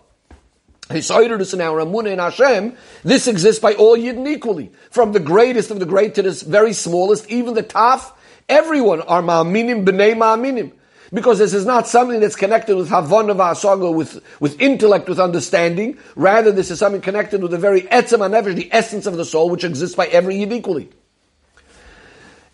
Hisayrus 0.89 1.53
in 1.53 1.61
our 1.61 1.79
Emunah 1.79 2.11
in 2.11 2.19
Hashem, 2.19 2.75
this 3.03 3.27
exists 3.27 3.61
by 3.61 3.73
all 3.73 3.95
Yidden 3.95 4.27
equally. 4.27 4.71
From 4.89 5.11
the 5.13 5.19
greatest 5.19 5.71
of 5.71 5.79
the 5.79 5.85
great 5.85 6.15
to 6.15 6.23
the 6.23 6.31
very 6.47 6.73
smallest, 6.73 7.29
even 7.29 7.53
the 7.53 7.63
Taf, 7.63 8.11
everyone 8.49 9.01
are 9.01 9.21
Ma'aminim, 9.21 9.85
B'nai 9.85 10.15
Ma'aminim. 10.15 10.73
Because 11.11 11.39
this 11.39 11.53
is 11.53 11.65
not 11.65 11.87
something 11.87 12.19
that's 12.19 12.35
connected 12.35 12.75
with 12.77 12.89
Havana 12.89 13.33
V'asaga, 13.33 13.93
with, 13.93 14.23
with 14.39 14.61
intellect, 14.61 15.09
with 15.09 15.19
understanding. 15.19 15.97
Rather, 16.15 16.51
this 16.51 16.69
is 16.69 16.79
something 16.79 17.01
connected 17.01 17.41
with 17.41 17.51
the 17.51 17.57
very 17.57 17.81
etzem 17.81 18.19
HaNefesh, 18.19 18.55
the 18.55 18.69
essence 18.71 19.07
of 19.07 19.17
the 19.17 19.25
soul, 19.25 19.49
which 19.49 19.63
exists 19.63 19.95
by 19.95 20.05
every 20.07 20.37
Yid 20.37 20.53
equally. 20.53 20.89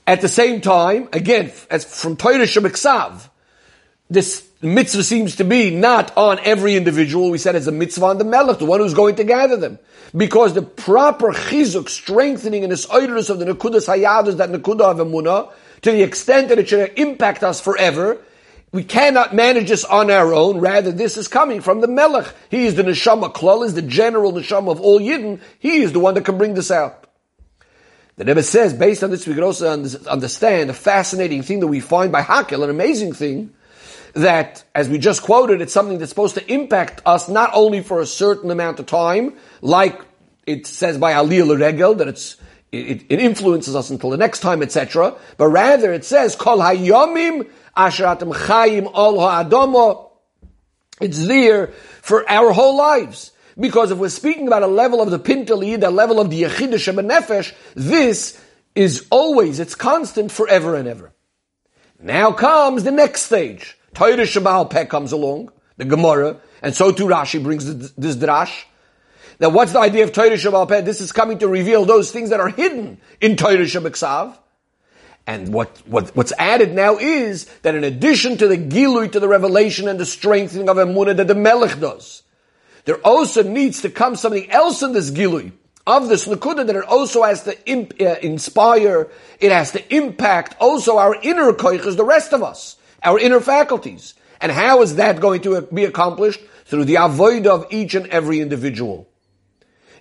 At 0.07 0.21
the 0.21 0.29
same 0.29 0.61
time, 0.61 1.09
again, 1.11 1.51
as 1.69 1.83
from 1.83 2.15
Torah 2.15 2.39
Shebiksav, 2.39 3.29
this 4.09 4.47
mitzvah 4.61 5.03
seems 5.03 5.37
to 5.37 5.43
be 5.43 5.75
not 5.75 6.15
on 6.15 6.39
every 6.39 6.75
individual. 6.75 7.31
We 7.31 7.39
said 7.39 7.55
it's 7.55 7.67
a 7.67 7.71
mitzvah 7.71 8.05
on 8.05 8.17
the 8.19 8.23
melech, 8.23 8.59
the 8.59 8.65
one 8.65 8.79
who's 8.79 8.93
going 8.93 9.15
to 9.15 9.23
gather 9.23 9.57
them. 9.57 9.79
Because 10.15 10.53
the 10.53 10.61
proper 10.61 11.33
chizuk, 11.33 11.89
strengthening 11.89 12.63
and 12.63 12.71
the 12.71 12.77
oidrus 12.77 13.29
of 13.29 13.39
the 13.39 13.45
nekudas 13.45 13.87
hayadus, 13.87 14.37
that 14.37 14.49
nekudah 14.49 14.91
of 14.91 14.97
emunah, 14.97 15.51
to 15.81 15.91
the 15.91 16.03
extent 16.03 16.49
that 16.49 16.59
it 16.59 16.69
should 16.69 16.93
impact 16.97 17.43
us 17.43 17.59
forever, 17.59 18.19
we 18.75 18.83
cannot 18.83 19.33
manage 19.33 19.69
this 19.69 19.85
on 19.85 20.11
our 20.11 20.33
own. 20.33 20.59
Rather, 20.59 20.91
this 20.91 21.15
is 21.17 21.27
coming 21.27 21.61
from 21.61 21.79
the 21.81 21.87
Melech. 21.87 22.33
He 22.49 22.65
is 22.65 22.75
the 22.75 22.83
Neshama 22.83 23.33
Klal, 23.33 23.65
is 23.65 23.73
the 23.73 23.81
general 23.81 24.33
Neshama 24.33 24.71
of 24.71 24.81
all 24.81 24.99
Yidden. 24.99 25.39
He 25.59 25.81
is 25.81 25.93
the 25.93 25.99
one 25.99 26.13
that 26.15 26.25
can 26.25 26.37
bring 26.37 26.53
this 26.53 26.69
out. 26.69 27.07
The 28.17 28.25
Rebbe 28.25 28.43
says, 28.43 28.73
based 28.73 29.03
on 29.03 29.11
this, 29.11 29.25
we 29.25 29.33
can 29.33 29.43
also 29.43 29.71
understand 29.71 30.69
a 30.69 30.73
fascinating 30.73 31.41
thing 31.41 31.61
that 31.61 31.67
we 31.67 31.79
find 31.79 32.11
by 32.11 32.21
Hakel, 32.21 32.63
an 32.63 32.69
amazing 32.69 33.13
thing, 33.13 33.53
that, 34.13 34.63
as 34.73 34.87
we 34.89 34.97
just 34.97 35.21
quoted, 35.23 35.61
it's 35.61 35.73
something 35.73 35.97
that's 35.97 36.11
supposed 36.11 36.35
to 36.35 36.53
impact 36.53 37.01
us 37.05 37.27
not 37.27 37.51
only 37.53 37.81
for 37.81 37.99
a 37.99 38.05
certain 38.05 38.51
amount 38.51 38.79
of 38.79 38.85
time, 38.85 39.35
like 39.61 40.01
it 40.45 40.67
says 40.67 40.97
by 40.97 41.13
Aliyah 41.13 41.59
Regel 41.59 41.95
that 41.95 42.07
it's, 42.07 42.35
it, 42.71 43.05
it, 43.09 43.19
influences 43.19 43.75
us 43.75 43.89
until 43.89 44.09
the 44.09 44.17
next 44.17 44.39
time, 44.39 44.61
etc. 44.61 45.15
But 45.37 45.47
rather, 45.47 45.93
it 45.93 46.03
says, 46.03 46.35
Kol 46.35 46.59
Hayomim 46.59 47.49
Ashratim 47.75 48.33
Chayim 48.33 48.91
Ol 48.93 49.19
Ha'adamo. 49.19 50.09
It's 50.99 51.25
there 51.25 51.67
for 52.01 52.29
our 52.29 52.51
whole 52.51 52.77
lives. 52.77 53.31
Because 53.57 53.91
if 53.91 53.97
we're 53.97 54.09
speaking 54.09 54.47
about 54.47 54.63
a 54.63 54.67
level 54.67 55.01
of 55.01 55.11
the 55.11 55.19
Pintel 55.19 55.65
Yid, 55.65 55.83
a 55.83 55.89
level 55.89 56.19
of 56.19 56.29
the 56.29 56.43
Yechidah 56.43 57.09
Nefesh, 57.09 57.53
this 57.73 58.41
is 58.75 59.07
always, 59.09 59.59
it's 59.59 59.75
constant 59.75 60.31
forever 60.31 60.75
and 60.75 60.87
ever. 60.87 61.13
Now 61.99 62.33
comes 62.33 62.83
the 62.83 62.91
next 62.91 63.23
stage. 63.23 63.77
Torah 63.93 64.17
Sheba'al 64.17 64.69
Peh 64.69 64.85
comes 64.85 65.13
along, 65.13 65.51
the 65.77 65.85
Gemara, 65.85 66.41
and 66.61 66.75
so 66.75 66.91
too 66.91 67.05
Rashi 67.05 67.41
brings 67.41 67.93
this 67.95 68.15
drash. 68.17 68.65
Now 69.39 69.49
what's 69.49 69.73
the 69.73 69.79
idea 69.79 70.03
of 70.03 70.11
Torah 70.11 70.31
Shabbat? 70.31 70.85
This 70.85 71.01
is 71.01 71.11
coming 71.11 71.39
to 71.39 71.47
reveal 71.47 71.85
those 71.85 72.11
things 72.11 72.29
that 72.29 72.39
are 72.39 72.49
hidden 72.49 72.99
in 73.21 73.35
Torah 73.35 73.57
Shabbat 73.57 74.37
and 75.27 75.51
what, 75.51 75.69
what, 75.87 76.15
what's 76.15 76.33
added 76.37 76.73
now 76.73 76.97
is 76.97 77.45
that 77.63 77.75
in 77.75 77.83
addition 77.83 78.37
to 78.37 78.47
the 78.47 78.57
gilui, 78.57 79.11
to 79.11 79.19
the 79.19 79.27
revelation 79.27 79.87
and 79.87 79.99
the 79.99 80.05
strengthening 80.05 80.69
of 80.69 80.77
emunah 80.77 81.17
that 81.17 81.27
the 81.27 81.35
melech 81.35 81.79
does, 81.79 82.21
there 82.85 82.97
also 82.97 83.41
needs 83.41 83.81
to 83.81 83.89
come 83.89 84.15
something 84.15 84.49
else 84.51 84.83
in 84.83 84.93
this 84.93 85.09
gilui 85.09 85.51
of 85.87 86.09
this 86.09 86.27
nakuda 86.27 86.65
that 86.67 86.75
it 86.75 86.85
also 86.85 87.23
has 87.23 87.43
to 87.43 87.67
imp, 87.67 87.93
uh, 87.99 88.15
inspire, 88.21 89.09
it 89.39 89.51
has 89.51 89.71
to 89.71 89.95
impact 89.95 90.55
also 90.59 90.97
our 90.97 91.15
inner 91.21 91.51
koiches, 91.53 91.97
the 91.97 92.03
rest 92.03 92.33
of 92.33 92.43
us, 92.43 92.75
our 93.03 93.19
inner 93.19 93.39
faculties. 93.39 94.13
And 94.41 94.51
how 94.51 94.81
is 94.81 94.95
that 94.95 95.21
going 95.21 95.41
to 95.41 95.61
be 95.61 95.85
accomplished? 95.85 96.41
Through 96.65 96.85
the 96.85 96.95
avoid 96.95 97.45
of 97.45 97.67
each 97.69 97.93
and 97.93 98.07
every 98.07 98.41
individual. 98.41 99.07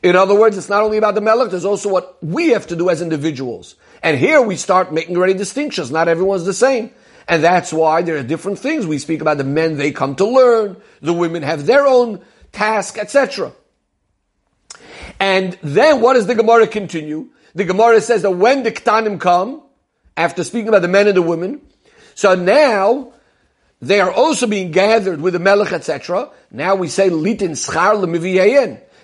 In 0.04 0.16
other 0.16 0.34
words, 0.38 0.58
it's 0.58 0.68
not 0.68 0.82
only 0.82 0.98
about 0.98 1.14
the 1.14 1.22
melech, 1.22 1.50
there's 1.50 1.64
also 1.64 1.88
what 1.88 2.22
we 2.22 2.50
have 2.50 2.66
to 2.66 2.76
do 2.76 2.90
as 2.90 3.00
individuals. 3.00 3.74
And 4.02 4.18
here 4.18 4.42
we 4.42 4.56
start 4.56 4.92
making 4.92 5.16
already 5.16 5.32
distinctions. 5.32 5.90
Not 5.90 6.08
everyone's 6.08 6.44
the 6.44 6.52
same. 6.52 6.90
And 7.26 7.42
that's 7.42 7.72
why 7.72 8.02
there 8.02 8.18
are 8.18 8.22
different 8.22 8.58
things. 8.58 8.86
We 8.86 8.98
speak 8.98 9.22
about 9.22 9.38
the 9.38 9.44
men, 9.44 9.78
they 9.78 9.92
come 9.92 10.14
to 10.16 10.26
learn. 10.26 10.76
The 11.00 11.14
women 11.14 11.42
have 11.42 11.64
their 11.64 11.86
own 11.86 12.20
task, 12.52 12.98
etc. 12.98 13.52
And 15.18 15.56
then 15.62 16.02
what 16.02 16.14
does 16.14 16.26
the 16.26 16.34
Gemara 16.34 16.66
continue? 16.66 17.30
The 17.54 17.64
Gemara 17.64 18.02
says 18.02 18.20
that 18.22 18.32
when 18.32 18.62
the 18.62 18.72
Ktanim 18.72 19.18
come, 19.18 19.62
after 20.18 20.44
speaking 20.44 20.68
about 20.68 20.82
the 20.82 20.88
men 20.88 21.06
and 21.06 21.16
the 21.16 21.22
women, 21.22 21.62
so 22.14 22.34
now 22.34 23.14
they 23.80 24.00
are 24.00 24.12
also 24.12 24.46
being 24.46 24.70
gathered 24.70 25.22
with 25.22 25.32
the 25.32 25.38
Melech, 25.38 25.72
etc. 25.72 26.28
Now 26.50 26.74
we 26.74 26.88
say 26.88 27.08
litin 27.08 27.52
schar 27.52 27.94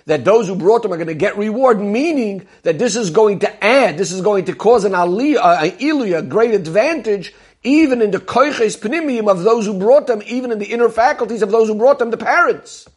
that 0.05 0.25
those 0.25 0.47
who 0.47 0.55
brought 0.55 0.83
them 0.83 0.93
are 0.93 0.97
going 0.97 1.07
to 1.07 1.13
get 1.13 1.37
reward, 1.37 1.79
meaning 1.79 2.47
that 2.63 2.79
this 2.79 2.95
is 2.95 3.09
going 3.09 3.39
to 3.39 3.63
add, 3.63 3.97
this 3.97 4.11
is 4.11 4.21
going 4.21 4.45
to 4.45 4.53
cause 4.53 4.83
an 4.83 4.93
aliyah, 4.93 5.63
an 5.63 5.71
iluya, 5.79 6.19
a 6.19 6.21
great 6.21 6.53
advantage, 6.53 7.33
even 7.63 8.01
in 8.01 8.11
the 8.11 8.19
koiches 8.19 8.79
panimium 8.79 9.29
of 9.29 9.43
those 9.43 9.65
who 9.65 9.77
brought 9.77 10.07
them, 10.07 10.21
even 10.25 10.51
in 10.51 10.59
the 10.59 10.71
inner 10.71 10.89
faculties 10.89 11.41
of 11.41 11.51
those 11.51 11.67
who 11.67 11.75
brought 11.75 11.99
them, 11.99 12.09
the 12.09 12.17
parents. 12.17 12.87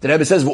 The 0.00 0.08
Rebbe 0.08 0.24
says, 0.24 0.44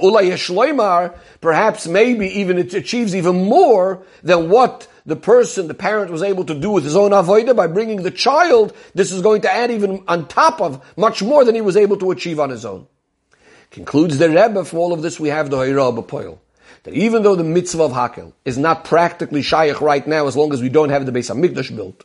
perhaps 1.40 1.86
maybe 1.86 2.26
even 2.40 2.58
it 2.58 2.74
achieves 2.74 3.16
even 3.16 3.44
more 3.46 4.02
than 4.22 4.50
what 4.50 4.86
the 5.06 5.16
person, 5.16 5.68
the 5.68 5.74
parent 5.74 6.10
was 6.10 6.22
able 6.22 6.44
to 6.44 6.54
do 6.54 6.70
with 6.70 6.84
his 6.84 6.94
own 6.94 7.12
avodah 7.12 7.56
by 7.56 7.66
bringing 7.66 8.02
the 8.02 8.10
child, 8.10 8.76
this 8.94 9.10
is 9.10 9.22
going 9.22 9.40
to 9.42 9.50
add 9.50 9.70
even 9.70 10.04
on 10.06 10.28
top 10.28 10.60
of 10.60 10.84
much 10.98 11.22
more 11.22 11.46
than 11.46 11.54
he 11.54 11.62
was 11.62 11.78
able 11.78 11.96
to 11.96 12.10
achieve 12.10 12.38
on 12.38 12.50
his 12.50 12.66
own. 12.66 12.86
Concludes 13.70 14.18
the 14.18 14.28
Rebbe, 14.28 14.64
from 14.64 14.78
all 14.78 14.92
of 14.92 15.02
this 15.02 15.20
we 15.20 15.28
have 15.28 15.50
the 15.50 15.56
Hayra 15.56 15.96
B'Poil. 15.96 16.38
That 16.84 16.94
even 16.94 17.22
though 17.22 17.36
the 17.36 17.44
mitzvah 17.44 17.82
of 17.82 17.92
Hakel 17.92 18.32
is 18.44 18.56
not 18.56 18.84
practically 18.84 19.42
shaykh 19.42 19.80
right 19.80 20.06
now 20.06 20.26
as 20.26 20.36
long 20.36 20.52
as 20.52 20.62
we 20.62 20.68
don't 20.68 20.90
have 20.90 21.06
the 21.06 21.12
Beis 21.12 21.30
HaMikdash 21.30 21.74
built, 21.74 22.04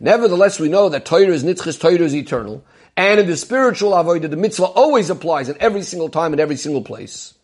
nevertheless 0.00 0.60
we 0.60 0.68
know 0.68 0.88
that 0.88 1.04
Torah 1.04 1.26
is 1.26 1.44
nitzchis, 1.44 1.78
Torah 1.78 2.00
is 2.00 2.14
eternal, 2.14 2.64
and 2.96 3.20
in 3.20 3.26
the 3.26 3.36
spiritual 3.36 3.92
avodah, 3.92 4.30
the 4.30 4.36
mitzvah 4.36 4.64
always 4.64 5.10
applies 5.10 5.48
in 5.48 5.56
every 5.60 5.82
single 5.82 6.08
time 6.08 6.32
in 6.32 6.40
every 6.40 6.56
single 6.56 6.82
place. 6.82 7.34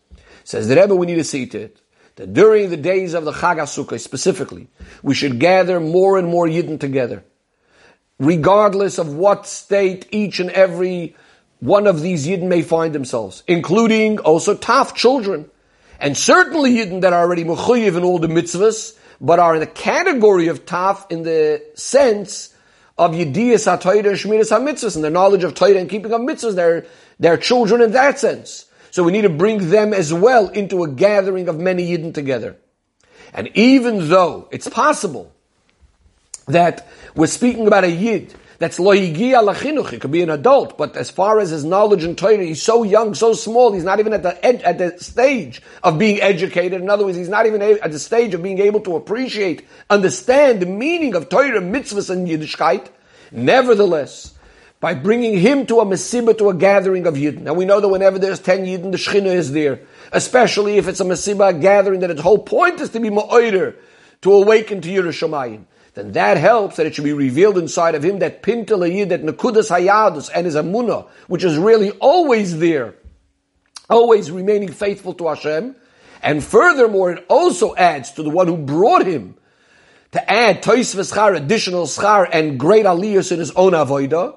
Says 0.43 0.67
the 0.67 0.75
Rebbe, 0.75 0.95
we 0.95 1.05
need 1.05 1.15
to 1.15 1.23
see 1.23 1.45
to 1.47 1.59
it 1.59 1.79
that 2.15 2.33
during 2.33 2.69
the 2.69 2.77
days 2.77 3.13
of 3.13 3.25
the 3.25 3.31
Chag 3.31 3.99
specifically, 3.99 4.67
we 5.01 5.13
should 5.13 5.39
gather 5.39 5.79
more 5.79 6.17
and 6.17 6.27
more 6.27 6.47
Yidden 6.47 6.79
together, 6.79 7.23
regardless 8.19 8.97
of 8.97 9.13
what 9.13 9.47
state 9.47 10.07
each 10.11 10.39
and 10.39 10.49
every 10.51 11.15
one 11.63 11.87
of 11.87 12.01
these 12.01 12.27
Yidden 12.27 12.49
may 12.49 12.61
find 12.61 12.93
themselves, 12.93 13.41
including 13.47 14.19
also 14.19 14.53
Taf 14.53 14.95
children, 14.95 15.49
and 15.97 16.17
certainly 16.17 16.73
Yidden 16.73 16.99
that 17.01 17.13
are 17.13 17.21
already 17.21 17.45
Mechuyev 17.45 17.95
in 17.95 18.03
all 18.03 18.19
the 18.19 18.27
mitzvahs, 18.27 18.97
but 19.21 19.39
are 19.39 19.53
in 19.53 19.61
the 19.61 19.67
category 19.67 20.49
of 20.49 20.65
Taf 20.65 21.09
in 21.09 21.23
the 21.23 21.63
sense 21.75 22.53
of 22.97 23.11
Yediyas 23.11 23.65
HaTorah 23.65 24.09
and 24.09 24.17
Shmiras 24.17 24.51
HaMitzvahs, 24.51 24.95
and 24.95 25.05
their 25.05 25.11
knowledge 25.11 25.45
of 25.45 25.53
Torah 25.53 25.77
and 25.77 25.89
keeping 25.89 26.11
of 26.11 26.19
mitzvahs, 26.19 26.55
they're, 26.55 26.85
they're 27.17 27.37
children 27.37 27.81
in 27.81 27.93
that 27.93 28.19
sense. 28.19 28.65
So 28.91 29.03
we 29.03 29.13
need 29.13 29.21
to 29.21 29.29
bring 29.29 29.69
them 29.69 29.93
as 29.93 30.13
well 30.13 30.49
into 30.49 30.83
a 30.83 30.89
gathering 30.89 31.47
of 31.47 31.57
many 31.57 31.95
Yidden 31.95 32.13
together. 32.13 32.57
And 33.33 33.49
even 33.55 34.09
though 34.09 34.49
it's 34.51 34.67
possible 34.67 35.31
that 36.45 36.89
we're 37.15 37.27
speaking 37.27 37.67
about 37.67 37.85
a 37.85 37.89
Yid 37.89 38.33
that's 38.63 38.79
loyigi 38.79 39.33
alachinuch, 39.33 39.89
he 39.89 39.99
could 39.99 40.11
be 40.11 40.21
an 40.21 40.29
adult, 40.29 40.77
but 40.77 40.95
as 40.95 41.09
far 41.09 41.41
as 41.41 41.49
his 41.49 41.65
knowledge 41.65 42.05
and 42.05 42.17
Torah, 42.17 42.41
he's 42.41 42.61
so 42.61 42.83
young, 42.83 43.13
so 43.13 43.33
small, 43.33 43.73
he's 43.73 43.83
not 43.83 43.99
even 43.99 44.13
at 44.13 44.23
the 44.23 44.43
ed- 44.45 44.61
at 44.61 44.77
the 44.77 44.97
stage 44.99 45.61
of 45.83 45.99
being 45.99 46.21
educated. 46.21 46.81
In 46.81 46.89
other 46.89 47.03
words, 47.03 47.17
he's 47.17 47.27
not 47.27 47.45
even 47.45 47.61
at 47.61 47.91
the 47.91 47.99
stage 47.99 48.33
of 48.33 48.41
being 48.41 48.59
able 48.59 48.79
to 48.79 48.95
appreciate, 48.95 49.67
understand 49.89 50.61
the 50.61 50.65
meaning 50.65 51.13
of 51.13 51.27
Torah, 51.27 51.59
mitzvahs, 51.59 52.09
and 52.09 52.25
Yiddishkeit. 52.25 52.87
Nevertheless, 53.33 54.33
by 54.79 54.93
bringing 54.93 55.37
him 55.37 55.65
to 55.65 55.81
a 55.81 55.85
Mesiba, 55.85 56.37
to 56.37 56.49
a 56.49 56.53
gathering 56.53 57.05
of 57.05 57.15
Yidden. 57.15 57.41
Now 57.41 57.53
we 57.55 57.65
know 57.65 57.81
that 57.81 57.89
whenever 57.89 58.17
there's 58.17 58.39
10 58.39 58.65
Yidden, 58.65 58.91
the 58.91 58.97
Shechina 58.97 59.33
is 59.33 59.51
there. 59.51 59.81
Especially 60.13 60.77
if 60.77 60.87
it's 60.87 61.01
a 61.01 61.05
Mesiba, 61.05 61.59
gathering 61.59 61.99
that 61.99 62.11
its 62.11 62.21
whole 62.21 62.39
point 62.39 62.79
is 62.79 62.91
to 62.91 63.01
be 63.01 63.09
Ma'oider, 63.09 63.75
to 64.21 64.31
awaken 64.31 64.79
to 64.79 64.89
Yerushalayim. 64.89 65.65
Then 65.93 66.13
that 66.13 66.37
helps 66.37 66.77
that 66.77 66.85
it 66.85 66.95
should 66.95 67.03
be 67.03 67.13
revealed 67.13 67.57
inside 67.57 67.93
of 67.95 68.03
him 68.03 68.19
that 68.19 68.41
Pintel 68.41 68.91
Yid, 68.91 69.09
that 69.09 69.23
Nakudas 69.23 69.69
Hayadus, 69.69 70.29
and 70.33 70.45
his 70.45 70.55
Amunah, 70.55 71.07
which 71.27 71.43
is 71.43 71.57
really 71.57 71.91
always 71.91 72.57
there. 72.57 72.95
Always 73.89 74.31
remaining 74.31 74.71
faithful 74.71 75.13
to 75.15 75.27
Hashem. 75.27 75.75
And 76.23 76.43
furthermore, 76.43 77.11
it 77.11 77.25
also 77.27 77.75
adds 77.75 78.11
to 78.13 78.23
the 78.23 78.29
one 78.29 78.47
who 78.47 78.57
brought 78.57 79.05
him 79.05 79.35
to 80.13 80.31
add 80.31 80.63
Tois 80.63 80.93
Schar, 80.93 81.35
additional 81.35 81.85
Schar, 81.85 82.27
and 82.31 82.59
great 82.59 82.85
aliyahs 82.85 83.31
in 83.31 83.39
his 83.39 83.51
own 83.51 83.73
Avodah. 83.73 84.35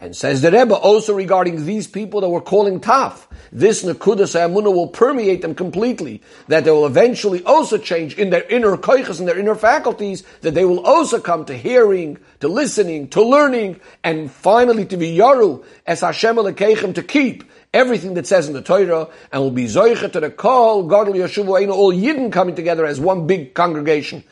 And 0.00 0.14
says 0.14 0.42
the 0.42 0.52
Rebbe 0.52 0.76
also 0.76 1.12
regarding 1.12 1.66
these 1.66 1.88
people 1.88 2.20
that 2.20 2.28
we're 2.28 2.40
calling 2.40 2.78
Taf, 2.78 3.26
this 3.50 3.82
Nakudas 3.82 4.38
Amunah 4.38 4.72
will 4.72 4.86
permeate 4.86 5.42
them 5.42 5.56
completely, 5.56 6.22
that 6.46 6.62
they 6.62 6.70
will 6.70 6.86
eventually 6.86 7.42
also 7.42 7.78
change 7.78 8.16
in 8.16 8.30
their 8.30 8.44
inner 8.44 8.76
koiches 8.76 9.18
and 9.18 9.26
their 9.26 9.38
inner 9.38 9.56
faculties, 9.56 10.22
that 10.42 10.54
they 10.54 10.64
will 10.64 10.86
also 10.86 11.18
come 11.18 11.44
to 11.46 11.56
hearing, 11.56 12.16
to 12.38 12.46
listening, 12.46 13.08
to 13.08 13.22
learning, 13.22 13.80
and 14.04 14.30
finally 14.30 14.86
to 14.86 14.96
be 14.96 15.16
Yaru, 15.16 15.64
as 15.84 16.02
Hashem 16.02 16.36
Alekechem 16.36 16.94
to 16.94 17.02
keep 17.02 17.42
everything 17.74 18.14
that 18.14 18.28
says 18.28 18.46
in 18.46 18.54
the 18.54 18.62
Torah, 18.62 19.08
and 19.32 19.42
will 19.42 19.50
be 19.50 19.64
Zoicha 19.64 20.12
to 20.12 20.20
the 20.20 20.30
call, 20.30 20.84
Godel 20.88 21.14
Yeshuvu 21.14 21.60
Eino, 21.60 21.72
all 21.72 21.92
Yidden 21.92 22.30
coming 22.30 22.54
together 22.54 22.86
as 22.86 23.00
one 23.00 23.26
big 23.26 23.52
congregation, 23.52 24.22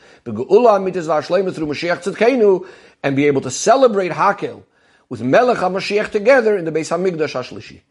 and 3.03 3.15
be 3.15 3.25
able 3.27 3.41
to 3.41 3.51
celebrate 3.51 4.11
Hakel, 4.13 4.63
with 5.09 5.21
Melech 5.21 5.57
HaMashiach 5.57 6.11
together 6.11 6.57
in 6.57 6.65
the 6.65 6.71
Beis 6.71 6.89
HaMikdash 6.89 7.33
HaShlishi. 7.33 7.81